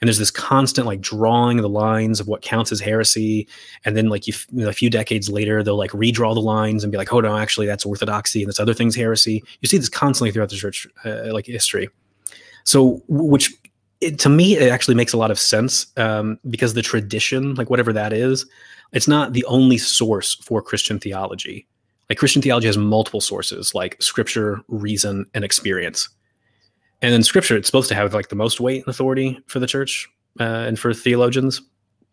And 0.00 0.06
there's 0.06 0.18
this 0.18 0.30
constant 0.30 0.86
like 0.86 1.00
drawing 1.00 1.56
the 1.56 1.68
lines 1.68 2.20
of 2.20 2.28
what 2.28 2.42
counts 2.42 2.70
as 2.70 2.78
heresy. 2.78 3.48
And 3.84 3.96
then 3.96 4.08
like 4.08 4.28
you, 4.28 4.34
you 4.52 4.62
know, 4.62 4.68
a 4.68 4.72
few 4.72 4.90
decades 4.90 5.28
later 5.28 5.62
they'll 5.62 5.76
like 5.76 5.90
redraw 5.90 6.34
the 6.34 6.40
lines 6.40 6.84
and 6.84 6.92
be 6.92 6.98
like 6.98 7.12
oh 7.12 7.20
no 7.20 7.36
actually 7.36 7.66
that's 7.66 7.84
orthodoxy 7.84 8.42
and 8.42 8.48
this 8.48 8.60
other 8.60 8.74
thing's 8.74 8.94
heresy. 8.94 9.42
You 9.60 9.68
see 9.68 9.78
this 9.78 9.88
constantly 9.88 10.30
throughout 10.30 10.50
the 10.50 10.56
church 10.56 10.86
uh, 11.04 11.32
like 11.32 11.46
history. 11.46 11.88
So 12.62 13.02
which 13.08 13.52
it, 14.00 14.20
to 14.20 14.28
me 14.28 14.56
it 14.56 14.70
actually 14.70 14.94
makes 14.94 15.12
a 15.12 15.16
lot 15.16 15.32
of 15.32 15.38
sense 15.38 15.88
um, 15.96 16.38
because 16.48 16.74
the 16.74 16.82
tradition 16.82 17.56
like 17.56 17.68
whatever 17.68 17.92
that 17.92 18.12
is 18.12 18.46
it's 18.92 19.08
not 19.08 19.32
the 19.32 19.44
only 19.44 19.78
source 19.78 20.34
for 20.36 20.62
Christian 20.62 20.98
theology. 20.98 21.66
Like 22.08 22.18
Christian 22.18 22.40
theology 22.40 22.66
has 22.66 22.78
multiple 22.78 23.20
sources, 23.20 23.74
like 23.74 24.00
scripture, 24.02 24.60
reason, 24.68 25.26
and 25.34 25.44
experience. 25.44 26.08
And 27.02 27.14
in 27.14 27.22
scripture, 27.22 27.56
it's 27.56 27.68
supposed 27.68 27.88
to 27.90 27.94
have 27.94 28.14
like 28.14 28.28
the 28.28 28.36
most 28.36 28.60
weight 28.60 28.82
and 28.84 28.88
authority 28.88 29.38
for 29.46 29.60
the 29.60 29.66
church 29.66 30.08
uh, 30.40 30.42
and 30.42 30.78
for 30.78 30.94
theologians, 30.94 31.60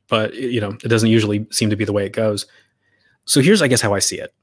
but 0.09 0.33
you 0.35 0.61
know 0.61 0.71
it 0.83 0.89
doesn't 0.89 1.09
usually 1.09 1.47
seem 1.49 1.69
to 1.69 1.75
be 1.75 1.85
the 1.85 1.93
way 1.93 2.05
it 2.05 2.13
goes. 2.13 2.45
So 3.25 3.41
here's, 3.41 3.61
I 3.61 3.67
guess, 3.67 3.81
how 3.81 3.93
I 3.93 3.99
see 3.99 4.19
it. 4.19 4.33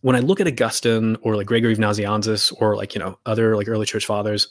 When 0.00 0.16
I 0.16 0.20
look 0.20 0.40
at 0.40 0.46
Augustine 0.46 1.16
or 1.22 1.36
like 1.36 1.46
Gregory 1.46 1.72
of 1.72 1.78
Nazianzus 1.78 2.52
or 2.58 2.76
like 2.76 2.94
you 2.94 3.00
know 3.00 3.18
other 3.26 3.56
like 3.56 3.68
early 3.68 3.86
church 3.86 4.06
fathers, 4.06 4.48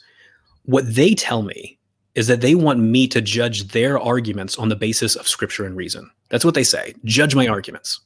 what 0.64 0.84
they 0.86 1.14
tell 1.14 1.42
me 1.42 1.78
is 2.14 2.26
that 2.26 2.40
they 2.40 2.54
want 2.54 2.78
me 2.80 3.08
to 3.08 3.20
judge 3.20 3.68
their 3.68 3.98
arguments 3.98 4.58
on 4.58 4.68
the 4.68 4.76
basis 4.76 5.16
of 5.16 5.28
scripture 5.28 5.64
and 5.64 5.76
reason. 5.76 6.10
That's 6.28 6.44
what 6.44 6.54
they 6.54 6.64
say. 6.64 6.94
Judge 7.04 7.34
my 7.34 7.46
arguments. 7.46 8.00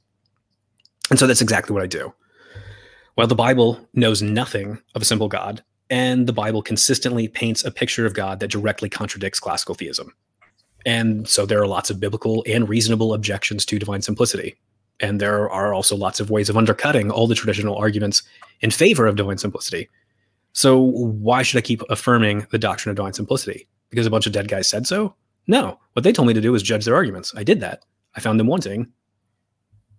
And 1.11 1.19
so 1.19 1.27
that's 1.27 1.43
exactly 1.43 1.75
what 1.75 1.83
I 1.83 1.87
do. 1.87 2.13
Well, 3.17 3.27
the 3.27 3.35
Bible 3.35 3.81
knows 3.95 4.23
nothing 4.23 4.79
of 4.95 5.03
a 5.03 5.07
simple 5.07 5.29
God, 5.29 5.63
and 5.89 6.27
the 6.27 6.33
Bible 6.33 6.63
consistently 6.63 7.29
paints 7.29 7.65
a 7.65 7.71
picture 7.71 8.07
of 8.07 8.15
God 8.15 8.41
that 8.41 8.51
directly 8.51 8.89
contradicts 8.89 9.41
classical 9.41 9.75
theism. 9.75 10.15
And 10.85 11.29
so 11.29 11.47
there 11.47 11.61
are 11.61 11.67
lots 11.67 11.91
of 11.91 11.99
biblical 11.99 12.45
and 12.47 12.69
reasonable 12.69 13.15
objections 13.15 13.65
to 13.67 13.79
divine 13.79 14.03
simplicity. 14.03 14.57
And 15.01 15.21
there 15.21 15.51
are 15.51 15.75
also 15.75 15.97
lots 15.97 16.21
of 16.21 16.31
ways 16.31 16.49
of 16.49 16.57
undercutting 16.57 17.11
all 17.11 17.27
the 17.27 17.35
traditional 17.35 17.77
arguments 17.77 18.23
in 18.61 18.71
favor 18.71 19.07
of 19.07 19.17
divine 19.17 19.39
simplicity. 19.39 19.89
So 20.53 20.79
why 20.81 21.43
should 21.43 21.59
I 21.59 21.63
keep 21.63 21.83
affirming 21.91 22.47
the 22.51 22.59
doctrine 22.59 22.91
of 22.91 22.97
divine 22.97 23.13
simplicity? 23.13 23.67
Because 23.91 24.07
a 24.07 24.11
bunch 24.11 24.27
of 24.27 24.33
dead 24.33 24.49
guys 24.49 24.69
said 24.69 24.87
so? 24.87 25.15
No. 25.47 25.79
What 25.93 26.03
they 26.03 26.13
told 26.13 26.29
me 26.29 26.35
to 26.35 26.41
do 26.41 26.53
was 26.53 26.63
judge 26.63 26.85
their 26.85 26.95
arguments. 26.95 27.33
I 27.37 27.45
did 27.45 27.61
that. 27.61 27.85
I 28.15 28.21
found 28.21 28.41
them 28.41 28.47
wanting. 28.47 28.93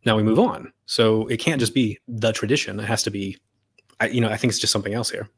Now 0.05 0.15
we 0.15 0.23
move 0.23 0.39
on. 0.39 0.71
So 0.85 1.27
it 1.27 1.37
can't 1.37 1.59
just 1.59 1.73
be 1.73 1.99
the 2.07 2.31
tradition. 2.31 2.79
It 2.79 2.85
has 2.85 3.03
to 3.03 3.11
be, 3.11 3.37
I, 3.99 4.07
you 4.07 4.21
know, 4.21 4.29
I 4.29 4.37
think 4.37 4.51
it's 4.51 4.59
just 4.59 4.73
something 4.73 4.93
else 4.93 5.09
here. 5.09 5.29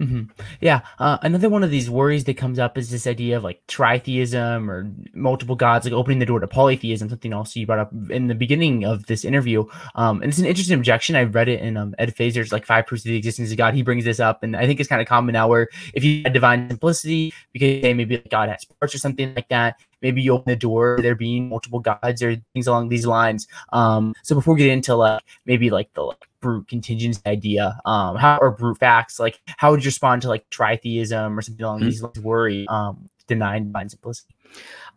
Mm-hmm. 0.00 0.22
Yeah. 0.60 0.80
Uh, 0.98 1.18
another 1.22 1.48
one 1.48 1.62
of 1.62 1.70
these 1.70 1.88
worries 1.88 2.24
that 2.24 2.36
comes 2.36 2.58
up 2.58 2.76
is 2.76 2.90
this 2.90 3.06
idea 3.06 3.36
of 3.36 3.44
like 3.44 3.64
tritheism 3.68 4.68
or 4.68 4.90
multiple 5.14 5.54
gods, 5.54 5.86
like 5.86 5.94
opening 5.94 6.18
the 6.18 6.26
door 6.26 6.40
to 6.40 6.48
polytheism, 6.48 7.08
something 7.08 7.32
also 7.32 7.60
you 7.60 7.66
brought 7.66 7.78
up 7.78 7.92
in 8.10 8.26
the 8.26 8.34
beginning 8.34 8.84
of 8.84 9.06
this 9.06 9.24
interview. 9.24 9.64
Um, 9.94 10.20
and 10.20 10.30
it's 10.30 10.38
an 10.38 10.46
interesting 10.46 10.76
objection. 10.76 11.14
I 11.14 11.22
read 11.22 11.48
it 11.48 11.60
in 11.60 11.76
um, 11.76 11.94
Ed 11.98 12.16
Feser's 12.16 12.50
like 12.50 12.66
Five 12.66 12.86
Proofs 12.86 13.04
of 13.04 13.10
the 13.10 13.16
Existence 13.16 13.52
of 13.52 13.56
God. 13.56 13.74
He 13.74 13.82
brings 13.82 14.04
this 14.04 14.18
up, 14.18 14.42
and 14.42 14.56
I 14.56 14.66
think 14.66 14.80
it's 14.80 14.88
kind 14.88 15.00
of 15.00 15.06
common 15.06 15.32
now 15.32 15.46
where 15.46 15.68
if 15.94 16.02
you 16.02 16.22
had 16.24 16.32
divine 16.32 16.68
simplicity, 16.68 17.32
because 17.52 17.82
maybe 17.82 18.18
God 18.18 18.48
has 18.48 18.64
parts 18.64 18.94
or 18.96 18.98
something 18.98 19.32
like 19.34 19.48
that, 19.50 19.76
maybe 20.04 20.22
you 20.22 20.34
open 20.34 20.50
the 20.50 20.56
door 20.56 20.98
there 21.00 21.16
being 21.16 21.48
multiple 21.48 21.80
gods 21.80 22.22
or 22.22 22.36
things 22.52 22.68
along 22.68 22.90
these 22.90 23.06
lines. 23.06 23.48
Um, 23.72 24.14
so 24.22 24.36
before 24.36 24.54
we 24.54 24.60
get 24.60 24.68
into 24.70 24.94
like 24.94 25.24
maybe 25.46 25.70
like 25.70 25.92
the 25.94 26.02
like, 26.02 26.28
brute 26.40 26.68
contingency 26.68 27.22
idea 27.24 27.80
um 27.86 28.16
how 28.16 28.36
or 28.36 28.50
brute 28.50 28.76
facts 28.76 29.18
like 29.18 29.40
how 29.56 29.70
would 29.70 29.82
you 29.82 29.88
respond 29.88 30.20
to 30.20 30.28
like 30.28 30.44
tritheism 30.50 31.38
or 31.38 31.40
something 31.40 31.64
along 31.64 31.78
mm-hmm. 31.78 31.88
these 31.88 32.02
lines 32.02 32.20
worry 32.20 32.66
um 32.68 33.08
denying 33.26 33.64
divine 33.64 33.88
simplicity 33.88 34.34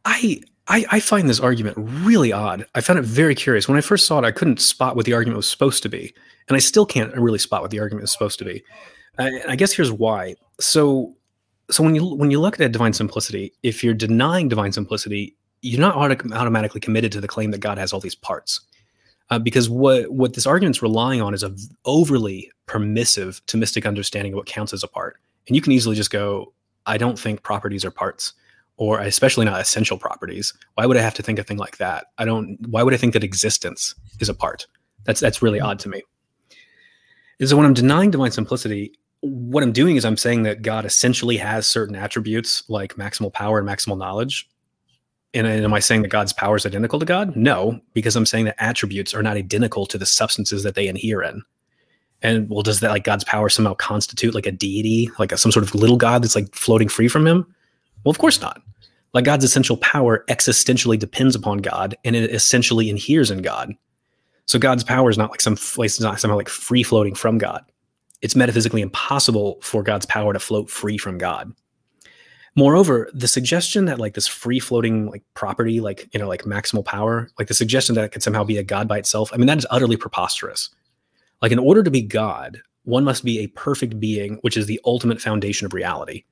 i 0.03 0.41
I, 0.67 0.85
I, 0.91 0.99
find 0.99 1.29
this 1.29 1.39
argument 1.39 1.77
really 1.77 2.33
odd. 2.33 2.65
I 2.75 2.81
found 2.81 2.99
it 2.99 3.05
very 3.05 3.35
curious. 3.35 3.69
When 3.69 3.77
I 3.77 3.81
first 3.81 4.05
saw 4.05 4.19
it, 4.19 4.25
I 4.25 4.31
couldn't 4.31 4.59
spot 4.59 4.97
what 4.97 5.05
the 5.05 5.13
argument 5.13 5.37
was 5.37 5.49
supposed 5.49 5.81
to 5.83 5.87
be, 5.87 6.13
and 6.49 6.57
I 6.57 6.59
still 6.59 6.85
can't 6.85 7.15
really 7.15 7.39
spot 7.39 7.61
what 7.61 7.71
the 7.71 7.79
argument 7.79 8.03
is 8.03 8.11
supposed 8.11 8.37
to 8.39 8.43
be. 8.43 8.61
I, 9.17 9.31
I 9.47 9.55
guess 9.55 9.71
here's 9.71 9.93
why. 9.93 10.35
So, 10.59 11.15
so 11.70 11.84
when 11.84 11.95
you 11.95 12.05
when 12.05 12.32
you 12.32 12.39
look 12.39 12.59
at 12.59 12.72
divine 12.72 12.93
simplicity, 12.93 13.53
if 13.63 13.84
you're 13.84 13.93
denying 13.93 14.47
divine 14.47 14.72
simplicity, 14.72 15.36
you're 15.61 15.82
not 15.82 15.95
auto- 15.95 16.34
automatically 16.34 16.80
committed 16.80 17.11
to 17.13 17.22
the 17.22 17.28
claim 17.28 17.51
that 17.51 17.59
God 17.59 17.78
has 17.78 17.93
all 17.93 17.99
these 17.99 18.15
parts, 18.15 18.61
uh, 19.30 19.39
because 19.39 19.70
what 19.70 20.09
what 20.11 20.34
this 20.34 20.47
argument's 20.47 20.82
relying 20.82 21.22
on 21.22 21.34
is 21.34 21.43
a 21.43 21.55
overly 21.86 22.51
permissive 22.65 23.41
Thomistic 23.47 23.88
understanding 23.88 24.34
of 24.34 24.38
what 24.38 24.45
counts 24.45 24.74
as 24.74 24.84
a 24.84 24.88
part, 24.88 25.18
and 25.47 25.55
you 25.55 25.61
can 25.61 25.74
easily 25.74 25.95
just 25.95 26.11
go, 26.11 26.53
I 26.86 26.97
don't 26.97 27.20
think 27.20 27.43
properties 27.43 27.84
are 27.84 27.91
parts 27.91 28.34
or 28.78 28.99
especially 28.99 29.45
not 29.45 29.59
essential 29.59 29.97
properties. 29.97 30.53
Why 30.76 30.86
would 30.86 30.97
I 30.97 31.01
have 31.01 31.15
to 31.15 31.24
think 31.24 31.39
a 31.39 31.43
thing 31.43 31.57
like 31.57 31.78
that? 31.78 32.07
I 32.18 32.26
don't. 32.26 32.57
Why 32.68 32.84
would 32.84 32.93
I 32.93 32.97
think 32.97 33.13
that 33.13 33.24
existence 33.24 33.93
is 34.20 34.30
a 34.30 34.34
part? 34.34 34.68
That's 35.03 35.20
that's 35.20 35.41
really 35.41 35.59
odd 35.59 35.80
to 35.80 35.89
me. 35.89 36.03
Is 37.39 37.49
so 37.49 37.57
when 37.57 37.65
I'm 37.65 37.74
denying 37.74 38.11
divine 38.11 38.32
simplicity, 38.32 38.93
what 39.22 39.63
I'm 39.63 39.72
doing 39.72 39.95
is 39.95 40.05
I'm 40.05 40.18
saying 40.18 40.43
that 40.43 40.61
God 40.61 40.86
essentially 40.86 41.38
has 41.38 41.68
certain 41.68 41.95
attributes 41.95 42.63
like 42.70 42.95
maximal 42.95 43.34
power 43.34 43.59
and 43.59 43.68
maximal 43.68 43.97
knowledge. 43.97 44.49
And, 45.34 45.45
and 45.45 45.63
am 45.63 45.74
I 45.74 45.80
saying 45.80 46.03
that 46.03 46.09
God's 46.09 46.34
power 46.34 46.55
is 46.55 46.65
identical 46.65 46.99
to 46.99 47.05
God? 47.05 47.36
No, 47.36 47.80
because 47.93 48.15
I'm 48.15 48.26
saying 48.26 48.45
that 48.45 48.55
attributes 48.59 49.13
are 49.13 49.24
not 49.24 49.38
identical 49.38 49.86
to 49.88 49.97
the 49.97 50.05
substances 50.05 50.63
that 50.63 50.76
they 50.76 50.88
inhere 50.88 51.22
in. 51.22 51.41
And 52.22 52.49
well, 52.49 52.63
does 52.63 52.80
that 52.80 52.91
like 52.91 53.03
God's 53.03 53.24
power 53.24 53.49
somehow 53.49 53.76
constitute 53.76 54.34
like 54.34 54.45
a 54.45 54.51
deity, 54.51 55.09
like 55.20 55.32
a, 55.32 55.38
some 55.38 55.51
sort 55.51 55.65
of 55.65 55.76
little 55.76 55.97
God 55.97 56.24
that's 56.24 56.36
like 56.36 56.53
floating 56.55 56.88
free 56.88 57.07
from 57.07 57.28
him? 57.28 57.45
Well, 58.03 58.11
of 58.11 58.18
course 58.18 58.41
not. 58.41 58.61
Like 59.13 59.26
God's 59.26 59.45
essential 59.45 59.78
power 59.78 60.26
existentially 60.28 60.97
depends 60.97 61.36
upon 61.36 61.59
God 61.59 61.95
and 62.03 62.15
it 62.15 62.32
essentially 62.32 62.89
inheres 62.89 63.32
in 63.32 63.41
God. 63.41 63.74
So 64.45 64.57
God's 64.57 64.84
power 64.84 65.09
is 65.09 65.18
not 65.18 65.32
like 65.32 65.41
some 65.41 65.57
place, 65.57 65.95
it's 65.95 66.01
not 66.01 66.20
somehow 66.20 66.38
like 66.38 66.49
free 66.49 66.84
floating 66.84 67.15
from 67.15 67.38
God. 67.38 67.63
It's 68.22 68.36
metaphysically 68.36 68.82
impossible 68.82 69.59
for 69.61 69.84
God's 69.84 70.05
power 70.05 70.34
to 70.34 70.39
float 70.39 70.70
free 70.70 70.97
from 70.97 71.18
God. 71.18 71.53
Moreover, 72.55 73.07
the 73.13 73.28
suggestion 73.28 73.86
that 73.86 73.99
like 73.99 74.15
this 74.15 74.28
free 74.28 74.59
floating 74.59 75.11
like 75.11 75.24
property, 75.36 75.80
like 75.80 76.09
you 76.11 76.20
know, 76.20 76.28
like 76.28 76.43
maximal 76.43 76.84
power, 76.84 77.30
like 77.38 77.47
the 77.47 77.53
suggestion 77.53 77.93
that 77.95 78.03
it 78.03 78.11
could 78.11 78.24
somehow 78.24 78.43
be 78.43 78.57
a 78.57 78.63
God 78.63 78.88
by 78.88 78.97
itself, 78.97 79.30
I 79.32 79.38
mean, 79.38 79.45
that 79.45 79.59
is 79.59 79.68
utterly 79.70 79.95
preposterous. 79.95 80.70
Like 81.41 81.51
in 81.51 81.59
order 81.59 81.84
to 81.84 81.91
be 81.91 82.01
God, 82.01 82.59
one 82.84 83.03
must 83.03 83.24
be 83.24 83.39
a 83.39 83.47
perfect 83.47 83.99
being, 83.99 84.39
which 84.41 84.57
is 84.57 84.65
the 84.65 84.82
ultimate 84.86 85.22
foundation 85.22 85.65
of 85.65 85.74
reality. 85.74 86.24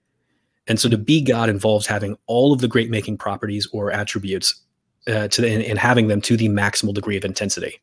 And 0.68 0.80
so 0.80 0.90
to 0.90 0.98
be 0.98 1.22
God 1.22 1.48
involves 1.48 1.86
having 1.86 2.18
all 2.26 2.54
of 2.54 2.60
the 2.62 2.68
great 2.68 2.90
making 2.90 3.18
properties 3.18 3.68
or 3.72 3.92
attributes 3.92 4.64
uh, 5.08 5.28
to 5.28 5.42
the, 5.42 5.54
and, 5.54 5.62
and 5.62 5.78
having 5.78 6.08
them 6.08 6.22
to 6.22 6.36
the 6.36 6.50
maximal 6.50 6.94
degree 6.94 7.18
of 7.18 7.26
intensity. 7.26 7.80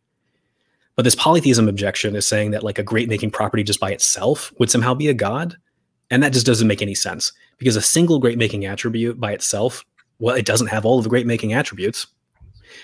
But 0.96 1.04
this 1.04 1.14
polytheism 1.14 1.68
objection 1.68 2.14
is 2.14 2.26
saying 2.26 2.50
that 2.50 2.62
like 2.62 2.78
a 2.78 2.82
great 2.82 3.08
making 3.08 3.30
property 3.30 3.62
just 3.62 3.80
by 3.80 3.90
itself 3.90 4.52
would 4.58 4.70
somehow 4.70 4.94
be 4.94 5.08
a 5.08 5.14
god. 5.14 5.56
And 6.10 6.22
that 6.22 6.32
just 6.32 6.46
doesn't 6.46 6.68
make 6.68 6.82
any 6.82 6.94
sense 6.94 7.32
because 7.58 7.76
a 7.76 7.82
single 7.82 8.18
great 8.18 8.36
making 8.36 8.66
attribute 8.66 9.18
by 9.18 9.32
itself, 9.32 9.84
well, 10.18 10.36
it 10.36 10.44
doesn't 10.44 10.66
have 10.66 10.84
all 10.84 10.98
of 10.98 11.04
the 11.04 11.10
great 11.10 11.26
making 11.26 11.54
attributes 11.54 12.06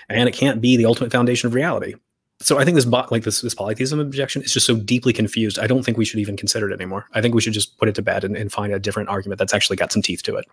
and 0.09 0.27
it 0.27 0.33
can't 0.33 0.61
be 0.61 0.77
the 0.77 0.85
ultimate 0.85 1.11
foundation 1.11 1.47
of 1.47 1.53
reality 1.53 1.93
so 2.41 2.57
I 2.57 2.65
think 2.65 2.75
this 2.75 2.85
like 2.85 3.23
this 3.23 3.41
this 3.41 3.53
polytheism 3.53 3.99
objection 3.99 4.41
is 4.41 4.53
just 4.53 4.65
so 4.65 4.75
deeply 4.75 5.11
confused. 5.11 5.59
I 5.59 5.67
don't 5.67 5.83
think 5.83 5.97
we 5.97 6.05
should 6.05 6.19
even 6.19 6.37
consider 6.37 6.69
it 6.69 6.73
anymore. 6.73 7.05
I 7.13 7.21
think 7.21 7.35
we 7.35 7.41
should 7.41 7.53
just 7.53 7.77
put 7.77 7.89
it 7.89 7.95
to 7.95 8.01
bed 8.01 8.23
and, 8.23 8.35
and 8.35 8.51
find 8.51 8.73
a 8.73 8.79
different 8.79 9.09
argument 9.09 9.39
that's 9.39 9.53
actually 9.53 9.75
got 9.75 9.91
some 9.91 10.01
teeth 10.01 10.23
to 10.23 10.35
it. 10.37 10.45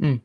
Mm, 0.00 0.20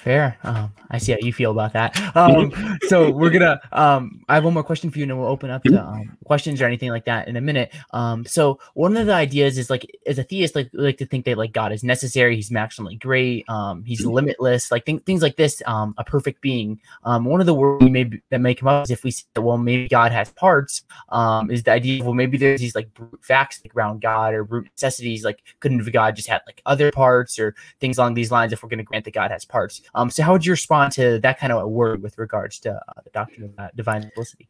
fair. 0.00 0.38
Um, 0.42 0.72
I 0.90 0.98
see 0.98 1.12
how 1.12 1.18
you 1.20 1.32
feel 1.32 1.50
about 1.50 1.72
that. 1.74 1.96
Um, 2.16 2.52
so 2.88 3.10
we're 3.10 3.30
gonna. 3.30 3.60
Um, 3.72 4.24
I 4.28 4.34
have 4.34 4.44
one 4.44 4.54
more 4.54 4.64
question 4.64 4.90
for 4.90 4.98
you, 4.98 5.04
and 5.04 5.10
then 5.10 5.18
we'll 5.18 5.28
open 5.28 5.50
up 5.50 5.62
to 5.64 5.70
mm-hmm. 5.70 6.00
um, 6.00 6.18
questions 6.24 6.60
or 6.60 6.66
anything 6.66 6.90
like 6.90 7.04
that 7.04 7.28
in 7.28 7.36
a 7.36 7.40
minute. 7.40 7.72
Um, 7.92 8.24
so 8.24 8.58
one 8.74 8.96
of 8.96 9.06
the 9.06 9.14
ideas 9.14 9.58
is 9.58 9.70
like, 9.70 9.86
as 10.06 10.18
a 10.18 10.24
theist, 10.24 10.54
like 10.54 10.70
like 10.72 10.98
to 10.98 11.06
think 11.06 11.24
that 11.26 11.38
like 11.38 11.52
God 11.52 11.72
is 11.72 11.84
necessary. 11.84 12.36
He's 12.36 12.50
maximally 12.50 12.98
great. 12.98 13.48
Um, 13.48 13.84
he's 13.84 14.00
mm-hmm. 14.00 14.10
limitless. 14.10 14.70
Like 14.70 14.84
th- 14.86 15.02
things 15.02 15.22
like 15.22 15.36
this. 15.36 15.62
Um, 15.66 15.94
a 15.98 16.04
perfect 16.04 16.40
being. 16.40 16.80
Um, 17.04 17.24
one 17.24 17.40
of 17.40 17.46
the 17.46 17.54
words 17.54 17.84
we 17.84 17.90
may 17.90 18.10
that 18.30 18.40
may 18.40 18.54
come 18.54 18.68
up 18.68 18.84
is 18.84 18.90
if 18.90 19.04
we 19.04 19.10
say, 19.10 19.24
well, 19.36 19.58
maybe 19.58 19.88
God 19.88 20.12
has 20.12 20.30
parts. 20.32 20.82
Um, 21.10 21.50
is 21.50 21.62
the 21.62 21.72
idea? 21.72 22.02
Well, 22.02 22.14
maybe 22.14 22.38
there's 22.38 22.60
these 22.60 22.74
like 22.74 22.92
brute 22.94 23.24
facts 23.24 23.60
like, 23.64 23.74
around 23.76 24.00
God 24.00 24.34
or 24.34 24.44
brute 24.44 24.68
necessities. 24.72 25.24
Like, 25.24 25.42
couldn't 25.60 25.80
God 25.92 26.16
just 26.16 26.28
have 26.28 26.42
like 26.46 26.62
other 26.66 26.90
parts 26.90 27.38
or 27.38 27.54
things 27.80 27.98
along 27.98 28.14
these 28.14 28.30
lines? 28.30 28.52
If 28.52 28.62
we're 28.62 28.68
going 28.68 28.78
to 28.78 28.84
grant 28.84 29.04
that 29.04 29.14
God 29.14 29.30
has 29.30 29.44
parts. 29.44 29.82
Um, 29.94 30.10
so 30.10 30.22
how 30.22 30.32
would 30.32 30.46
you 30.46 30.52
respond 30.52 30.92
to 30.94 31.18
that 31.20 31.38
kind 31.38 31.52
of 31.52 31.62
a 31.62 31.68
word 31.68 32.02
with 32.02 32.18
regards 32.18 32.58
to 32.60 32.74
uh, 32.74 33.00
the 33.04 33.10
doctrine 33.10 33.44
of 33.44 33.58
uh, 33.58 33.68
divine 33.74 34.02
simplicity? 34.02 34.48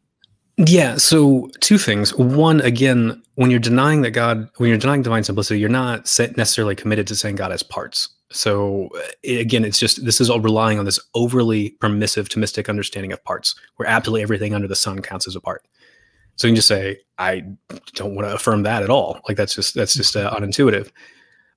Yeah. 0.57 0.97
So 0.97 1.49
two 1.61 1.79
things. 1.79 2.15
One, 2.15 2.61
again, 2.61 3.23
when 3.37 3.51
you're 3.51 3.61
denying 3.61 4.03
that 4.03 4.11
God, 4.11 4.49
when 4.59 4.69
you're 4.69 4.79
denying 4.79 5.03
divine 5.03 5.25
simplicity, 5.25 5.59
you're 5.59 5.71
not 5.71 6.01
necessarily 6.37 6.77
committed 6.77 7.07
to 7.07 7.17
saying 7.17 7.37
God 7.37 7.51
has 7.51 7.63
parts. 7.63 8.11
So 8.31 8.91
again, 9.25 9.65
it's 9.65 9.79
just 9.79 10.05
this 10.05 10.21
is 10.21 10.29
all 10.31 10.41
relying 10.41 10.79
on 10.79 10.85
this 10.85 11.01
overly 11.15 11.71
permissive 11.81 12.29
Thomistic 12.29 12.69
understanding 12.69 13.13
of 13.13 13.25
parts, 13.25 13.55
where 13.77 13.89
absolutely 13.89 14.23
everything 14.23 14.55
under 14.55 14.69
the 14.69 14.77
sun 14.77 15.01
counts 15.01 15.27
as 15.27 15.35
a 15.35 15.41
part. 15.41 15.67
So 16.37 16.47
you 16.47 16.53
can 16.53 16.57
just 16.57 16.69
say, 16.69 16.99
I 17.19 17.45
don't 17.95 18.15
want 18.15 18.29
to 18.29 18.35
affirm 18.35 18.63
that 18.63 18.83
at 18.83 18.91
all. 18.91 19.21
Like 19.29 19.37
that's 19.37 19.55
just 19.55 19.75
that's 19.75 19.95
just 19.95 20.15
uh, 20.15 20.31
unintuitive. 20.31 20.91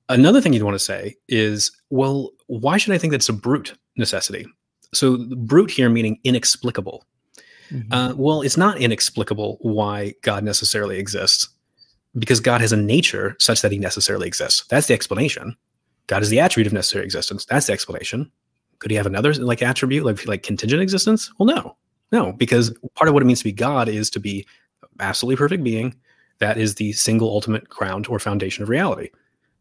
Another 0.10 0.42
thing 0.42 0.54
you'd 0.54 0.64
want 0.64 0.76
to 0.76 0.80
say 0.80 1.16
is, 1.30 1.72
well, 1.90 2.32
why 2.60 2.78
should 2.78 2.93
I 2.93 2.97
think 2.97 3.12
that's 3.12 3.30
a 3.30 3.34
brute 3.34 3.76
necessity? 3.97 4.45
So, 4.93 5.18
brute 5.36 5.72
here 5.72 5.89
meaning 5.89 6.20
inexplicable. 6.24 7.06
Mm-hmm. 7.72 7.91
Uh, 7.91 8.14
well, 8.16 8.41
it's 8.41 8.58
not 8.58 8.78
inexplicable 8.78 9.58
why 9.62 10.14
God 10.22 10.43
necessarily 10.43 10.99
exists, 10.99 11.49
because 12.18 12.39
God 12.39 12.62
has 12.62 12.72
a 12.72 12.78
nature 12.78 13.36
such 13.39 13.62
that 13.62 13.72
he 13.72 13.80
necessarily 13.80 14.28
exists. 14.28 14.66
That's 14.68 14.88
the 14.88 14.93
explanation. 14.93 15.56
God 16.08 16.22
is 16.22 16.30
the 16.30 16.39
attribute 16.39 16.68
of 16.68 16.74
necessary 16.74 17.06
existence. 17.06 17.45
That's 17.45 17.68
the 17.68 17.74
explanation. 17.74 18.32
Could 18.80 18.91
he 18.91 18.97
have 18.97 19.06
another 19.06 19.34
like 19.34 19.62
attribute, 19.62 20.06
like 20.06 20.28
like 20.28 20.43
contingent 20.43 20.82
existence? 20.82 21.32
Well, 21.39 21.47
no, 21.47 21.78
no, 22.12 22.34
because 22.34 22.78
part 22.95 23.08
of 23.08 23.14
what 23.14 23.24
it 23.24 23.26
means 23.26 23.39
to 23.39 23.45
be 23.45 23.54
God 23.54 23.88
is 23.88 24.10
to 24.12 24.20
be 24.20 24.45
absolutely 24.99 25.38
perfect 25.38 25.64
being. 25.64 25.95
That 26.39 26.58
is 26.58 26.76
the 26.76 26.91
single 26.93 27.30
ultimate 27.30 27.70
ground 27.70 28.08
or 28.08 28.20
foundation 28.20 28.64
of 28.64 28.70
reality. 28.70 29.10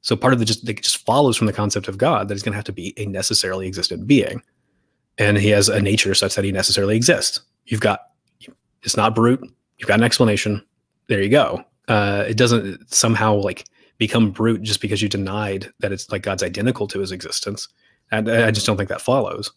So 0.02 0.16
part 0.16 0.32
of 0.32 0.38
the 0.38 0.44
just 0.44 0.68
it 0.68 0.82
just 0.82 0.98
follows 0.98 1.36
from 1.36 1.46
the 1.46 1.52
concept 1.52 1.88
of 1.88 1.98
God 1.98 2.28
that 2.28 2.34
he's 2.34 2.42
going 2.42 2.52
to 2.52 2.56
have 2.56 2.64
to 2.64 2.72
be 2.72 2.92
a 2.96 3.06
necessarily 3.06 3.66
existent 3.66 4.06
being, 4.06 4.42
and 5.18 5.38
he 5.38 5.48
has 5.50 5.68
a 5.68 5.80
nature 5.80 6.14
such 6.14 6.34
that 6.34 6.44
he 6.44 6.52
necessarily 6.52 6.96
exists. 6.96 7.40
You've 7.66 7.80
got 7.80 8.00
it's 8.82 8.96
not 8.96 9.14
brute. 9.14 9.40
You've 9.78 9.88
got 9.88 10.00
an 10.00 10.04
explanation. 10.04 10.64
There 11.08 11.22
you 11.22 11.28
go. 11.28 11.64
Uh, 11.88 12.24
it 12.28 12.36
doesn't 12.36 12.92
somehow 12.92 13.34
like 13.34 13.64
become 13.98 14.30
brute 14.30 14.62
just 14.62 14.80
because 14.80 15.02
you 15.02 15.08
denied 15.08 15.72
that 15.80 15.92
it's 15.92 16.10
like 16.10 16.22
God's 16.22 16.42
identical 16.42 16.86
to 16.88 16.98
his 16.98 17.12
existence. 17.12 17.68
And 18.10 18.30
I 18.30 18.50
just 18.50 18.66
don't 18.66 18.76
think 18.76 18.88
that 18.88 19.00
follows. 19.00 19.52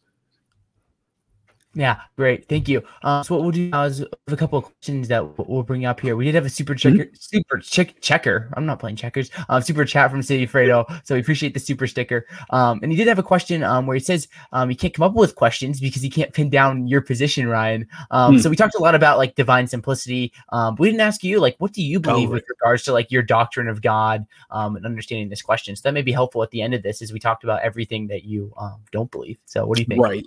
Yeah, 1.76 2.00
great. 2.16 2.48
Thank 2.48 2.70
you. 2.70 2.82
Uh, 3.04 3.22
so 3.22 3.36
what 3.36 3.44
we'll 3.44 3.52
do 3.52 3.70
now 3.70 3.84
is 3.84 4.02
a 4.28 4.38
couple 4.38 4.60
of 4.60 4.64
questions 4.64 5.10
that 5.10 5.38
we'll 5.38 5.62
bring 5.62 5.84
up 5.84 6.00
here. 6.00 6.16
We 6.16 6.24
did 6.24 6.34
have 6.34 6.46
a 6.46 6.50
super 6.50 6.74
checker, 6.74 7.06
mm-hmm. 7.06 7.16
super 7.20 7.58
check, 7.58 8.00
checker. 8.00 8.50
I'm 8.54 8.66
not 8.66 8.80
playing 8.80 8.96
checkers. 8.96 9.30
Um, 9.50 9.62
super 9.62 9.84
chat 9.84 10.10
from 10.10 10.24
City 10.24 10.48
Fredo. 10.48 10.86
So 11.06 11.16
we 11.16 11.22
appreciate 11.22 11.54
the 11.54 11.60
super 11.60 11.86
sticker. 11.86 12.28
Um, 12.52 12.80
and 12.82 12.94
he 12.94 12.98
did 12.98 13.08
have 13.08 13.20
a 13.20 13.24
question 13.24 13.62
um, 13.62 13.88
where 13.88 13.96
he 13.96 14.00
says 14.00 14.30
um, 14.54 14.70
he 14.70 14.76
can't 14.76 14.94
come 14.94 15.04
up 15.04 15.16
with 15.16 15.36
questions 15.36 15.82
because 15.82 16.02
he 16.02 16.10
can't 16.10 16.32
pin 16.32 16.50
down 16.50 16.88
your 16.88 17.02
position, 17.02 17.50
Ryan. 17.50 17.86
Um, 18.10 18.38
mm. 18.38 18.42
So 18.42 18.50
we 18.50 18.56
talked 18.56 18.76
a 18.76 18.82
lot 18.82 18.96
about 18.96 19.18
like 19.18 19.36
divine 19.36 19.68
simplicity. 19.68 20.32
Um, 20.54 20.76
but 20.76 20.82
we 20.82 20.88
didn't 20.88 21.02
ask 21.02 21.26
you 21.26 21.42
like 21.42 21.58
what 21.58 21.74
do 21.74 21.84
you 21.84 22.00
believe 22.00 22.30
oh, 22.30 22.34
with 22.34 22.46
regards 22.50 22.84
to 22.84 22.94
like 22.94 23.12
your 23.12 23.22
doctrine 23.22 23.68
of 23.68 23.82
God 23.82 24.26
um, 24.50 24.78
and 24.78 24.86
understanding 24.86 25.28
this 25.28 25.42
question. 25.42 25.76
So 25.76 25.82
that 25.84 25.94
may 25.94 26.04
be 26.04 26.14
helpful 26.14 26.42
at 26.42 26.52
the 26.52 26.62
end 26.62 26.74
of 26.74 26.84
this 26.84 27.02
as 27.02 27.12
we 27.12 27.20
talked 27.20 27.44
about 27.44 27.62
everything 27.64 28.08
that 28.08 28.24
you 28.24 28.54
um, 28.58 28.80
don't 28.94 29.12
believe. 29.12 29.38
So 29.44 29.66
what 29.66 29.76
do 29.76 29.82
you 29.82 29.88
think? 29.88 30.02
Right. 30.02 30.26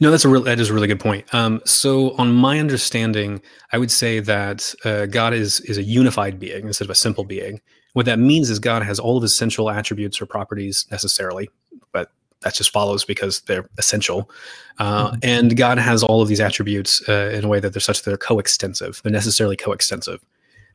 No, 0.00 0.10
that's 0.10 0.24
a 0.24 0.30
real 0.30 0.42
that 0.44 0.58
is 0.58 0.70
really 0.70 0.85
really 0.86 0.94
good 0.94 1.02
point. 1.02 1.34
Um, 1.34 1.60
so, 1.64 2.16
on 2.16 2.32
my 2.32 2.58
understanding, 2.58 3.42
I 3.72 3.78
would 3.78 3.90
say 3.90 4.20
that 4.20 4.74
uh, 4.84 5.06
God 5.06 5.34
is 5.34 5.60
is 5.60 5.78
a 5.78 5.82
unified 5.82 6.38
being 6.38 6.66
instead 6.66 6.84
of 6.84 6.90
a 6.90 6.94
simple 6.94 7.24
being. 7.24 7.60
What 7.94 8.06
that 8.06 8.18
means 8.18 8.50
is 8.50 8.58
God 8.58 8.82
has 8.82 8.98
all 8.98 9.16
of 9.16 9.22
his 9.22 9.32
essential 9.32 9.70
attributes 9.70 10.20
or 10.20 10.26
properties 10.26 10.86
necessarily, 10.90 11.48
but 11.92 12.10
that 12.42 12.54
just 12.54 12.70
follows 12.70 13.04
because 13.04 13.40
they're 13.42 13.68
essential. 13.78 14.30
Uh, 14.78 15.08
mm-hmm. 15.08 15.16
And 15.22 15.56
God 15.56 15.78
has 15.78 16.02
all 16.02 16.20
of 16.20 16.28
these 16.28 16.40
attributes 16.40 17.06
uh, 17.08 17.30
in 17.32 17.44
a 17.44 17.48
way 17.48 17.58
that 17.58 17.72
they're 17.72 17.80
such 17.80 18.02
that 18.02 18.10
they're 18.10 18.18
coextensive. 18.18 19.00
They're 19.02 19.12
necessarily 19.12 19.56
coextensive, 19.56 20.20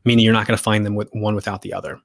meaning 0.04 0.24
you're 0.24 0.34
not 0.34 0.46
going 0.46 0.56
to 0.56 0.62
find 0.62 0.84
them 0.84 0.96
with 0.96 1.08
one 1.12 1.36
without 1.36 1.62
the 1.62 1.72
other. 1.72 2.00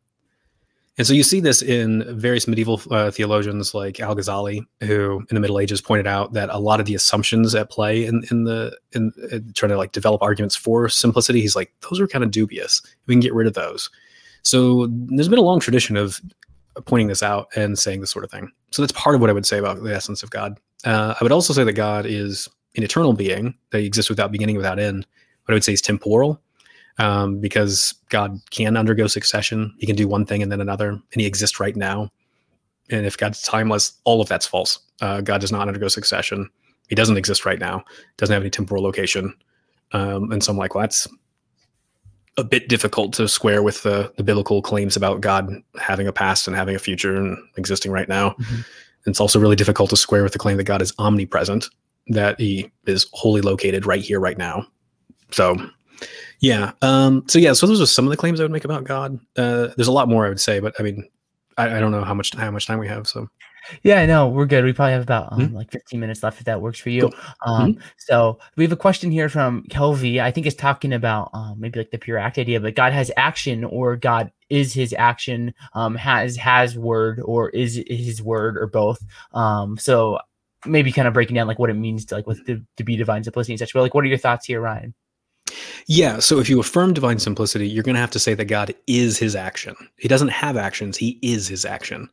And 0.98 1.06
so 1.06 1.14
you 1.14 1.22
see 1.22 1.40
this 1.40 1.62
in 1.62 2.04
various 2.18 2.48
medieval 2.48 2.82
uh, 2.90 3.12
theologians 3.12 3.76
like 3.76 4.00
Al 4.00 4.16
Ghazali, 4.16 4.66
who 4.82 5.24
in 5.30 5.36
the 5.36 5.40
Middle 5.40 5.60
Ages 5.60 5.80
pointed 5.80 6.08
out 6.08 6.34
that 6.34 6.50
a 6.50 6.58
lot 6.58 6.80
of 6.80 6.88
the 6.88 6.96
assumptions 6.96 7.54
at 7.54 7.70
play 7.70 8.06
in, 8.06 8.24
in 8.32 8.46
the 8.46 8.76
in, 8.94 9.14
in 9.32 9.54
trying 9.54 9.70
to 9.70 9.78
like 9.78 9.92
develop 9.92 10.24
arguments 10.24 10.56
for 10.56 10.90
simplicity, 10.90 11.40
he's 11.42 11.56
like 11.56 11.72
those 11.88 12.00
are 12.00 12.08
kind 12.08 12.24
of 12.24 12.32
dubious. 12.32 12.82
We 13.06 13.14
can 13.14 13.20
get 13.20 13.34
rid 13.34 13.46
of 13.46 13.54
those. 13.54 13.92
So 14.42 14.88
there's 14.90 15.30
been 15.30 15.40
a 15.40 15.44
long 15.44 15.60
tradition 15.60 15.98
of 15.98 16.20
pointing 16.86 17.08
this 17.08 17.22
out 17.22 17.50
and 17.56 17.78
saying 17.78 18.02
this 18.02 18.12
sort 18.12 18.26
of 18.26 18.32
thing. 18.32 18.52
So 18.72 18.82
that's 18.82 18.92
part 18.94 19.14
of 19.14 19.22
what 19.22 19.30
I 19.30 19.34
would 19.34 19.46
say 19.46 19.60
about 19.60 19.84
the 19.84 19.94
essence 19.94 20.24
of 20.24 20.32
God. 20.32 20.60
Uh, 20.84 21.14
I 21.20 21.24
would 21.24 21.32
also 21.32 21.54
say 21.54 21.64
that 21.64 21.74
God 21.74 22.06
is 22.06 22.48
an 22.76 22.84
eternal 22.84 23.14
being 23.14 23.56
that 23.72 23.84
exists 23.84 24.10
without 24.10 24.32
beginning, 24.32 24.58
without 24.58 24.80
end. 24.80 25.06
What 25.46 25.54
I 25.54 25.56
would 25.56 25.64
say 25.64 25.74
is 25.74 25.82
temporal, 25.82 26.42
um, 27.00 27.40
because 27.40 27.94
God 28.10 28.40
can 28.50 28.78
undergo 28.78 29.08
succession. 29.08 29.74
He 29.80 29.86
can 29.86 29.96
do 29.96 30.08
one 30.08 30.26
thing 30.26 30.42
and 30.42 30.52
then 30.52 30.62
another, 30.62 30.90
and 30.90 31.22
He 31.22 31.26
exists 31.26 31.60
right 31.60 31.76
now. 31.76 32.12
And 32.90 33.06
if 33.06 33.18
God's 33.18 33.42
timeless, 33.42 33.94
all 34.06 34.22
of 34.22 34.30
that's 34.30 34.48
false. 34.48 34.80
Uh, 35.02 35.22
God 35.22 35.42
does 35.42 35.52
not 35.52 35.68
undergo 35.68 35.88
succession. 35.88 36.50
He 36.88 36.96
doesn't 36.96 37.18
exist 37.18 37.46
right 37.46 37.60
now. 37.60 37.84
Doesn't 38.18 38.34
have 38.34 38.42
any 38.42 38.50
temporal 38.50 38.82
location. 38.82 39.34
Um, 39.92 40.32
and 40.32 40.44
so 40.44 40.52
I'm 40.52 40.58
like, 40.58 40.74
well, 40.74 40.84
that's 40.84 41.08
a 42.38 42.44
bit 42.44 42.70
difficult 42.70 43.14
to 43.14 43.28
square 43.28 43.64
with 43.64 43.84
the, 43.84 44.12
the 44.18 44.24
biblical 44.24 44.62
claims 44.62 44.96
about 44.96 45.22
God 45.22 45.52
having 45.80 46.08
a 46.08 46.14
past 46.14 46.48
and 46.48 46.56
having 46.56 46.76
a 46.76 46.80
future 46.80 47.16
and 47.16 47.38
existing 47.58 47.92
right 47.92 48.08
now. 48.08 48.32
Mm-hmm. 48.32 48.62
It's 49.08 49.20
also 49.20 49.40
really 49.40 49.56
difficult 49.56 49.90
to 49.90 49.98
square 49.98 50.24
with 50.24 50.34
the 50.34 50.40
claim 50.40 50.58
that 50.58 50.66
God 50.66 50.82
is 50.82 50.94
omnipresent, 51.00 51.70
that 52.08 52.40
He 52.40 52.72
is 52.86 53.08
wholly 53.14 53.42
located 53.42 53.86
right 53.86 54.02
here, 54.02 54.20
right 54.20 54.38
now. 54.38 54.68
So, 55.32 55.56
yeah. 56.40 56.72
Um, 56.82 57.24
so 57.28 57.40
yeah. 57.40 57.54
So 57.54 57.68
those 57.68 57.82
are 57.82 57.86
some 57.86 58.06
of 58.06 58.12
the 58.12 58.18
claims 58.18 58.40
I 58.40 58.44
would 58.44 58.52
make 58.52 58.66
about 58.66 58.84
God. 58.84 59.20
Uh, 59.36 59.70
there's 59.76 59.88
a 59.88 59.92
lot 59.92 60.08
more 60.08 60.26
I 60.26 60.30
would 60.30 60.40
say, 60.40 60.60
but 60.60 60.74
I 60.80 60.84
mean, 60.84 61.08
I, 61.58 61.78
I 61.78 61.80
don't 61.80 61.92
know 61.92 62.04
how 62.04 62.14
much 62.14 62.36
how 62.36 62.52
much 62.52 62.68
time 62.68 62.80
we 62.80 62.88
have. 62.88 63.08
So 63.08 63.30
yeah, 63.84 64.00
I 64.00 64.06
know 64.06 64.28
we're 64.28 64.46
good. 64.46 64.64
We 64.64 64.74
probably 64.74 64.94
have 64.94 65.04
about 65.04 65.34
um, 65.34 65.40
mm-hmm. 65.40 65.56
like 65.56 65.72
15 65.72 66.00
minutes 66.00 66.24
left 66.24 66.40
if 66.40 66.46
that 66.46 66.62
works 66.62 66.80
for 66.80 66.90
you. 66.90 67.02
Cool. 67.02 67.14
Um, 67.46 67.74
mm-hmm. 67.74 67.82
So 67.98 68.40
we 68.56 68.64
have 68.64 68.72
a 68.72 68.78
question 68.78 69.12
here 69.12 69.30
from 69.30 69.64
Kelvy. 69.64 70.22
I 70.22 70.32
think 70.32 70.48
it's 70.48 70.56
talking 70.56 70.94
about 70.94 71.30
um, 71.34 71.60
maybe 71.60 71.80
like 71.80 71.92
the 71.92 71.98
pure 71.98 72.18
act 72.18 72.38
idea, 72.38 72.60
but 72.60 72.76
God 72.76 72.94
has 72.94 73.12
action 73.18 73.64
or 73.64 73.96
God 73.96 74.32
is 74.50 74.74
his 74.74 74.94
action, 74.98 75.54
um, 75.74 75.96
has 75.96 76.38
has 76.38 76.78
word 76.78 77.20
or 77.24 77.50
is 77.50 77.82
his 77.88 78.22
word 78.22 78.58
or 78.58 78.68
both. 78.68 79.04
Um, 79.34 79.78
so 79.78 80.20
maybe 80.66 80.92
kind 80.92 81.08
of 81.08 81.14
breaking 81.14 81.36
down 81.36 81.48
like 81.48 81.60
what 81.60 81.70
it 81.70 81.76
means 81.76 82.06
to 82.06 82.16
like 82.16 82.28
with 82.28 82.46
to, 82.46 82.62
to 82.78 82.84
be 82.84 82.96
divine 82.96 83.24
simplicity 83.24 83.54
and 83.54 83.60
such. 83.60 83.74
But 83.74 83.82
like, 83.82 83.94
what 83.94 84.04
are 84.04 84.08
your 84.08 84.18
thoughts 84.18 84.46
here, 84.46 84.62
Ryan? 84.62 84.94
Yeah. 85.88 86.20
So 86.20 86.40
if 86.40 86.50
you 86.50 86.60
affirm 86.60 86.94
divine 86.94 87.20
simplicity, 87.20 87.68
you're 87.68 87.84
going 87.84 87.96
to 87.96 88.02
have 88.02 88.12
to 88.12 88.20
say 88.20 88.34
that 88.34 88.46
God 88.46 88.74
is 88.88 89.18
his 89.18 89.36
action. 89.36 89.76
He 89.98 90.08
doesn't 90.08 90.30
have 90.30 90.58
actions, 90.58 90.98
he 90.98 91.20
is 91.22 91.48
his 91.48 91.66
action. 91.66 92.10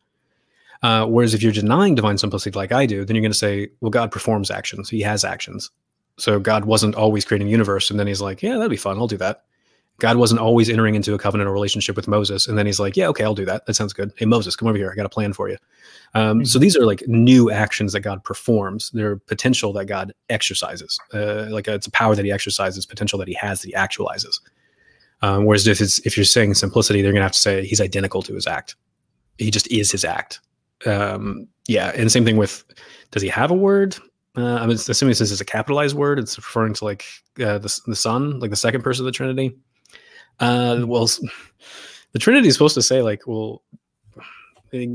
Uh, 0.82 1.06
whereas 1.06 1.32
if 1.32 1.42
you're 1.42 1.52
denying 1.52 1.94
divine 1.94 2.18
simplicity 2.18 2.56
like 2.56 2.72
I 2.72 2.84
do, 2.84 3.04
then 3.04 3.16
you're 3.16 3.22
going 3.22 3.32
to 3.32 3.38
say, 3.38 3.70
well, 3.80 3.90
God 3.90 4.12
performs 4.12 4.50
actions. 4.50 4.90
He 4.90 5.00
has 5.00 5.24
actions. 5.24 5.70
So 6.18 6.38
God 6.38 6.66
wasn't 6.66 6.94
always 6.94 7.24
creating 7.24 7.46
the 7.46 7.52
universe. 7.52 7.90
And 7.90 7.98
then 7.98 8.06
he's 8.06 8.20
like, 8.20 8.42
yeah, 8.42 8.56
that'd 8.56 8.70
be 8.70 8.76
fun. 8.76 8.98
I'll 8.98 9.06
do 9.06 9.16
that. 9.16 9.44
God 9.98 10.16
wasn't 10.16 10.40
always 10.40 10.68
entering 10.68 10.94
into 10.94 11.14
a 11.14 11.18
covenant 11.18 11.48
or 11.48 11.52
relationship 11.52 11.96
with 11.96 12.08
Moses. 12.08 12.48
And 12.48 12.58
then 12.58 12.66
he's 12.66 12.80
like, 12.80 12.96
yeah, 12.96 13.08
okay, 13.08 13.24
I'll 13.24 13.34
do 13.34 13.44
that. 13.44 13.66
That 13.66 13.74
sounds 13.74 13.92
good. 13.92 14.12
Hey, 14.16 14.26
Moses, 14.26 14.56
come 14.56 14.68
over 14.68 14.76
here. 14.76 14.90
I 14.90 14.96
got 14.96 15.06
a 15.06 15.10
plan 15.10 15.32
for 15.32 15.48
you. 15.48 15.56
Um, 16.14 16.38
mm-hmm. 16.38 16.44
So 16.44 16.58
these 16.58 16.76
are 16.76 16.84
like 16.84 17.06
new 17.06 17.50
actions 17.50 17.92
that 17.92 18.00
God 18.00 18.22
performs. 18.24 18.90
They're 18.92 19.16
potential 19.16 19.72
that 19.74 19.86
God 19.86 20.12
exercises. 20.30 20.98
Uh, 21.12 21.46
like 21.50 21.68
a, 21.68 21.74
it's 21.74 21.86
a 21.86 21.90
power 21.92 22.14
that 22.14 22.24
he 22.24 22.32
exercises, 22.32 22.86
potential 22.86 23.18
that 23.20 23.28
he 23.28 23.34
has 23.34 23.62
that 23.62 23.68
he 23.68 23.74
actualizes. 23.74 24.40
Um, 25.22 25.44
whereas 25.44 25.66
if 25.66 25.80
it's 25.80 26.00
if 26.00 26.16
you're 26.16 26.24
saying 26.24 26.54
simplicity, 26.54 27.00
they're 27.00 27.12
going 27.12 27.20
to 27.20 27.24
have 27.24 27.32
to 27.32 27.38
say 27.38 27.64
he's 27.64 27.80
identical 27.80 28.20
to 28.22 28.34
his 28.34 28.46
act. 28.46 28.76
He 29.38 29.50
just 29.50 29.70
is 29.70 29.90
his 29.90 30.04
act 30.04 30.40
um, 30.86 31.48
yeah, 31.66 31.92
and 31.94 32.10
same 32.10 32.24
thing 32.24 32.36
with 32.36 32.64
does 33.10 33.22
he 33.22 33.28
have 33.28 33.50
a 33.50 33.54
word? 33.54 33.96
Uh, 34.36 34.56
I'm 34.56 34.70
assuming 34.70 35.14
since 35.14 35.30
it's 35.30 35.40
a 35.40 35.44
capitalized 35.44 35.96
word, 35.96 36.18
it's 36.18 36.36
referring 36.36 36.74
to 36.74 36.84
like 36.84 37.04
uh, 37.40 37.58
the 37.58 37.80
the 37.86 37.96
Son, 37.96 38.38
like 38.40 38.50
the 38.50 38.56
second 38.56 38.82
person 38.82 39.02
of 39.02 39.06
the 39.06 39.12
Trinity. 39.12 39.56
Uh, 40.40 40.84
well, 40.86 41.08
the 42.12 42.18
Trinity 42.18 42.48
is 42.48 42.54
supposed 42.54 42.74
to 42.74 42.82
say 42.82 43.02
like, 43.02 43.26
well, 43.26 43.62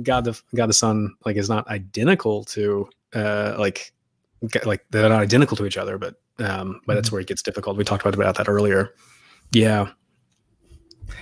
God 0.04 0.26
the 0.26 0.42
God 0.56 0.68
the 0.68 0.74
Son 0.74 1.16
like 1.26 1.38
is 1.38 1.50
not 1.50 1.68
identical 1.70 2.44
to 2.46 2.90
uh, 3.14 3.56
like 3.58 3.94
like 4.66 4.86
they're 4.90 5.08
not 5.08 5.22
identical 5.22 5.58
to 5.58 5.66
each 5.66 5.78
other, 5.78 5.98
but 5.98 6.16
um, 6.40 6.82
but 6.86 6.96
that's 6.96 7.08
mm-hmm. 7.08 7.16
where 7.16 7.22
it 7.22 7.28
gets 7.28 7.42
difficult. 7.42 7.78
We 7.78 7.84
talked 7.84 8.04
about 8.04 8.16
about 8.16 8.36
that 8.38 8.50
earlier. 8.50 8.94
Yeah. 9.52 9.90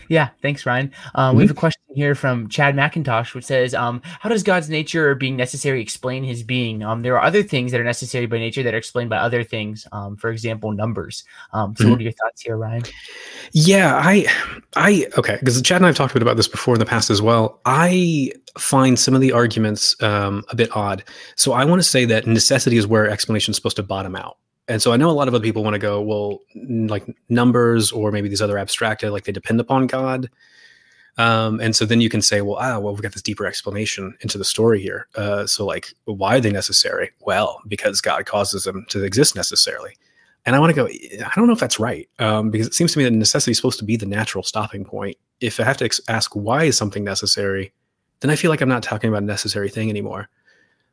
Yeah, 0.10 0.30
thanks, 0.42 0.66
Ryan. 0.66 0.92
Um, 1.16 1.30
mm-hmm. 1.30 1.38
We 1.38 1.44
have 1.44 1.52
a 1.52 1.56
question 1.56 1.82
here 1.96 2.16
from 2.16 2.48
Chad 2.50 2.76
McIntosh, 2.76 3.34
which 3.34 3.46
says, 3.46 3.74
um, 3.74 4.02
"How 4.04 4.30
does 4.30 4.44
God's 4.44 4.70
nature 4.70 5.10
or 5.10 5.16
being 5.16 5.36
necessary 5.36 5.82
explain 5.82 6.24
His 6.24 6.44
being? 6.44 6.84
Um, 6.84 7.02
there 7.02 7.16
are 7.16 7.24
other 7.24 7.44
things 7.44 7.72
that 7.72 7.82
are 7.82 7.84
necessary 7.84 8.26
by 8.26 8.38
nature 8.38 8.64
that 8.64 8.74
are 8.74 8.78
explained 8.78 9.10
by 9.10 9.18
other 9.18 9.44
things. 9.44 9.88
Um, 9.92 10.16
for 10.18 10.30
example, 10.30 10.72
numbers. 10.72 11.24
Um, 11.54 11.76
so, 11.76 11.84
mm-hmm. 11.84 11.92
what 11.92 12.00
are 12.00 12.04
your 12.04 12.12
thoughts 12.14 12.42
here, 12.42 12.58
Ryan? 12.58 12.84
Yeah, 13.52 13.96
I, 13.96 14.26
I 14.76 15.08
okay, 15.18 15.38
because 15.40 15.62
Chad 15.62 15.78
and 15.78 15.86
I 15.86 15.90
have 15.90 15.96
talked 15.96 16.16
about 16.16 16.38
this 16.38 16.48
before 16.48 16.76
in 16.76 16.80
the 16.80 16.86
past 16.86 17.10
as 17.10 17.22
well. 17.22 17.60
I 17.66 18.32
find 18.58 18.98
some 18.98 19.14
of 19.14 19.22
the 19.22 19.32
arguments 19.32 20.02
um, 20.02 20.44
a 20.50 20.56
bit 20.56 20.76
odd. 20.76 21.04
So, 21.36 21.54
I 21.54 21.66
want 21.66 21.80
to 21.80 21.88
say 21.88 22.06
that 22.06 22.28
necessity 22.28 22.78
is 22.78 22.88
where 22.88 23.10
explanation 23.10 23.52
is 23.52 23.56
supposed 23.56 23.78
to 23.78 23.84
bottom 23.84 24.16
out 24.16 24.38
and 24.68 24.82
so 24.82 24.92
I 24.92 24.98
know 24.98 25.10
a 25.10 25.12
lot 25.12 25.28
of 25.28 25.34
other 25.34 25.44
people 25.44 25.64
want 25.64 25.76
to 25.76 25.80
go, 25.80 26.02
well, 26.02 26.40
like 26.56 27.06
numbers 27.30 27.92
or 27.92 28.12
maybe 28.12 28.28
these 28.28 28.42
other 28.42 28.58
abstracted, 28.58 29.12
like 29.12 29.24
they 29.24 29.32
depend 29.32 29.60
upon 29.60 29.88
God. 29.88 30.30
Um, 31.18 31.60
and 31.60 31.76
so 31.76 31.86
then 31.86 32.02
you 32.02 32.10
can 32.10 32.22
say, 32.22 32.42
well, 32.42 32.58
ah, 32.60 32.78
well, 32.78 32.94
we've 32.94 33.02
got 33.02 33.14
this 33.14 33.24
deeper 33.24 33.46
explanation 33.46 34.16
into 34.22 34.38
the 34.38 34.46
story 34.46 34.82
here. 34.82 35.08
Uh, 35.16 35.48
so 35.48 35.66
like, 35.66 35.94
why 36.06 36.36
are 36.36 36.42
they 36.42 36.52
necessary? 36.52 37.12
Well, 37.22 37.60
because 37.68 38.02
God 38.02 38.26
causes 38.26 38.66
them 38.66 38.86
to 38.90 39.04
exist 39.04 39.36
necessarily. 39.36 39.98
And 40.46 40.56
I 40.56 40.60
want 40.60 40.74
to 40.74 40.76
go, 40.76 40.88
I 40.88 41.32
don't 41.36 41.48
know 41.48 41.54
if 41.54 41.60
that's 41.60 41.80
right, 41.80 42.08
um, 42.20 42.52
because 42.52 42.68
it 42.68 42.74
seems 42.74 42.94
to 42.94 43.00
me 43.00 43.04
that 43.06 43.12
necessity 43.12 43.52
is 43.52 43.58
supposed 43.58 43.80
to 43.80 43.86
be 43.86 43.98
the 43.98 44.06
natural 44.06 44.44
stopping 44.44 44.86
point. 44.86 45.18
If 45.42 45.60
I 45.60 45.64
have 45.64 45.78
to 45.78 45.86
ex- 45.86 46.00
ask 46.08 46.34
why 46.36 46.66
is 46.66 46.78
something 46.78 47.04
necessary, 47.04 47.74
then 48.20 48.32
I 48.32 48.36
feel 48.36 48.50
like 48.50 48.62
I'm 48.62 48.70
not 48.70 48.84
talking 48.84 49.10
about 49.10 49.24
a 49.24 49.26
necessary 49.26 49.70
thing 49.70 49.90
anymore. 49.90 50.30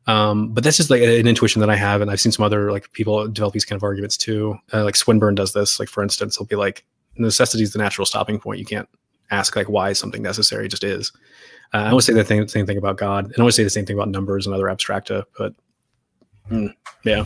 Um, 0.07 0.49
but 0.49 0.63
that's 0.63 0.77
just 0.77 0.89
like 0.89 1.01
an 1.01 1.27
intuition 1.27 1.59
that 1.61 1.69
I 1.69 1.75
have, 1.75 2.01
and 2.01 2.11
I've 2.11 2.21
seen 2.21 2.31
some 2.31 2.45
other 2.45 2.71
like 2.71 2.91
people 2.91 3.27
develop 3.27 3.53
these 3.53 3.65
kind 3.65 3.77
of 3.77 3.83
arguments 3.83 4.17
too. 4.17 4.57
Uh, 4.73 4.83
like 4.83 4.95
Swinburne 4.95 5.35
does 5.35 5.53
this. 5.53 5.79
Like 5.79 5.89
for 5.89 6.03
instance, 6.03 6.37
he'll 6.37 6.45
be 6.45 6.55
like, 6.55 6.85
necessity 7.17 7.63
is 7.63 7.73
the 7.73 7.79
natural 7.79 8.05
stopping 8.05 8.39
point. 8.39 8.59
You 8.59 8.65
can't 8.65 8.87
ask 9.31 9.55
like 9.55 9.69
why 9.69 9.93
something 9.93 10.21
necessary. 10.21 10.67
Just 10.67 10.83
is. 10.83 11.11
Uh, 11.73 11.77
I 11.77 11.89
always 11.89 12.05
say 12.05 12.13
the 12.13 12.23
same, 12.23 12.47
same 12.47 12.65
thing 12.65 12.77
about 12.77 12.97
God, 12.97 13.25
and 13.25 13.35
I 13.37 13.41
always 13.41 13.55
say 13.55 13.63
the 13.63 13.69
same 13.69 13.85
thing 13.85 13.97
about 13.97 14.09
numbers 14.09 14.45
and 14.45 14.53
other 14.53 14.69
abstracta. 14.69 15.25
But 15.37 15.53
mm, 16.51 16.73
yeah. 17.03 17.25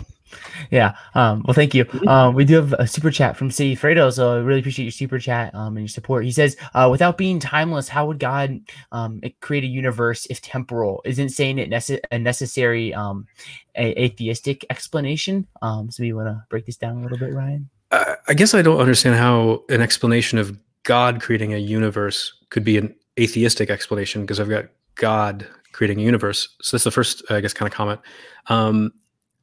Yeah. 0.71 0.95
Um, 1.15 1.43
well, 1.45 1.53
thank 1.53 1.73
you. 1.73 1.85
Mm-hmm. 1.85 2.07
Um, 2.07 2.35
we 2.35 2.45
do 2.45 2.55
have 2.55 2.73
a 2.73 2.87
super 2.87 3.11
chat 3.11 3.37
from 3.37 3.51
City 3.51 3.75
Fredo, 3.75 4.11
so 4.13 4.35
I 4.35 4.37
really 4.37 4.59
appreciate 4.59 4.85
your 4.85 4.91
super 4.91 5.19
chat 5.19 5.53
um, 5.55 5.77
and 5.77 5.79
your 5.79 5.87
support. 5.87 6.25
He 6.25 6.31
says, 6.31 6.55
uh, 6.73 6.87
"Without 6.91 7.17
being 7.17 7.39
timeless, 7.39 7.89
how 7.89 8.05
would 8.07 8.19
God 8.19 8.59
um, 8.91 9.21
create 9.41 9.63
a 9.63 9.67
universe 9.67 10.25
if 10.27 10.41
temporal? 10.41 11.01
Isn't 11.05 11.29
saying 11.29 11.59
it 11.59 11.69
nece- 11.69 11.99
a 12.11 12.19
necessary 12.19 12.93
um, 12.93 13.27
a- 13.75 14.03
atheistic 14.03 14.65
explanation?" 14.69 15.47
Um, 15.61 15.91
so, 15.91 16.03
you 16.03 16.15
want 16.15 16.27
to 16.27 16.43
break 16.49 16.65
this 16.65 16.77
down 16.77 16.97
a 16.97 17.01
little 17.01 17.17
bit, 17.17 17.33
Ryan? 17.33 17.69
Uh, 17.91 18.15
I 18.27 18.33
guess 18.33 18.53
I 18.53 18.61
don't 18.61 18.79
understand 18.79 19.15
how 19.15 19.63
an 19.69 19.81
explanation 19.81 20.37
of 20.37 20.57
God 20.83 21.21
creating 21.21 21.53
a 21.53 21.57
universe 21.57 22.33
could 22.49 22.63
be 22.63 22.77
an 22.77 22.95
atheistic 23.19 23.69
explanation 23.69 24.21
because 24.21 24.39
I've 24.39 24.49
got 24.49 24.65
God 24.95 25.47
creating 25.71 25.99
a 25.99 26.03
universe. 26.03 26.47
So 26.61 26.77
that's 26.77 26.83
the 26.83 26.91
first, 26.91 27.23
I 27.29 27.41
guess, 27.41 27.53
kind 27.53 27.71
of 27.71 27.73
comment. 27.73 27.99
Um, 28.47 28.91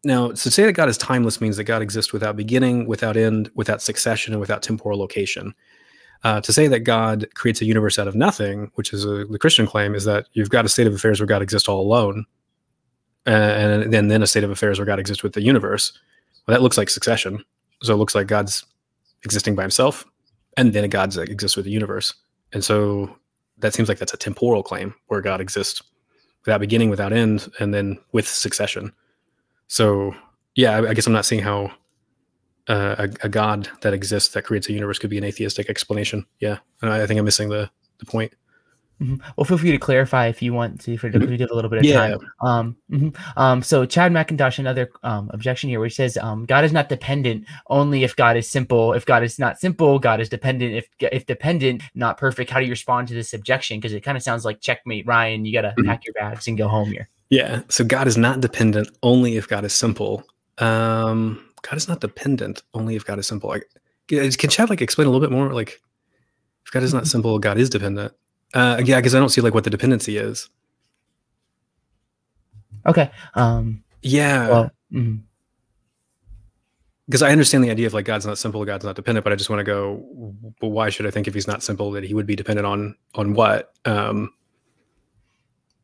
now, 0.07 0.31
to 0.31 0.51
say 0.51 0.65
that 0.65 0.73
God 0.73 0.89
is 0.89 0.97
timeless 0.97 1.41
means 1.41 1.57
that 1.57 1.65
God 1.65 1.83
exists 1.83 2.13
without 2.13 2.37
beginning, 2.37 2.87
without 2.87 3.17
end, 3.17 3.51
without 3.57 3.83
succession, 3.83 4.33
and 4.33 4.41
without 4.41 4.63
temporal 4.63 4.99
location. 4.99 5.53
Uh, 6.23 6.41
to 6.41 6.53
say 6.53 6.69
that 6.69 6.81
God 6.81 7.27
creates 7.35 7.61
a 7.61 7.65
universe 7.65 7.99
out 7.99 8.07
of 8.07 8.15
nothing, 8.15 8.71
which 8.77 8.93
is 8.93 9.05
a, 9.05 9.25
the 9.25 9.39
Christian 9.39 9.67
claim, 9.67 9.97
is 9.97 10.05
that 10.05 10.29
you've 10.33 10.49
got 10.49 10.65
a 10.65 10.69
state 10.69 10.87
of 10.87 10.95
affairs 10.95 11.19
where 11.19 11.27
God 11.27 11.43
exists 11.43 11.69
all 11.69 11.81
alone, 11.81 12.25
uh, 13.27 13.31
and 13.31 13.93
then 13.93 14.07
then 14.07 14.23
a 14.23 14.29
state 14.29 14.45
of 14.45 14.51
affairs 14.51 14.79
where 14.79 14.87
God 14.87 15.01
exists 15.01 15.25
with 15.25 15.33
the 15.33 15.43
universe. 15.43 15.93
Well, 16.47 16.57
that 16.57 16.63
looks 16.63 16.79
like 16.79 16.89
succession. 16.89 17.45
So 17.83 17.93
it 17.93 17.97
looks 17.97 18.15
like 18.15 18.29
God's 18.29 18.65
existing 19.25 19.57
by 19.57 19.63
himself, 19.63 20.07
and 20.57 20.73
then 20.73 20.89
God 20.89 21.17
exists 21.17 21.57
with 21.57 21.65
the 21.65 21.73
universe. 21.73 22.15
And 22.53 22.65
so 22.65 23.15
that 23.59 23.75
seems 23.75 23.89
like 23.89 23.99
that's 23.99 24.15
a 24.15 24.17
temporal 24.17 24.63
claim 24.63 24.95
where 25.09 25.21
God 25.21 25.41
exists 25.41 25.83
without 26.45 26.61
beginning, 26.61 26.91
without 26.91 27.13
end, 27.13 27.51
and 27.59 27.75
then 27.75 27.99
with 28.13 28.29
succession. 28.29 28.93
So 29.69 30.15
yeah, 30.55 30.77
I, 30.77 30.91
I 30.91 30.95
guess 30.95 31.07
I'm 31.07 31.13
not 31.13 31.27
seeing 31.27 31.43
how 31.43 31.73
uh, 32.69 32.97
a, 32.99 33.27
a, 33.27 33.29
god 33.29 33.69
that 33.83 33.95
exists 33.95 34.35
that 34.35 34.43
creates 34.43 34.69
a 34.69 34.73
universe 34.73 34.99
could 34.99 35.11
be 35.11 35.19
an 35.19 35.25
atheistic 35.25 35.71
explanation. 35.71 36.27
Yeah, 36.41 36.59
I, 36.83 37.03
I 37.03 37.07
think 37.07 37.19
I'm 37.19 37.25
missing 37.25 37.49
the 37.49 37.71
the 37.99 38.07
point. 38.07 38.33
Mm-hmm. 39.01 39.17
Well, 39.37 39.45
feel 39.45 39.59
free 39.59 39.73
to 39.73 39.79
clarify 39.79 40.29
if 40.29 40.41
you 40.41 40.55
want 40.55 40.81
to. 40.83 40.97
For 40.97 41.11
we 41.11 41.37
have 41.39 41.51
a 41.51 41.55
little 41.55 41.69
bit 41.69 41.81
of 41.81 41.85
yeah. 41.85 41.95
time. 41.95 42.19
Um, 42.41 42.77
mm-hmm. 42.91 43.39
um, 43.39 43.63
so 43.63 43.85
Chad 43.85 44.11
McIntosh, 44.11 44.59
another 44.59 44.91
um, 45.03 45.31
objection 45.35 45.69
here, 45.69 45.79
where 45.81 45.89
he 45.89 45.95
says, 45.95 46.17
um, 46.17 46.47
"God 46.47 46.65
is 46.65 46.73
not 46.73 46.89
dependent 46.89 47.45
only 47.69 48.05
if 48.05 48.17
God 48.17 48.39
is 48.39 48.49
simple. 48.49 48.95
If 48.95 49.05
God 49.05 49.23
is 49.23 49.39
not 49.39 49.61
simple, 49.61 49.99
God 49.99 50.21
is 50.21 50.31
dependent. 50.31 50.75
If 50.75 50.89
if 50.99 51.27
dependent, 51.27 51.83
not 51.95 52.17
perfect." 52.17 52.51
How 52.51 52.59
do 52.59 52.65
you 52.65 52.71
respond 52.71 53.09
to 53.09 53.15
this 53.15 53.35
objection? 53.35 53.79
Because 53.79 53.93
it 53.93 54.01
kind 54.01 54.17
of 54.17 54.23
sounds 54.23 54.47
like 54.47 54.61
checkmate, 54.61 55.07
Ryan. 55.07 55.45
You 55.45 55.53
got 55.53 55.63
to 55.63 55.69
mm-hmm. 55.69 55.87
pack 55.87 56.07
your 56.07 56.15
bags 56.15 56.49
and 56.49 56.57
go 56.57 56.67
home 56.67 56.91
here. 56.91 57.09
Yeah. 57.31 57.63
So 57.69 57.85
God 57.85 58.07
is 58.07 58.17
not 58.17 58.41
dependent 58.41 58.89
only 59.03 59.37
if 59.37 59.49
God 59.49 59.65
is 59.65 59.73
simple. 59.73 60.25
Um, 60.59 61.45
God 61.63 61.77
is 61.77 61.89
not 61.89 62.01
dependent 62.01 62.63
only 62.75 62.97
if 62.97 63.05
God 63.05 63.19
is 63.19 63.27
simple. 63.27 63.51
Like, 63.51 63.69
can 64.09 64.51
Chad 64.51 64.71
like 64.71 64.81
explain 64.81 65.09
a 65.09 65.11
little 65.11 65.27
bit 65.27 65.35
more? 65.35 65.53
Like, 65.53 65.81
if 66.65 66.73
God 66.73 66.83
is 66.83 66.95
not 66.95 67.03
mm-hmm. 67.03 67.09
simple, 67.09 67.39
God 67.39 67.59
is 67.59 67.69
dependent. 67.69 68.13
Uh, 68.55 68.81
yeah, 68.85 68.97
because 68.97 69.15
I 69.15 69.19
don't 69.19 69.29
see 69.29 69.41
like 69.41 69.55
what 69.55 69.65
the 69.65 69.71
dependency 69.71 70.17
is. 70.17 70.49
Okay. 72.87 73.11
Um. 73.35 73.83
Yeah. 74.03 74.49
Well, 74.49 74.71
mm-hmm. 74.93 75.17
because 77.07 77.23
I 77.23 77.31
understand 77.31 77.65
the 77.65 77.71
idea 77.71 77.87
of 77.87 77.95
like 77.95 78.05
God's 78.05 78.27
not 78.27 78.39
simple, 78.39 78.65
God's 78.65 78.85
not 78.85 78.95
dependent, 78.95 79.25
but 79.25 79.33
I 79.33 79.37
just 79.37 79.51
want 79.51 79.61
to 79.61 79.65
go, 79.65 80.05
well, 80.61 80.71
why 80.71 80.91
should 80.91 81.07
I 81.07 81.11
think 81.11 81.27
if 81.27 81.35
he's 81.35 81.49
not 81.49 81.63
simple 81.63 81.91
that 81.93 82.05
he 82.05 82.15
would 82.15 82.27
be 82.27 82.37
dependent 82.37 82.67
on 82.67 82.95
on 83.17 83.35
what? 83.35 83.73
Um, 83.85 84.31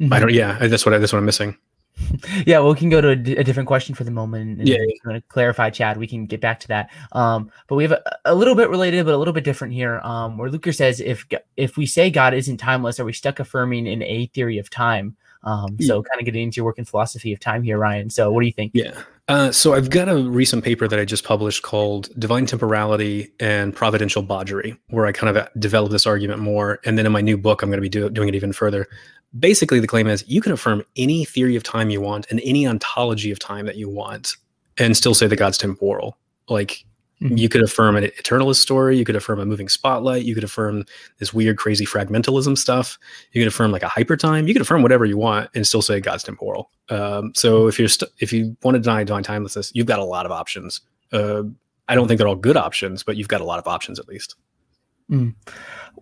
mm-hmm. 0.02 0.12
I 0.12 0.20
don't. 0.20 0.32
Yeah, 0.32 0.58
that's 0.66 0.84
what 0.84 0.94
I, 0.94 0.98
that's 0.98 1.12
what 1.12 1.18
I'm 1.18 1.24
missing. 1.24 1.56
yeah, 2.46 2.58
well, 2.58 2.72
we 2.72 2.78
can 2.78 2.88
go 2.88 3.00
to 3.00 3.10
a, 3.10 3.16
d- 3.16 3.36
a 3.36 3.44
different 3.44 3.66
question 3.66 3.94
for 3.94 4.04
the 4.04 4.10
moment. 4.10 4.58
And 4.58 4.68
yeah, 4.68 4.78
yeah. 4.78 5.12
to 5.12 5.20
clarify, 5.28 5.70
Chad. 5.70 5.96
We 5.96 6.06
can 6.06 6.26
get 6.26 6.40
back 6.40 6.60
to 6.60 6.68
that. 6.68 6.90
Um, 7.12 7.50
but 7.68 7.76
we 7.76 7.84
have 7.84 7.92
a, 7.92 8.02
a, 8.24 8.34
little 8.34 8.54
bit 8.54 8.70
related, 8.70 9.04
but 9.04 9.14
a 9.14 9.18
little 9.18 9.34
bit 9.34 9.44
different 9.44 9.74
here. 9.74 10.00
Um, 10.00 10.38
where 10.38 10.50
Luker 10.50 10.72
says, 10.72 11.00
if 11.00 11.26
if 11.56 11.76
we 11.76 11.86
say 11.86 12.10
God 12.10 12.34
isn't 12.34 12.56
timeless, 12.58 12.98
are 12.98 13.04
we 13.04 13.12
stuck 13.12 13.40
affirming 13.40 13.88
an 13.88 14.02
a 14.02 14.26
theory 14.26 14.58
of 14.58 14.70
time? 14.70 15.16
Um, 15.44 15.76
so 15.80 15.96
yeah. 15.96 16.02
kind 16.08 16.20
of 16.20 16.24
getting 16.24 16.44
into 16.44 16.56
your 16.56 16.66
working 16.66 16.84
philosophy 16.84 17.32
of 17.32 17.40
time 17.40 17.64
here, 17.64 17.76
Ryan. 17.76 18.10
So 18.10 18.30
what 18.30 18.42
do 18.42 18.46
you 18.46 18.52
think? 18.52 18.72
Yeah. 18.74 19.02
Uh, 19.28 19.50
so 19.50 19.74
I've 19.74 19.90
got 19.90 20.08
a 20.08 20.16
recent 20.16 20.64
paper 20.64 20.86
that 20.86 20.98
I 20.98 21.04
just 21.04 21.24
published 21.24 21.62
called 21.62 22.08
Divine 22.18 22.46
Temporality 22.46 23.32
and 23.40 23.74
Providential 23.74 24.22
Bodgery, 24.22 24.76
where 24.90 25.06
I 25.06 25.12
kind 25.12 25.36
of 25.36 25.48
develop 25.58 25.90
this 25.90 26.06
argument 26.06 26.40
more. 26.40 26.80
And 26.84 26.96
then 26.96 27.06
in 27.06 27.12
my 27.12 27.20
new 27.20 27.36
book, 27.36 27.62
I'm 27.62 27.70
going 27.70 27.78
to 27.78 27.82
be 27.82 27.88
do- 27.88 28.10
doing 28.10 28.28
it 28.28 28.34
even 28.34 28.52
further 28.52 28.88
basically 29.38 29.80
the 29.80 29.86
claim 29.86 30.06
is 30.06 30.24
you 30.28 30.40
can 30.40 30.52
affirm 30.52 30.84
any 30.96 31.24
theory 31.24 31.56
of 31.56 31.62
time 31.62 31.90
you 31.90 32.00
want 32.00 32.26
and 32.30 32.40
any 32.44 32.66
ontology 32.66 33.30
of 33.30 33.38
time 33.38 33.66
that 33.66 33.76
you 33.76 33.88
want 33.88 34.36
and 34.78 34.96
still 34.96 35.14
say 35.14 35.26
that 35.26 35.36
God's 35.36 35.58
temporal. 35.58 36.18
Like 36.48 36.84
mm-hmm. 37.20 37.36
you 37.36 37.48
could 37.48 37.62
affirm 37.62 37.96
an 37.96 38.04
eternalist 38.04 38.56
story, 38.56 38.98
you 38.98 39.04
could 39.04 39.16
affirm 39.16 39.40
a 39.40 39.46
moving 39.46 39.68
spotlight, 39.68 40.24
you 40.24 40.34
could 40.34 40.44
affirm 40.44 40.84
this 41.18 41.32
weird, 41.32 41.56
crazy 41.56 41.86
fragmentalism 41.86 42.58
stuff, 42.58 42.98
you 43.32 43.40
could 43.40 43.48
affirm 43.48 43.70
like 43.70 43.82
a 43.82 43.88
hypertime, 43.88 44.46
you 44.46 44.54
could 44.54 44.62
affirm 44.62 44.82
whatever 44.82 45.04
you 45.04 45.16
want 45.16 45.50
and 45.54 45.66
still 45.66 45.82
say 45.82 46.00
God's 46.00 46.24
temporal. 46.24 46.70
Um, 46.88 47.32
so 47.34 47.60
mm-hmm. 47.60 47.68
if 47.68 47.78
you're 47.78 47.88
st- 47.88 48.10
if 48.18 48.32
you 48.32 48.56
want 48.62 48.74
to 48.74 48.80
deny 48.80 49.04
divine 49.04 49.24
timelessness, 49.24 49.72
you've 49.74 49.86
got 49.86 49.98
a 49.98 50.04
lot 50.04 50.26
of 50.26 50.32
options. 50.32 50.80
Uh, 51.12 51.44
I 51.88 51.94
don't 51.94 52.08
think 52.08 52.18
they're 52.18 52.28
all 52.28 52.36
good 52.36 52.56
options, 52.56 53.02
but 53.02 53.16
you've 53.16 53.28
got 53.28 53.40
a 53.40 53.44
lot 53.44 53.58
of 53.58 53.66
options 53.66 53.98
at 53.98 54.08
least. 54.08 54.36
Mm. 55.10 55.34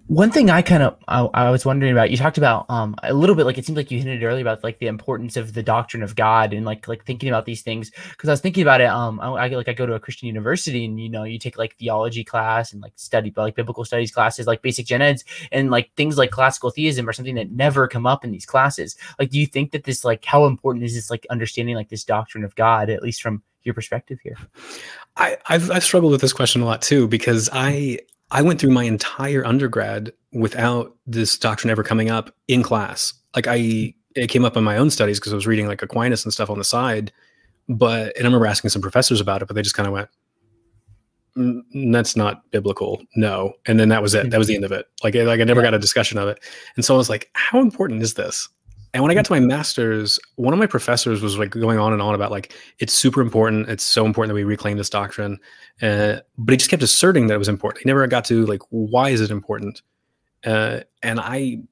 One 0.07 0.33
thing 0.33 0.51
I 0.51 0.61
kind 0.63 0.83
of 0.83 0.97
I, 1.07 1.21
I, 1.21 1.51
was 1.51 1.65
wondering 1.65 1.93
about, 1.93 2.11
you 2.11 2.17
talked 2.17 2.37
about 2.37 2.67
um 2.69 2.97
a 3.03 3.15
little 3.15 3.37
bit 3.37 3.47
like 3.47 3.59
it 3.59 3.65
seems 3.65 3.77
like 3.77 3.93
you 3.93 3.99
hinted 3.99 4.25
earlier 4.25 4.43
about 4.43 4.65
like 4.65 4.81
the 4.81 4.89
importance 4.89 5.37
of 5.37 5.55
the 5.55 5.63
doctrine 5.63 6.03
of 6.03 6.17
God 6.17 6.53
and 6.53 6.67
like 6.67 6.89
like 6.89 7.05
thinking 7.05 7.29
about 7.29 7.45
these 7.45 7.63
things 7.63 7.93
because 8.11 8.29
I 8.29 8.33
was 8.33 8.41
thinking 8.41 8.63
about 8.63 8.81
it 8.81 8.89
um 8.89 9.21
I, 9.21 9.29
I, 9.29 9.49
like 9.49 9.69
I 9.69 9.73
go 9.73 9.87
to 9.87 9.95
a 9.95 10.01
Christian 10.01 10.27
university 10.27 10.85
and 10.85 11.01
you 11.01 11.09
know 11.09 11.23
you 11.23 11.39
take 11.39 11.57
like 11.57 11.77
theology 11.77 12.25
class 12.25 12.73
and 12.73 12.83
like 12.83 12.93
study 12.97 13.33
like 13.37 13.55
biblical 13.55 13.85
studies 13.85 14.11
classes 14.11 14.49
like 14.49 14.63
basic 14.63 14.87
gen 14.87 15.01
eds 15.01 15.25
and 15.53 15.71
like 15.71 15.93
things 15.95 16.19
like 16.19 16.33
classical 16.33 16.71
theism 16.71 17.09
are 17.09 17.13
something 17.13 17.37
that 17.37 17.53
never 17.53 17.87
come 17.87 18.07
up 18.07 18.25
in 18.25 18.33
these 18.33 18.47
classes. 18.47 18.97
Like 19.19 19.31
do 19.31 19.39
you 19.39 19.47
think 19.47 19.71
that 19.71 19.85
this 19.85 20.05
like 20.05 20.25
how 20.25 20.47
important 20.47 20.85
is 20.85 20.95
this 20.95 21.11
like 21.11 21.25
understanding 21.31 21.77
like 21.77 21.89
this 21.89 22.05
doctrine 22.05 22.43
of 22.43 22.57
God 22.57 22.91
at 22.91 23.03
least 23.03 23.23
from 23.23 23.45
your 23.63 23.75
perspective 23.75 24.19
here? 24.23 24.37
I, 25.17 25.37
I've 25.47 25.71
I've 25.71 25.85
struggled 25.85 26.11
with 26.11 26.21
this 26.21 26.33
question 26.33 26.63
a 26.63 26.65
lot 26.65 26.83
too 26.83 27.07
because 27.07 27.49
I 27.53 28.01
I 28.31 28.43
went 28.43 28.61
through 28.61 28.71
my 28.71 28.85
entire 28.85 29.45
undergrad 29.45 30.13
without 30.33 30.97
this 31.07 31.37
doctrine 31.37 31.71
ever 31.71 31.83
coming 31.83 32.11
up 32.11 32.35
in 32.49 32.63
class. 32.63 33.13
Like 33.35 33.47
I, 33.49 33.95
it 34.15 34.29
came 34.29 34.45
up 34.45 34.57
in 34.57 34.65
my 34.65 34.77
own 34.77 34.91
studies 34.91 35.19
because 35.19 35.33
I 35.33 35.37
was 35.37 35.47
reading 35.47 35.67
like 35.67 35.83
Aquinas 35.83 36.25
and 36.25 36.33
stuff 36.33 36.51
on 36.51 36.59
the 36.59 36.65
side. 36.65 37.13
But 37.69 38.17
and 38.17 38.25
I 38.25 38.29
remember 38.29 38.47
asking 38.47 38.71
some 38.71 38.83
professors 38.83 39.21
about 39.21 39.43
it, 39.43 39.47
but 39.47 39.55
they 39.55 39.63
just 39.63 39.77
kind 39.77 39.87
of 39.87 39.93
went, 39.93 40.09
"That's 41.93 42.17
not 42.17 42.51
biblical." 42.51 43.01
No, 43.15 43.53
and 43.67 43.79
then 43.79 43.89
that 43.91 44.03
was 44.03 44.15
it. 44.15 44.25
Hmm. 44.25 44.31
That 44.31 44.39
was 44.39 44.49
the 44.49 44.57
end 44.57 44.65
of 44.65 44.73
it. 44.73 44.87
Like, 45.05 45.15
like 45.15 45.41
I 45.41 45.45
never 45.45 45.63
got 45.63 45.75
a 45.75 45.79
discussion 45.79 46.19
of 46.19 46.29
it. 46.29 46.41
And 46.75 46.85
so 46.85 46.95
I 46.95 46.97
was 46.97 47.09
like, 47.09 47.31
"How 47.35 47.61
important 47.61 48.03
is 48.03 48.15
this?" 48.15 48.49
And 48.93 49.03
when 49.03 49.13
I 49.13 49.15
got 49.15 49.25
to 49.27 49.33
my 49.33 49.41
master's, 49.41 50.19
one 50.35 50.53
of 50.53 50.59
my 50.59 50.67
professors 50.67 51.23
was 51.23 51.39
like 51.39 51.51
going 51.51 51.79
on 51.79 51.93
and 51.93 52.03
on 52.03 52.15
about 52.15 52.31
like 52.31 52.55
it's 52.81 52.93
super 52.93 53.21
important. 53.21 53.69
It's 53.69 53.85
so 53.85 54.05
important 54.05 54.31
that 54.31 54.35
we 54.35 54.45
reclaim 54.45 54.77
this 54.77 54.91
doctrine. 54.91 55.39
Uh, 55.81 56.17
but 56.37 56.53
he 56.53 56.57
just 56.57 56.71
kept 56.71 56.83
asserting 56.83 57.29
that 57.29 57.35
it 57.35 57.39
was 57.39 57.49
important. 57.49 57.85
He 57.85 57.89
never 57.89 58.07
got 58.07 58.25
to 58.27 58.45
like 58.47 58.63
why 58.71 59.11
is 59.11 59.21
it 59.21 59.31
important? 59.31 59.83
Uh, 60.45 60.81
and 61.03 61.21
I, 61.21 61.63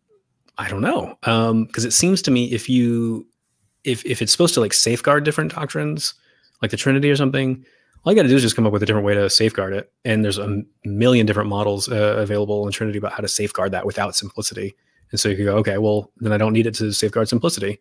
I 0.58 0.68
don't 0.68 0.82
know, 0.82 1.16
because 1.20 1.50
um, 1.50 1.68
it 1.74 1.92
seems 1.92 2.22
to 2.22 2.30
me 2.30 2.52
if 2.52 2.68
you, 2.68 3.26
if 3.84 4.04
if 4.04 4.20
it's 4.20 4.32
supposed 4.32 4.54
to 4.54 4.60
like 4.60 4.74
safeguard 4.74 5.24
different 5.24 5.54
doctrines, 5.54 6.14
like 6.62 6.70
the 6.70 6.76
Trinity 6.76 7.10
or 7.10 7.16
something, 7.16 7.64
all 8.04 8.12
you 8.12 8.16
got 8.16 8.22
to 8.22 8.28
do 8.28 8.36
is 8.36 8.42
just 8.42 8.56
come 8.56 8.66
up 8.66 8.72
with 8.72 8.82
a 8.82 8.86
different 8.86 9.06
way 9.06 9.14
to 9.14 9.30
safeguard 9.30 9.72
it. 9.72 9.92
And 10.04 10.24
there's 10.24 10.38
a 10.38 10.62
million 10.84 11.26
different 11.26 11.48
models 11.48 11.88
uh, 11.88 12.16
available 12.18 12.66
in 12.66 12.72
Trinity 12.72 12.98
about 12.98 13.12
how 13.12 13.18
to 13.18 13.28
safeguard 13.28 13.72
that 13.72 13.86
without 13.86 14.14
simplicity. 14.14 14.74
And 15.10 15.20
so 15.20 15.28
you 15.28 15.36
could 15.36 15.44
go, 15.46 15.56
okay, 15.58 15.78
well, 15.78 16.12
then 16.18 16.32
I 16.32 16.38
don't 16.38 16.52
need 16.52 16.66
it 16.66 16.74
to 16.76 16.92
safeguard 16.92 17.28
simplicity. 17.28 17.80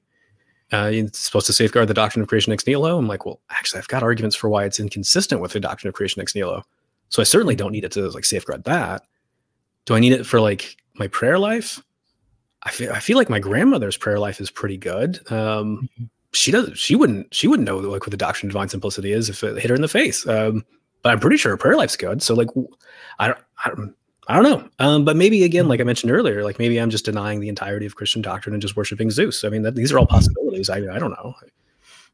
Uh, 0.71 0.89
it's 0.93 1.19
supposed 1.19 1.47
to 1.47 1.53
safeguard 1.53 1.87
the 1.87 1.93
doctrine 1.93 2.21
of 2.21 2.27
creation 2.27 2.51
ex 2.51 2.65
nihilo. 2.67 2.97
I'm 2.97 3.07
like, 3.07 3.25
well, 3.25 3.41
actually, 3.51 3.79
I've 3.79 3.87
got 3.87 4.03
arguments 4.03 4.35
for 4.35 4.49
why 4.49 4.65
it's 4.65 4.79
inconsistent 4.79 5.41
with 5.41 5.53
the 5.53 5.59
doctrine 5.59 5.87
of 5.89 5.95
creation 5.95 6.21
ex 6.21 6.35
nihilo. 6.35 6.63
So 7.09 7.21
I 7.21 7.25
certainly 7.25 7.55
don't 7.55 7.71
need 7.71 7.85
it 7.85 7.91
to 7.93 8.09
like 8.09 8.25
safeguard 8.25 8.65
that. 8.65 9.03
Do 9.85 9.95
I 9.95 9.99
need 9.99 10.11
it 10.11 10.25
for 10.25 10.41
like 10.41 10.75
my 10.95 11.07
prayer 11.07 11.39
life? 11.39 11.81
I 12.63 12.71
feel 12.71 12.91
I 12.91 12.99
feel 12.99 13.17
like 13.17 13.29
my 13.29 13.39
grandmother's 13.39 13.95
prayer 13.95 14.19
life 14.19 14.41
is 14.41 14.51
pretty 14.51 14.77
good. 14.77 15.19
Um, 15.31 15.87
mm-hmm. 15.99 16.03
she 16.33 16.51
does 16.51 16.77
she 16.77 16.95
wouldn't 16.95 17.33
she 17.33 17.47
wouldn't 17.47 17.65
know 17.65 17.77
like 17.77 18.01
what 18.01 18.11
the 18.11 18.17
doctrine 18.17 18.49
of 18.49 18.53
divine 18.53 18.67
simplicity 18.67 19.13
is 19.13 19.29
if 19.29 19.43
it 19.43 19.57
hit 19.57 19.69
her 19.69 19.75
in 19.75 19.81
the 19.81 19.87
face. 19.87 20.27
Um, 20.27 20.65
but 21.01 21.13
I'm 21.13 21.19
pretty 21.19 21.37
sure 21.37 21.51
her 21.51 21.57
prayer 21.57 21.77
life's 21.77 21.95
good. 21.95 22.21
So 22.21 22.33
like, 22.33 22.49
I 23.19 23.27
don't, 23.27 23.39
I 23.63 23.69
don't 23.69 23.95
I 24.27 24.35
don't 24.35 24.43
know. 24.43 24.69
Um, 24.79 25.05
but 25.05 25.15
maybe 25.15 25.43
again, 25.43 25.67
like 25.67 25.79
I 25.79 25.83
mentioned 25.83 26.11
earlier, 26.11 26.43
like 26.43 26.59
maybe 26.59 26.77
I'm 26.79 26.89
just 26.89 27.05
denying 27.05 27.39
the 27.39 27.47
entirety 27.49 27.85
of 27.85 27.95
Christian 27.95 28.21
doctrine 28.21 28.53
and 28.53 28.61
just 28.61 28.75
worshiping 28.75 29.09
Zeus. 29.09 29.43
I 29.43 29.49
mean, 29.49 29.61
that, 29.61 29.75
these 29.75 29.91
are 29.91 29.99
all 29.99 30.05
possibilities. 30.05 30.69
I, 30.69 30.77
I 30.77 30.99
don't 30.99 31.11
know. 31.11 31.33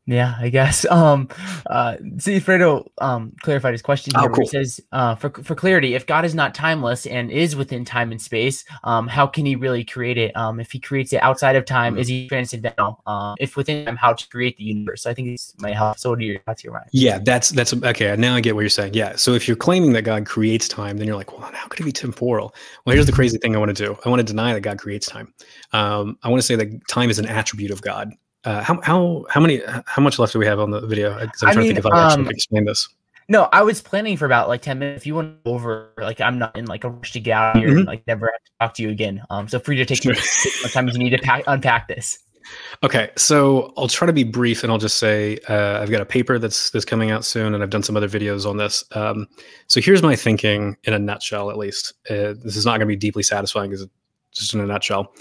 Yeah, 0.06 0.36
I 0.40 0.50
guess. 0.50 0.86
Um, 0.94 1.28
uh, 1.66 1.98
see, 2.20 2.40
Fredo 2.40 2.88
um, 3.00 3.34
clarified 3.42 3.74
his 3.74 3.82
question 3.82 4.14
here. 4.16 4.30
Oh, 4.30 4.34
cool. 4.34 4.44
He 4.44 4.48
says, 4.48 4.80
uh, 4.92 5.16
for, 5.16 5.32
for 5.32 5.56
clarity, 5.56 5.96
if 5.96 6.06
God 6.06 6.24
is 6.24 6.36
not 6.36 6.54
timeless 6.54 7.08
and 7.08 7.32
is 7.32 7.56
within 7.56 7.84
time 7.84 8.12
and 8.12 8.22
space, 8.22 8.64
um, 8.84 9.08
how 9.08 9.26
can 9.26 9.46
he 9.46 9.56
really 9.56 9.84
create 9.84 10.20
it? 10.20 10.36
Um, 10.38 10.60
if 10.60 10.72
he 10.72 10.80
creates 10.80 11.14
it 11.14 11.18
outside 11.24 11.56
of 11.56 11.66
time, 11.66 11.94
mm-hmm. 11.94 12.02
is 12.02 12.08
he 12.08 12.28
transcendental? 12.28 13.02
Um, 13.08 13.36
if 13.40 13.58
within 13.58 13.86
time, 13.86 13.96
how 13.96 14.14
to 14.14 14.30
create 14.30 14.56
the 14.58 14.64
universe? 14.64 15.02
So 15.02 15.10
I 15.10 15.16
think 15.16 15.30
this 15.30 15.56
might 15.58 15.76
help. 15.76 15.98
So 15.98 16.12
what 16.12 16.20
are 16.20 16.22
your 16.22 16.40
thoughts 16.42 16.62
here, 16.62 16.72
Ryan? 16.72 16.88
Yeah, 16.92 17.20
that's, 17.20 17.50
that's 17.50 17.74
okay. 17.74 18.16
Now 18.16 18.36
I 18.36 18.42
get 18.42 18.54
what 18.54 18.62
you're 18.62 18.70
saying. 18.70 18.94
Yeah. 18.94 19.16
So 19.16 19.34
if 19.34 19.48
you're 19.48 19.58
claiming 19.58 19.94
that 19.94 20.04
God 20.04 20.28
creates 20.28 20.68
time, 20.68 20.98
then 20.98 21.08
you're 21.08 21.18
like, 21.18 21.38
well, 21.38 21.50
how 21.52 21.68
could 21.68 21.80
it 21.80 21.86
be 21.86 21.92
temporal? 21.92 22.54
Well, 22.86 22.94
here's 22.94 23.08
the 23.08 23.12
crazy 23.12 23.40
thing 23.40 23.56
I 23.56 23.60
want 23.60 23.76
to 23.76 23.86
do. 23.86 23.98
I 24.06 24.10
want 24.10 24.20
to 24.20 24.24
deny 24.24 24.54
that 24.54 24.62
God 24.62 24.78
creates 24.78 25.08
time. 25.08 25.34
Um, 25.72 26.20
I 26.22 26.30
want 26.30 26.40
to 26.40 26.46
say 26.46 26.56
that 26.56 26.88
time 26.88 27.10
is 27.10 27.18
an 27.18 27.26
attribute 27.26 27.72
of 27.72 27.82
God 27.82 28.14
uh, 28.46 28.62
how 28.62 28.80
how 28.82 29.26
how 29.30 29.40
many 29.40 29.62
how 29.86 30.02
much 30.02 30.20
left 30.20 30.34
do 30.34 30.40
we 30.40 30.46
have 30.46 30.60
on 30.60 30.72
the 30.72 30.82
video? 30.82 31.18
I'm 31.18 31.32
trying 31.38 31.58
mean, 31.58 31.68
to 31.68 31.74
think 31.74 31.80
if 31.80 31.86
I 31.86 32.06
actually 32.08 32.26
um, 32.26 32.30
explain 32.30 32.66
this. 32.66 32.90
No, 33.30 33.48
I 33.54 33.64
was 33.64 33.82
planning 33.82 34.18
for 34.18 34.26
about 34.26 34.50
like 34.50 34.62
ten 34.62 34.80
minutes. 34.80 35.02
If 35.02 35.08
you 35.08 35.16
want 35.16 35.38
over, 35.46 35.94
like 35.98 36.20
I'm 36.20 36.38
not 36.38 36.56
in 36.58 36.66
like 36.66 36.84
a 36.84 36.90
rush 36.90 37.14
to 37.14 37.20
get 37.20 37.34
out 37.34 37.58
here 37.58 37.70
mm-hmm. 37.70 37.78
and 37.80 37.88
like 37.88 38.06
never 38.06 38.26
have 38.28 38.44
to 38.44 38.52
talk 38.60 38.74
to 38.76 38.84
you 38.84 38.90
again. 38.90 39.24
Um, 39.30 39.48
so 39.48 39.60
free 39.60 39.78
to 39.78 39.86
take 39.86 40.04
sure. 40.04 40.12
as 40.18 40.48
much 40.62 40.74
time 40.74 40.90
as 40.90 40.96
you 40.96 41.04
need 41.04 41.12
to 41.12 41.20
pack, 41.20 41.44
unpack 41.48 41.88
this. 41.88 42.20
Okay, 42.84 43.10
so 43.16 43.74
I'll 43.78 43.88
try 43.88 44.06
to 44.06 44.14
be 44.14 44.26
brief, 44.26 44.64
and 44.64 44.72
I'll 44.72 44.78
just 44.78 44.98
say 44.98 45.38
uh, 45.48 45.80
I've 45.82 45.90
got 45.90 46.02
a 46.02 46.06
paper 46.06 46.38
that's 46.38 46.70
that's 46.72 46.86
coming 46.86 47.12
out 47.12 47.24
soon, 47.24 47.54
and 47.54 47.64
I've 47.64 47.70
done 47.70 47.84
some 47.84 47.96
other 47.96 48.10
videos 48.10 48.46
on 48.46 48.58
this. 48.58 48.84
Um, 48.92 49.28
so 49.68 49.80
here's 49.80 50.02
my 50.02 50.16
thinking 50.16 50.76
in 50.84 50.94
a 50.94 51.00
nutshell, 51.00 51.50
at 51.50 51.58
least. 51.58 51.94
Uh, 52.10 52.34
this 52.44 52.58
is 52.58 52.66
not 52.66 52.72
going 52.72 52.82
to 52.82 52.86
be 52.88 52.96
deeply 52.98 53.24
satisfying, 53.24 53.70
because 53.70 53.84
it's 53.84 54.40
just 54.40 54.54
in 54.54 54.60
a 54.60 54.66
nutshell. 54.66 55.14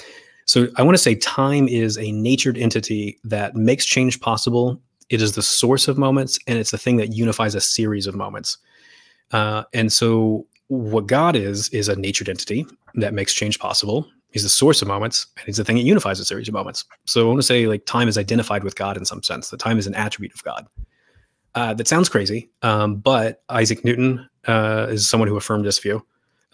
So 0.45 0.69
I 0.77 0.83
want 0.83 0.95
to 0.95 1.03
say 1.03 1.15
time 1.15 1.69
is 1.69 1.97
a 1.99 2.13
natured 2.13 2.59
entity 2.59 3.19
that 3.25 3.55
makes 3.55 3.85
change 3.85 4.21
possible. 4.21 4.81
It 5.09 5.23
is 5.23 5.35
the 5.35 5.43
source 5.43 5.89
of 5.89 5.99
moments, 5.99 6.39
and 6.47 6.59
it's 6.59 6.71
the 6.71 6.79
thing 6.79 6.97
that 6.97 7.13
unifies 7.13 7.55
a 7.55 7.61
series 7.61 8.07
of 8.07 8.15
moments. 8.15 8.59
Uh, 9.31 9.65
and 9.73 9.93
so 9.93 10.47
what 10.69 11.07
God 11.07 11.37
is 11.37 11.69
is 11.71 11.89
a 11.89 11.97
natured 11.97 12.29
entity 12.29 12.67
that 12.95 13.15
makes 13.15 13.35
change 13.35 13.59
possible. 13.59 14.07
He's 14.31 14.43
the 14.43 14.49
source 14.49 14.81
of 14.81 14.89
moments, 14.89 15.27
and 15.37 15.47
he's 15.47 15.59
the 15.59 15.65
thing 15.65 15.77
that 15.77 15.83
unifies 15.83 16.19
a 16.19 16.25
series 16.25 16.49
of 16.49 16.55
moments. 16.55 16.85
So 17.05 17.25
I 17.25 17.29
want 17.29 17.39
to 17.39 17.47
say 17.47 17.67
like 17.67 17.85
time 17.85 18.09
is 18.09 18.17
identified 18.17 18.65
with 18.65 18.77
God 18.77 18.97
in 18.97 19.05
some 19.05 19.23
sense. 19.23 19.51
That 19.51 19.61
time 19.61 19.79
is 19.79 19.87
an 19.87 19.95
attribute 19.95 20.33
of 20.33 20.43
God. 20.43 20.67
Uh, 21.55 21.75
that 21.75 21.87
sounds 21.87 22.09
crazy, 22.09 22.51
um, 22.63 22.97
but 22.97 23.43
Isaac 23.51 23.85
Newton 23.85 24.27
uh, 24.47 24.87
is 24.89 25.07
someone 25.07 25.29
who 25.29 25.37
affirmed 25.37 25.67
this 25.67 25.79
view. 25.79 26.05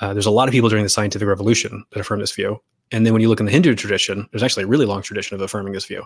Uh, 0.01 0.13
there's 0.13 0.27
a 0.27 0.31
lot 0.31 0.49
of 0.49 0.53
people 0.53 0.69
during 0.69 0.85
the 0.85 0.91
scientific 0.91 1.29
revolution 1.29 1.85
that 1.91 2.01
affirm 2.01 2.19
this 2.19 2.33
view. 2.33 2.61
And 2.93 3.05
then 3.05 3.13
when 3.13 3.23
you 3.23 3.29
look 3.29 3.41
in 3.41 3.47
the 3.47 3.53
Hindu 3.53 3.75
tradition, 3.75 4.29
there's 4.31 4.43
actually 4.43 4.65
a 4.65 4.67
really 4.69 4.87
long 4.87 5.03
tradition 5.03 5.35
of 5.35 5.41
affirming 5.41 5.73
this 5.73 5.85
view. 5.85 6.05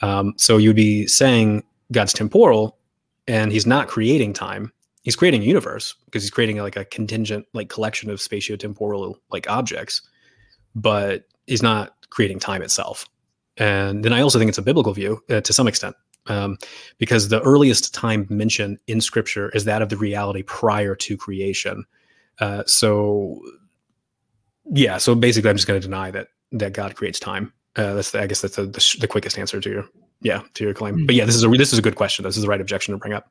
Um, 0.00 0.34
so 0.36 0.56
you'd 0.56 0.76
be 0.76 1.06
saying 1.06 1.62
God's 1.90 2.12
temporal 2.12 2.78
and 3.28 3.52
he's 3.52 3.66
not 3.66 3.88
creating 3.88 4.32
time. 4.32 4.72
He's 5.02 5.16
creating 5.16 5.42
a 5.42 5.44
universe 5.44 5.94
because 6.06 6.22
he's 6.22 6.30
creating 6.30 6.58
like 6.58 6.76
a 6.76 6.84
contingent 6.84 7.46
like 7.52 7.68
collection 7.68 8.10
of 8.10 8.18
spatiotemporal 8.18 9.14
like 9.30 9.48
objects, 9.50 10.00
but 10.74 11.24
he's 11.46 11.62
not 11.62 11.94
creating 12.10 12.38
time 12.38 12.62
itself. 12.62 13.06
And 13.56 14.04
then 14.04 14.12
I 14.12 14.20
also 14.20 14.38
think 14.38 14.48
it's 14.48 14.58
a 14.58 14.62
biblical 14.62 14.92
view 14.92 15.22
uh, 15.28 15.40
to 15.42 15.52
some 15.52 15.68
extent 15.68 15.94
um, 16.26 16.56
because 16.98 17.28
the 17.28 17.40
earliest 17.42 17.92
time 17.92 18.26
mentioned 18.30 18.78
in 18.86 19.00
scripture 19.00 19.50
is 19.50 19.64
that 19.64 19.82
of 19.82 19.88
the 19.88 19.96
reality 19.96 20.42
prior 20.42 20.94
to 20.94 21.16
creation. 21.16 21.84
Uh, 22.38 22.62
so 22.66 23.40
yeah, 24.70 24.98
so 24.98 25.14
basically, 25.14 25.50
I'm 25.50 25.56
just 25.56 25.66
going 25.66 25.80
to 25.80 25.86
deny 25.86 26.10
that 26.10 26.28
that 26.52 26.72
God 26.72 26.94
creates 26.96 27.18
time. 27.18 27.52
Uh, 27.76 27.94
that's 27.94 28.10
the, 28.10 28.20
I 28.20 28.26
guess 28.26 28.42
that's 28.42 28.56
the, 28.56 28.66
the, 28.66 28.96
the, 29.00 29.08
quickest 29.08 29.38
answer 29.38 29.60
to 29.60 29.70
your 29.70 29.88
yeah 30.20 30.42
to 30.54 30.64
your 30.64 30.74
claim. 30.74 30.96
Mm-hmm. 30.96 31.06
But 31.06 31.14
yeah, 31.14 31.24
this 31.24 31.34
is 31.34 31.44
a 31.44 31.48
this 31.48 31.72
is 31.72 31.78
a 31.78 31.82
good 31.82 31.96
question. 31.96 32.24
This 32.24 32.36
is 32.36 32.42
the 32.42 32.48
right 32.48 32.60
objection 32.60 32.92
to 32.92 32.98
bring 32.98 33.14
up. 33.14 33.30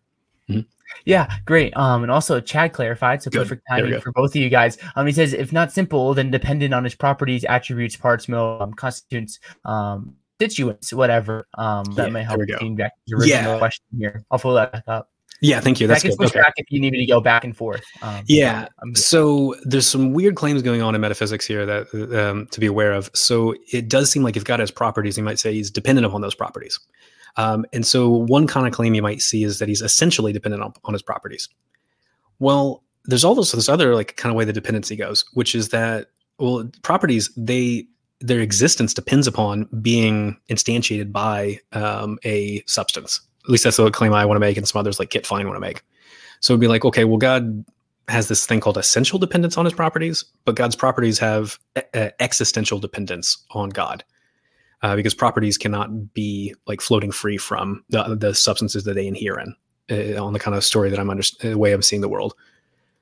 Mhm. 0.50 0.66
Yeah, 1.06 1.32
great. 1.46 1.76
Um, 1.78 2.04
and 2.04 2.12
also 2.12 2.40
Chad 2.40 2.74
clarified, 2.74 3.24
so 3.24 3.32
Good. 3.32 3.44
perfect 3.44 3.64
timing 3.70 4.00
for 4.02 4.12
both 4.12 4.32
of 4.32 4.36
you 4.36 4.50
guys. 4.50 4.78
Um, 4.96 5.08
he 5.08 5.14
says 5.14 5.34
if 5.34 5.54
not 5.54 5.72
simple, 5.72 6.14
then 6.14 6.32
dependent 6.32 6.74
on 6.74 6.84
his 6.84 6.96
properties, 6.96 7.44
attributes, 7.46 7.96
parts, 7.96 8.28
mode, 8.28 8.62
um, 8.62 8.74
constituents, 8.74 9.40
um, 9.66 10.16
constituents, 10.40 10.94
whatever. 10.94 11.48
Um, 11.58 11.86
that 11.96 12.08
Yeah, 12.08 12.12
may 12.12 12.24
help 12.24 12.40
we 12.40 12.46
go. 12.46 12.54
getting 12.54 12.76
back 12.76 12.94
to 12.96 13.02
your 13.06 13.20
original 13.20 13.54
Yeah. 13.54 13.58
question 13.58 13.86
here. 13.98 14.26
I'll 14.32 14.40
pull 14.40 14.54
that 14.56 14.72
back 14.74 14.84
up. 14.88 15.10
Yeah, 15.42 15.60
thank 15.60 15.80
you. 15.80 15.88
I 15.88 15.90
That's 15.90 16.02
can 16.04 16.12
good. 16.12 16.18
switch 16.18 16.30
Okay. 16.30 16.40
back 16.42 16.54
if 16.58 16.68
you 16.70 16.80
need 16.80 16.94
me 16.94 17.00
to 17.06 17.12
go 17.12 17.20
back 17.20 17.44
and 17.44 17.58
forth. 17.58 17.84
Um, 18.04 18.24
Yeah. 18.28 18.68
I'm- 18.80 18.94
So 18.96 19.56
there's 19.64 19.88
some 19.88 20.14
weird 20.14 20.36
claims 20.36 20.62
going 20.62 20.82
on 20.84 20.94
in 20.94 21.02
metaphysics 21.02 21.46
here 21.48 21.66
that 21.66 21.88
um, 22.16 22.48
to 22.52 22.60
be 22.60 22.68
aware 22.68 22.94
of. 22.94 23.10
So 23.16 23.56
it 23.72 23.90
does 23.90 24.12
seem 24.12 24.22
like 24.24 24.38
if 24.38 24.44
God 24.44 24.60
has 24.60 24.70
properties, 24.70 25.18
you 25.18 25.24
might 25.24 25.40
say 25.40 25.52
he's 25.54 25.72
dependent 25.72 26.06
upon 26.06 26.22
those 26.22 26.36
properties. 26.36 26.80
Um, 27.38 27.66
and 27.74 27.86
so 27.88 28.10
one 28.10 28.46
kind 28.46 28.68
of 28.68 28.74
claim 28.74 28.94
you 28.94 29.02
might 29.02 29.22
see 29.22 29.44
is 29.44 29.58
that 29.60 29.68
he's 29.68 29.82
essentially 29.82 30.32
dependent 30.32 30.62
on, 30.64 30.74
on 30.84 30.94
his 30.94 31.02
properties. 31.02 31.50
Well, 32.40 32.84
there's 33.06 33.24
also 33.24 33.58
this 33.58 33.70
other 33.70 33.96
like 33.96 34.16
kind 34.18 34.32
of 34.32 34.38
way 34.38 34.46
the 34.46 34.54
dependency 34.54 34.96
goes, 34.96 35.26
which 35.34 35.56
is 35.56 35.70
that 35.70 36.08
well, 36.38 36.70
properties 36.84 37.32
they 37.36 37.88
their 38.20 38.40
existence 38.40 38.94
depends 38.94 39.26
upon 39.26 39.68
being 39.82 40.38
instantiated 40.52 41.12
by 41.12 41.60
um, 41.72 42.20
a 42.24 42.62
substance. 42.68 43.20
At 43.44 43.50
least 43.50 43.64
that's 43.64 43.78
the 43.78 43.90
claim 43.92 44.14
I 44.14 44.26
want 44.26 44.36
to 44.36 44.40
make, 44.40 44.58
and 44.58 44.68
some 44.68 44.80
others 44.80 45.00
like 45.00 45.10
Kit 45.10 45.26
Fine 45.26 45.48
want 45.48 45.56
to 45.56 45.62
make. 45.62 45.82
So 46.40 46.54
it'd 46.54 46.62
be 46.62 46.68
like, 46.68 46.86
okay, 46.86 47.06
well, 47.06 47.18
God 47.18 47.66
has 48.08 48.28
this 48.28 48.46
thing 48.46 48.60
called 48.60 48.78
essential 48.78 49.20
dependence 49.20 49.58
on 49.58 49.66
his 49.66 49.74
properties, 49.74 50.26
but 50.46 50.56
God's 50.56 50.76
properties 50.76 51.20
have 51.20 51.58
uh, 51.94 52.10
existential 52.20 52.80
dependence 52.80 53.38
on 53.52 53.70
God. 53.70 54.04
Uh, 54.84 54.96
because 54.96 55.14
properties 55.14 55.60
cannot 55.60 56.12
be 56.16 56.56
like 56.66 56.82
floating 56.82 57.12
free 57.12 57.38
from 57.38 57.84
the, 57.90 58.16
the 58.16 58.34
substances 58.34 58.84
that 58.84 58.96
they 58.96 59.06
inhere 59.06 59.40
in, 59.40 59.56
uh, 59.92 60.24
on 60.24 60.34
the 60.34 60.40
kind 60.40 60.58
of 60.58 60.64
story 60.64 60.90
that 60.90 61.00
I'm 61.00 61.10
under 61.10 61.24
the 61.42 61.56
way 61.56 61.72
I'm 61.72 61.84
seeing 61.84 62.02
the 62.02 62.10
world. 62.10 62.34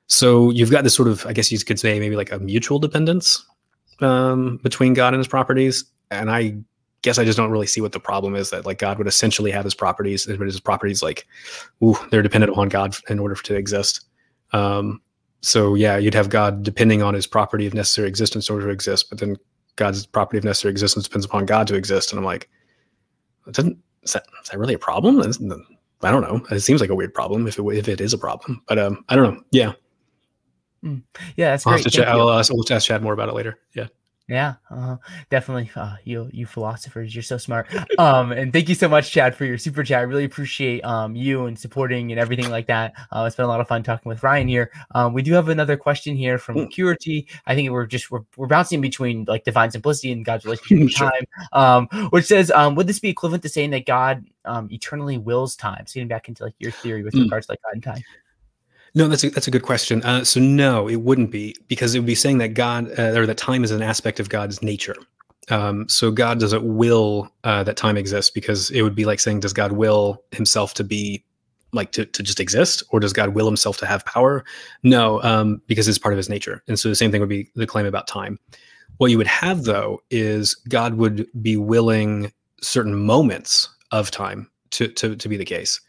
So 0.06 0.50
you've 0.50 0.70
got 0.70 0.84
this 0.84 0.94
sort 0.94 1.08
of, 1.08 1.24
I 1.24 1.32
guess 1.32 1.50
you 1.50 1.58
could 1.60 1.80
say, 1.80 1.98
maybe 1.98 2.16
like 2.16 2.32
a 2.32 2.38
mutual 2.38 2.78
dependence 2.78 3.46
um, 4.00 4.58
between 4.62 4.92
God 4.92 5.14
and 5.14 5.20
his 5.20 5.28
properties. 5.28 5.84
And 6.10 6.30
I 6.30 6.56
guess 7.02 7.18
I 7.18 7.24
just 7.24 7.36
don't 7.36 7.50
really 7.50 7.66
see 7.66 7.80
what 7.80 7.92
the 7.92 8.00
problem 8.00 8.36
is 8.36 8.50
that 8.50 8.66
like 8.66 8.78
God 8.78 8.98
would 8.98 9.06
essentially 9.06 9.50
have 9.50 9.64
his 9.64 9.74
properties, 9.74 10.26
but 10.26 10.40
his 10.40 10.60
properties 10.60 11.02
like, 11.02 11.26
ooh, 11.82 11.96
they're 12.10 12.22
dependent 12.22 12.52
upon 12.52 12.68
God 12.68 12.96
in 13.08 13.18
order 13.18 13.34
to 13.34 13.54
exist. 13.54 14.02
Um, 14.52 15.00
so 15.40 15.74
yeah, 15.74 15.96
you'd 15.96 16.14
have 16.14 16.28
God 16.28 16.62
depending 16.62 17.02
on 17.02 17.14
his 17.14 17.26
property 17.26 17.66
of 17.66 17.74
necessary 17.74 18.08
existence 18.08 18.48
in 18.48 18.54
order 18.54 18.66
to 18.66 18.72
exist, 18.72 19.08
but 19.08 19.18
then 19.18 19.36
God's 19.76 20.04
property 20.04 20.38
of 20.38 20.44
necessary 20.44 20.72
existence 20.72 21.04
depends 21.04 21.24
upon 21.24 21.46
God 21.46 21.66
to 21.68 21.74
exist. 21.74 22.12
And 22.12 22.18
I'm 22.18 22.24
like, 22.24 22.50
it 23.46 23.54
doesn't 23.54 23.78
is 24.02 24.12
that, 24.12 24.24
is 24.42 24.48
that 24.50 24.58
really 24.58 24.74
a 24.74 24.78
problem? 24.78 25.20
I 25.20 26.10
don't 26.10 26.22
know. 26.22 26.44
It 26.50 26.60
seems 26.60 26.80
like 26.80 26.90
a 26.90 26.94
weird 26.94 27.14
problem 27.14 27.46
if 27.46 27.58
it 27.58 27.62
if 27.62 27.88
it 27.88 28.00
is 28.00 28.12
a 28.12 28.18
problem, 28.18 28.62
but 28.66 28.78
um, 28.78 29.04
I 29.08 29.16
don't 29.16 29.34
know. 29.34 29.42
Yeah, 29.50 29.72
yeah, 30.82 31.50
that's 31.50 31.66
I'll 31.66 31.74
great. 31.74 31.84
Have 31.84 31.92
to 31.92 32.08
I'll, 32.08 32.28
uh, 32.28 32.44
we'll 32.50 32.64
ask 32.70 32.86
Chad 32.86 33.02
more 33.02 33.12
about 33.12 33.28
it 33.28 33.34
later. 33.34 33.58
Yeah. 33.74 33.88
Yeah, 34.30 34.54
uh, 34.70 34.96
definitely. 35.28 35.72
Uh, 35.74 35.96
you, 36.04 36.30
you 36.32 36.46
philosophers, 36.46 37.12
you're 37.16 37.22
so 37.24 37.36
smart. 37.36 37.66
Um, 37.98 38.30
and 38.30 38.52
thank 38.52 38.68
you 38.68 38.76
so 38.76 38.88
much, 38.88 39.10
Chad, 39.10 39.34
for 39.34 39.44
your 39.44 39.58
super 39.58 39.82
chat. 39.82 39.98
I 39.98 40.02
really 40.02 40.24
appreciate 40.24 40.82
um 40.84 41.16
you 41.16 41.46
and 41.46 41.58
supporting 41.58 42.12
and 42.12 42.20
everything 42.20 42.48
like 42.48 42.68
that. 42.68 42.92
Uh, 43.10 43.24
it's 43.26 43.34
been 43.34 43.44
a 43.44 43.48
lot 43.48 43.60
of 43.60 43.66
fun 43.66 43.82
talking 43.82 44.08
with 44.08 44.22
Ryan 44.22 44.46
here. 44.46 44.70
Um, 44.94 45.14
we 45.14 45.22
do 45.22 45.32
have 45.32 45.48
another 45.48 45.76
question 45.76 46.14
here 46.14 46.38
from 46.38 46.56
Mm. 46.56 46.72
Curity. 46.72 47.26
I 47.46 47.56
think 47.56 47.70
we're 47.72 47.86
just 47.86 48.12
we're, 48.12 48.20
we're 48.36 48.46
bouncing 48.46 48.80
between 48.80 49.24
like 49.24 49.42
divine 49.42 49.72
simplicity 49.72 50.12
and 50.12 50.24
God's 50.24 50.44
relationship 50.44 50.78
with 50.84 50.92
Sure. 50.92 51.10
time. 51.10 51.24
Um, 51.52 52.08
which 52.10 52.26
says, 52.26 52.52
um, 52.52 52.76
would 52.76 52.86
this 52.86 53.00
be 53.00 53.08
equivalent 53.08 53.42
to 53.42 53.48
saying 53.48 53.70
that 53.70 53.84
God 53.84 54.24
um 54.44 54.68
eternally 54.70 55.18
wills 55.18 55.56
time? 55.56 55.88
So 55.88 55.94
getting 55.94 56.06
back 56.08 56.28
into 56.28 56.44
like 56.44 56.54
your 56.60 56.70
theory 56.70 57.02
with 57.02 57.14
Mm. 57.14 57.22
regards 57.22 57.46
to 57.46 57.52
like 57.52 57.62
God 57.64 57.72
and 57.74 57.82
time. 57.82 58.04
No, 58.94 59.08
that's 59.08 59.24
a, 59.24 59.30
that's 59.30 59.46
a 59.46 59.50
good 59.50 59.62
question. 59.62 60.02
Uh, 60.02 60.24
so 60.24 60.40
no, 60.40 60.88
it 60.88 60.96
wouldn't 60.96 61.30
be 61.30 61.54
because 61.68 61.94
it 61.94 61.98
would 61.98 62.06
be 62.06 62.14
saying 62.14 62.38
that 62.38 62.54
God 62.54 62.90
uh, 62.98 63.18
or 63.18 63.26
that 63.26 63.38
time 63.38 63.62
is 63.62 63.70
an 63.70 63.82
aspect 63.82 64.18
of 64.20 64.28
God's 64.28 64.62
nature. 64.62 64.96
Um, 65.48 65.88
so 65.88 66.10
God 66.10 66.38
doesn't 66.40 66.64
will 66.64 67.30
uh, 67.44 67.62
that 67.64 67.76
time 67.76 67.96
exists 67.96 68.30
because 68.30 68.70
it 68.70 68.82
would 68.82 68.94
be 68.94 69.04
like 69.04 69.20
saying, 69.20 69.40
does 69.40 69.52
God 69.52 69.72
will 69.72 70.22
Himself 70.32 70.74
to 70.74 70.84
be 70.84 71.24
like 71.72 71.92
to, 71.92 72.04
to 72.04 72.22
just 72.22 72.40
exist, 72.40 72.82
or 72.90 72.98
does 72.98 73.12
God 73.12 73.30
will 73.30 73.46
Himself 73.46 73.76
to 73.78 73.86
have 73.86 74.04
power? 74.04 74.44
No, 74.82 75.22
um, 75.22 75.62
because 75.66 75.86
it's 75.86 75.98
part 75.98 76.12
of 76.12 76.18
His 76.18 76.28
nature. 76.28 76.62
And 76.66 76.78
so 76.78 76.88
the 76.88 76.96
same 76.96 77.12
thing 77.12 77.20
would 77.20 77.28
be 77.28 77.48
the 77.54 77.66
claim 77.66 77.86
about 77.86 78.08
time. 78.08 78.38
What 78.98 79.10
you 79.10 79.18
would 79.18 79.26
have 79.26 79.64
though 79.64 80.00
is 80.10 80.54
God 80.68 80.94
would 80.94 81.26
be 81.40 81.56
willing 81.56 82.32
certain 82.60 82.94
moments 82.94 83.68
of 83.92 84.10
time 84.10 84.50
to 84.70 84.88
to 84.88 85.16
to 85.16 85.28
be 85.28 85.36
the 85.36 85.44
case. 85.44 85.80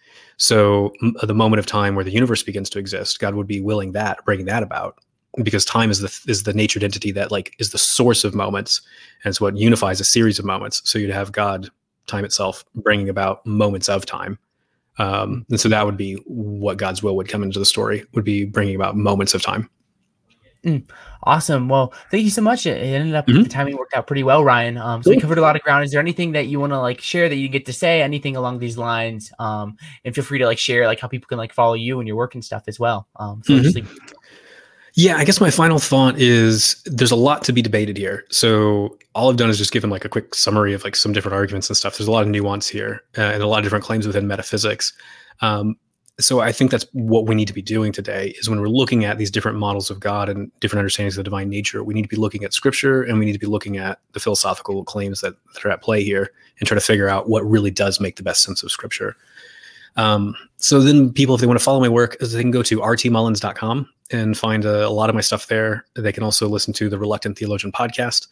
So 0.42 0.92
m- 1.04 1.14
the 1.22 1.36
moment 1.36 1.60
of 1.60 1.68
time 1.68 1.94
where 1.94 2.04
the 2.04 2.12
universe 2.12 2.42
begins 2.42 2.68
to 2.72 2.80
exist, 2.80 3.20
God 3.20 3.36
would 3.36 3.46
be 3.46 3.62
willing 3.62 3.92
that, 3.92 4.26
bringing 4.26 4.48
that 4.48 4.64
about, 4.64 4.98
because 5.44 5.64
time 5.64 5.92
is 5.92 6.00
the 6.00 6.20
is 6.28 6.44
the 6.44 6.54
natured 6.54 6.84
entity 6.84 7.12
that 7.12 7.32
like 7.32 7.54
is 7.60 7.70
the 7.70 7.78
source 7.78 8.24
of 8.24 8.34
moments, 8.34 8.82
and 9.24 9.30
it's 9.30 9.40
what 9.40 9.56
unifies 9.56 10.02
a 10.02 10.04
series 10.04 10.40
of 10.40 10.46
moments. 10.46 10.82
So 10.84 10.98
you'd 10.98 11.12
have 11.12 11.32
God, 11.32 11.70
time 12.08 12.26
itself, 12.26 12.66
bringing 12.74 13.08
about 13.08 13.46
moments 13.46 13.88
of 13.88 14.08
time, 14.08 14.40
um, 14.98 15.46
and 15.52 15.60
so 15.60 15.70
that 15.70 15.86
would 15.86 15.96
be 15.96 16.16
what 16.26 16.78
God's 16.78 17.04
will 17.04 17.16
would 17.18 17.30
come 17.30 17.44
into 17.44 17.60
the 17.60 17.66
story, 17.66 18.04
would 18.16 18.26
be 18.26 18.44
bringing 18.44 18.76
about 18.76 18.98
moments 18.98 19.36
of 19.36 19.44
time. 19.44 19.70
Awesome. 21.24 21.70
Well, 21.70 21.94
thank 22.10 22.24
you 22.24 22.30
so 22.30 22.42
much. 22.42 22.66
It 22.66 22.78
ended 22.78 23.16
up 23.16 23.28
Mhm. 23.28 23.44
the 23.44 23.50
timing 23.50 23.78
worked 23.78 23.94
out 23.94 24.08
pretty 24.08 24.24
well, 24.24 24.44
Ryan. 24.44 24.78
Um, 24.78 25.04
so 25.04 25.10
we 25.12 25.20
covered 25.20 25.38
a 25.38 25.42
lot 25.42 25.56
of 25.56 25.62
ground. 25.62 25.84
Is 25.84 25.92
there 25.92 26.00
anything 26.00 26.32
that 26.34 26.48
you 26.48 26.60
want 26.60 26.74
to 26.74 26.80
like 26.80 27.02
share 27.02 27.30
that 27.30 27.36
you 27.36 27.48
get 27.48 27.66
to 27.68 27.74
say? 27.74 28.02
Anything 28.02 28.36
along 28.36 28.60
these 28.60 28.78
lines? 28.78 29.32
Um, 29.40 29.76
and 30.06 30.14
feel 30.14 30.24
free 30.24 30.40
to 30.40 30.46
like 30.46 30.58
share 30.60 30.86
like 30.88 31.00
how 31.00 31.08
people 31.08 31.28
can 31.28 31.38
like 31.38 31.54
follow 31.54 31.74
you 31.74 32.00
and 32.00 32.08
your 32.08 32.16
work 32.18 32.34
and 32.36 32.44
stuff 32.46 32.64
as 32.68 32.80
well. 32.80 33.08
Um, 33.18 33.42
so 33.46 33.54
Mhm. 33.54 33.76
like, 33.76 33.86
Yeah, 34.94 35.16
I 35.16 35.24
guess 35.24 35.40
my 35.40 35.50
final 35.50 35.80
thought 35.80 36.20
is 36.20 36.76
there's 36.86 37.12
a 37.12 37.16
lot 37.16 37.46
to 37.46 37.54
be 37.54 37.62
debated 37.62 37.96
here. 37.98 38.26
So 38.30 38.98
all 39.16 39.30
I've 39.30 39.38
done 39.38 39.50
is 39.50 39.58
just 39.58 39.72
given 39.72 39.90
like 39.90 40.04
a 40.04 40.10
quick 40.10 40.36
summary 40.36 40.74
of 40.74 40.84
like 40.84 40.98
some 40.98 41.14
different 41.14 41.34
arguments 41.36 41.70
and 41.70 41.78
stuff. 41.78 41.98
There's 41.98 42.10
a 42.10 42.12
lot 42.12 42.24
of 42.24 42.28
nuance 42.30 42.68
here 42.68 43.02
uh, 43.18 43.22
and 43.22 43.42
a 43.42 43.48
lot 43.48 43.60
of 43.60 43.64
different 43.64 43.86
claims 43.86 44.06
within 44.06 44.28
metaphysics. 44.28 44.92
Um, 45.42 45.76
so 46.20 46.40
I 46.40 46.52
think 46.52 46.72
that's 46.72 46.86
what 46.94 47.26
we 47.26 47.36
need 47.36 47.48
to 47.48 47.54
be 47.54 47.62
doing 47.62 47.92
today 47.92 48.36
is 48.40 48.50
when 48.50 48.60
we're 48.60 48.68
looking 48.68 49.06
at 49.06 49.18
these 49.18 49.32
different 49.32 49.58
models 49.58 49.90
of 49.90 50.00
God 50.00 50.30
and 50.30 50.52
different 50.60 50.80
understandings 50.80 51.18
of 51.18 51.24
the 51.24 51.24
divine 51.24 51.50
nature, 51.50 51.84
we 51.84 51.94
need 51.94 52.04
to 52.04 52.08
be 52.08 52.16
looking 52.16 52.44
at 52.44 52.54
scripture 52.54 53.04
and 53.04 53.18
we 53.18 53.26
need 53.26 53.34
to 53.34 53.40
be 53.40 53.48
looking 53.48 53.78
at 53.78 54.00
the 54.14 54.20
philosophical 54.20 54.84
claims 54.84 55.22
that, 55.22 55.34
that 55.54 55.66
are 55.66 55.72
at 55.72 55.82
play 55.82 56.04
here 56.04 56.32
and 56.60 56.68
try 56.68 56.76
to 56.76 56.82
figure 56.82 57.08
out 57.08 57.30
what 57.30 57.44
really 57.50 57.72
does 57.72 58.00
make 58.00 58.18
the 58.18 58.24
best 58.24 58.44
sense 58.44 58.62
of 58.62 58.72
scripture. 58.72 59.16
Um, 59.96 60.36
so 60.58 60.80
then 60.80 61.12
people, 61.12 61.36
if 61.36 61.42
they 61.42 61.48
want 61.48 61.60
to 61.60 61.64
follow 61.64 61.80
my 61.80 61.90
work, 61.90 62.18
they 62.20 62.42
can 62.42 62.52
go 62.52 62.64
to 62.64 62.80
rtmullins.com 62.80 63.90
and 64.12 64.38
find 64.38 64.66
a, 64.66 64.88
a 64.88 64.90
lot 64.90 65.10
of 65.10 65.16
my 65.16 65.22
stuff 65.22 65.48
there. 65.48 65.86
They 65.96 66.12
can 66.12 66.24
also 66.24 66.48
listen 66.48 66.74
to 66.74 66.90
the 66.90 67.00
Reluctant 67.00 67.38
Theologian 67.38 67.72
podcast, 67.72 68.28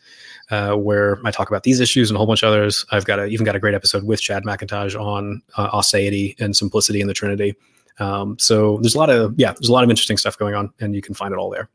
uh, 0.49 0.75
where 0.75 1.19
I 1.25 1.31
talk 1.31 1.49
about 1.49 1.63
these 1.63 1.79
issues 1.79 2.09
and 2.09 2.15
a 2.15 2.17
whole 2.17 2.27
bunch 2.27 2.43
of 2.43 2.49
others. 2.49 2.85
I've 2.91 3.05
got 3.05 3.19
a, 3.19 3.25
even 3.25 3.45
got 3.45 3.55
a 3.55 3.59
great 3.59 3.75
episode 3.75 4.03
with 4.03 4.21
Chad 4.21 4.43
McIntosh 4.43 4.99
on 4.99 5.41
uh, 5.57 5.69
aseity 5.71 6.39
and 6.39 6.55
simplicity 6.55 7.01
in 7.01 7.07
the 7.07 7.13
Trinity. 7.13 7.55
Um, 7.99 8.37
so 8.39 8.77
there's 8.81 8.95
a 8.95 8.97
lot 8.97 9.09
of 9.09 9.33
yeah, 9.37 9.51
there's 9.53 9.69
a 9.69 9.73
lot 9.73 9.83
of 9.83 9.89
interesting 9.89 10.17
stuff 10.17 10.37
going 10.37 10.55
on, 10.55 10.71
and 10.79 10.95
you 10.95 11.01
can 11.01 11.13
find 11.13 11.33
it 11.33 11.37
all 11.37 11.49
there. 11.49 11.69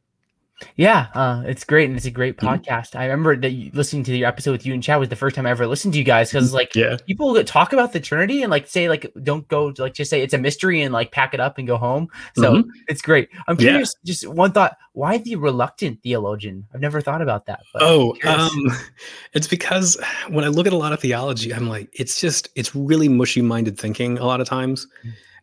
Yeah, 0.76 1.08
uh, 1.14 1.42
it's 1.46 1.64
great 1.64 1.88
and 1.88 1.96
it's 1.96 2.06
a 2.06 2.10
great 2.10 2.36
Mhm. 2.36 2.46
podcast. 2.64 2.94
I 2.96 3.04
remember 3.04 3.36
that 3.36 3.50
you, 3.50 3.70
listening 3.74 4.04
to 4.04 4.16
your 4.16 4.28
episode 4.28 4.52
with 4.52 4.64
you 4.64 4.72
and 4.72 4.82
Chad 4.82 4.98
was 5.00 5.08
the 5.08 5.16
first 5.16 5.34
time 5.36 5.46
I 5.46 5.50
ever 5.50 5.66
listened 5.66 5.94
to 5.94 5.98
you 5.98 6.04
guys 6.04 6.30
because 6.30 6.52
like 6.54 6.74
Yeah, 6.74 6.96
people 7.06 7.32
that 7.34 7.46
talk 7.46 7.72
about 7.72 7.92
the 7.92 8.00
Trinity 8.00 8.42
and 8.42 8.50
like 8.50 8.66
say 8.68 8.88
like 8.88 9.12
don't 9.22 9.46
go 9.48 9.72
to, 9.72 9.82
like 9.82 9.94
just 9.94 10.10
say 10.10 10.22
it's 10.22 10.32
a 10.34 10.38
mystery 10.38 10.80
and 10.82 10.92
like 10.92 11.10
pack 11.12 11.34
it 11.34 11.40
up 11.40 11.58
and 11.58 11.66
go 11.66 11.76
home. 11.76 12.08
So 12.36 12.54
Mhm. 12.56 12.64
it's 12.88 13.02
great. 13.02 13.28
I'm 13.48 13.56
Yeah. 13.56 13.70
curious. 13.70 13.94
Just 14.04 14.26
one 14.28 14.52
thought: 14.52 14.76
Why 14.92 15.18
the 15.18 15.36
reluctant 15.36 16.02
theologian? 16.02 16.66
I've 16.72 16.80
never 16.80 17.00
thought 17.00 17.20
about 17.20 17.46
that. 17.46 17.60
but 17.72 17.82
Oh, 17.82 18.14
um, 18.24 18.50
it's 19.34 19.48
because 19.48 19.96
when 20.28 20.44
I 20.44 20.48
look 20.48 20.66
at 20.68 20.72
a 20.72 20.76
lot 20.76 20.92
of 20.92 21.00
theology, 21.00 21.52
I'm 21.52 21.68
like, 21.68 21.88
it's 21.92 22.20
just, 22.20 22.48
it's 22.54 22.74
really 22.76 23.08
mushy 23.08 23.42
minded 23.42 23.76
thinking 23.78 24.18
a 24.18 24.24
lot 24.24 24.40
of 24.40 24.48
times. 24.48 24.86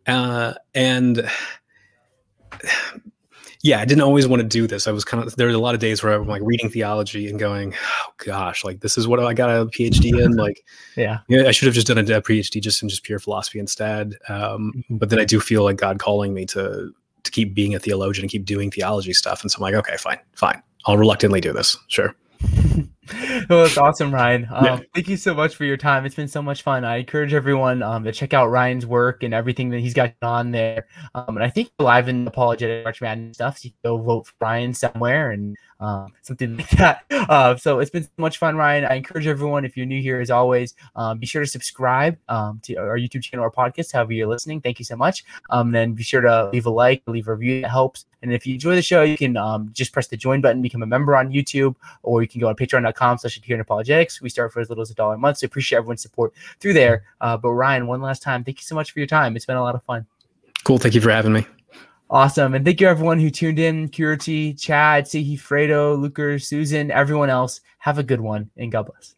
Uh, 0.08 0.54
and 0.74 1.30
yeah, 3.64 3.80
I 3.80 3.86
didn't 3.86 4.02
always 4.02 4.28
want 4.28 4.42
to 4.42 4.48
do 4.48 4.66
this. 4.66 4.88
I 4.88 4.92
was 4.92 5.06
kind 5.06 5.24
of, 5.24 5.36
there 5.36 5.48
were 5.48 5.54
a 5.54 5.60
lot 5.60 5.76
of 5.76 5.80
days 5.80 6.02
where 6.02 6.14
I'm 6.14 6.28
like 6.28 6.42
reading 6.44 6.70
theology 6.70 7.30
and 7.30 7.40
going, 7.40 7.76
oh 7.76 8.14
gosh, 8.18 8.64
like 8.64 8.80
this 8.80 8.98
is 8.98 9.08
what 9.08 9.20
I 9.20 9.34
got 9.34 9.50
a 9.50 9.66
PhD 9.66 10.20
in. 10.20 10.32
Like, 10.42 10.66
yeah. 10.96 11.20
I 11.30 11.52
should 11.52 11.68
have 11.68 11.76
just 11.76 11.86
done 11.86 12.00
a, 12.00 12.02
a 12.02 12.22
PhD 12.22 12.60
just 12.60 12.82
in 12.82 12.90
just 12.90 13.04
pure 13.04 13.20
philosophy 13.20 13.60
instead. 13.60 14.16
Um, 14.28 14.84
but 14.90 15.12
then 15.12 15.20
I 15.20 15.26
do 15.26 15.40
feel 15.40 15.64
like 15.64 15.78
God 15.78 16.00
calling 16.00 16.34
me 16.34 16.46
to, 16.48 16.92
to 17.24 17.32
keep 17.32 17.54
being 17.54 17.76
a 17.76 17.80
theologian 17.80 18.24
and 18.24 18.32
keep 18.32 18.46
doing 18.46 18.72
theology 18.72 19.14
stuff. 19.14 19.44
And 19.44 19.52
so 19.52 19.58
I'm 19.58 19.62
like, 19.62 19.76
okay, 19.76 19.98
fine, 19.98 20.18
fine. 20.34 20.64
I'll 20.86 20.98
reluctantly 20.98 21.42
do 21.42 21.54
this. 21.54 21.78
Sure. 21.90 22.16
well, 23.50 23.66
it's 23.66 23.78
awesome, 23.78 24.14
Ryan. 24.14 24.48
Um, 24.52 24.66
yeah. 24.66 24.80
Thank 24.94 25.08
you 25.08 25.18
so 25.18 25.34
much 25.34 25.56
for 25.56 25.66
your 25.66 25.78
time. 25.78 26.06
It's 26.06 26.16
been 26.16 26.28
so 26.28 26.42
much 26.42 26.62
fun. 26.62 26.86
I 26.86 26.98
encourage 26.98 27.34
everyone 27.34 27.82
um, 27.82 28.04
to 28.04 28.12
check 28.12 28.34
out 28.34 28.52
Ryan's 28.52 28.86
work 28.86 29.24
and 29.24 29.34
everything 29.34 29.70
that 29.72 29.80
he's 29.80 29.96
got 29.96 30.14
on 30.22 30.52
there. 30.52 30.86
Um, 31.16 31.36
and 31.38 31.44
I 31.44 31.50
think 31.50 31.72
live 31.80 32.10
in 32.10 32.28
apologetic 32.28 32.84
March 32.84 33.02
Madness 33.02 33.38
stuff. 33.38 33.58
So 33.58 33.66
you 33.66 33.72
can 33.72 33.80
go 33.84 33.98
vote 33.98 34.28
for 34.28 34.34
Ryan 34.40 34.74
somewhere 34.76 35.32
and 35.32 35.58
um, 35.82 36.14
something 36.22 36.58
like 36.58 36.70
that. 36.72 37.04
Uh, 37.10 37.56
so 37.58 37.80
it's 37.80 37.92
been 37.92 38.04
so 38.04 38.10
much 38.18 38.38
fun, 38.38 38.56
Ryan. 38.56 38.86
I 38.86 38.96
encourage 38.96 39.28
everyone, 39.28 39.66
if 39.66 39.76
you're 39.76 39.86
new 39.86 40.02
here, 40.02 40.22
as 40.22 40.32
always, 40.32 40.76
um, 40.96 41.18
be 41.18 41.26
sure 41.26 41.42
to 41.42 41.48
subscribe 41.48 42.18
um, 42.30 42.62
to 42.64 42.76
our 42.76 42.98
YouTube 42.98 43.24
channel 43.24 43.46
or 43.46 43.52
podcast, 43.52 43.92
however 43.92 44.14
you're 44.14 44.28
listening. 44.28 44.62
Thank 44.62 44.80
you 44.80 44.86
so 44.86 44.96
much. 44.96 45.26
Um, 45.50 45.72
then 45.72 45.94
be 45.94 46.04
sure 46.04 46.22
to 46.22 46.50
leave 46.54 46.66
a 46.66 46.70
like, 46.70 47.02
leave 47.08 47.28
a 47.28 47.34
review. 47.34 47.62
That 47.62 47.72
helps. 47.72 48.06
And 48.22 48.32
if 48.32 48.46
you 48.46 48.54
enjoy 48.54 48.76
the 48.76 48.82
show, 48.84 49.02
you 49.02 49.18
can 49.18 49.36
um, 49.36 49.72
just 49.74 49.92
press 49.92 50.08
the 50.08 50.18
join 50.18 50.42
button, 50.42 50.62
become 50.62 50.84
a 50.84 50.86
member 50.86 51.16
on 51.16 51.32
YouTube, 51.32 51.76
or 52.04 52.22
you 52.22 52.28
can 52.28 52.40
go 52.40 52.50
on 52.50 52.56
patreon.com 52.56 53.18
slash 53.18 53.40
apologetics. 53.50 54.22
We 54.22 54.30
start 54.30 54.54
for 54.54 54.60
as 54.60 54.70
little 54.70 54.84
as 54.84 54.92
a 54.92 54.94
dollar 54.94 55.16
a 55.16 55.18
month. 55.18 55.40
So 55.40 55.46
appreciate 55.46 55.80
everyone's 55.80 56.04
support 56.04 56.34
through 56.60 56.74
there. 56.74 57.04
Uh, 57.20 57.38
but 57.38 57.52
Ryan, 57.52 57.88
one 57.88 58.02
last 58.02 58.22
time, 58.22 58.44
thank 58.44 58.60
you 58.60 58.64
so 58.66 58.76
much 58.76 58.92
for 58.92 59.00
your 59.00 59.08
time. 59.08 59.36
It's 59.36 59.46
been 59.46 59.58
a 59.58 59.64
lot 59.64 59.74
of 59.76 59.84
fun. 59.84 60.06
Cool. 60.64 60.78
Thank 60.78 60.94
you 60.94 61.02
for 61.02 61.10
having 61.10 61.34
me. 61.34 61.46
Awesome. 62.12 62.54
And 62.56 62.66
thank 62.66 62.82
you 62.82 62.88
everyone 62.88 63.20
who 63.22 63.30
tuned 63.30 63.58
in. 63.58 63.88
Curity, 63.88 64.60
Chad, 64.60 65.06
Sihi, 65.06 65.40
Fredo, 65.40 65.98
Luker, 65.98 66.38
Susan, 66.40 66.92
everyone 66.92 67.30
else. 67.30 67.62
Have 67.80 68.00
a 68.00 68.04
good 68.04 68.20
one 68.20 68.52
and 68.58 68.70
God 68.70 68.88
bless. 68.88 69.16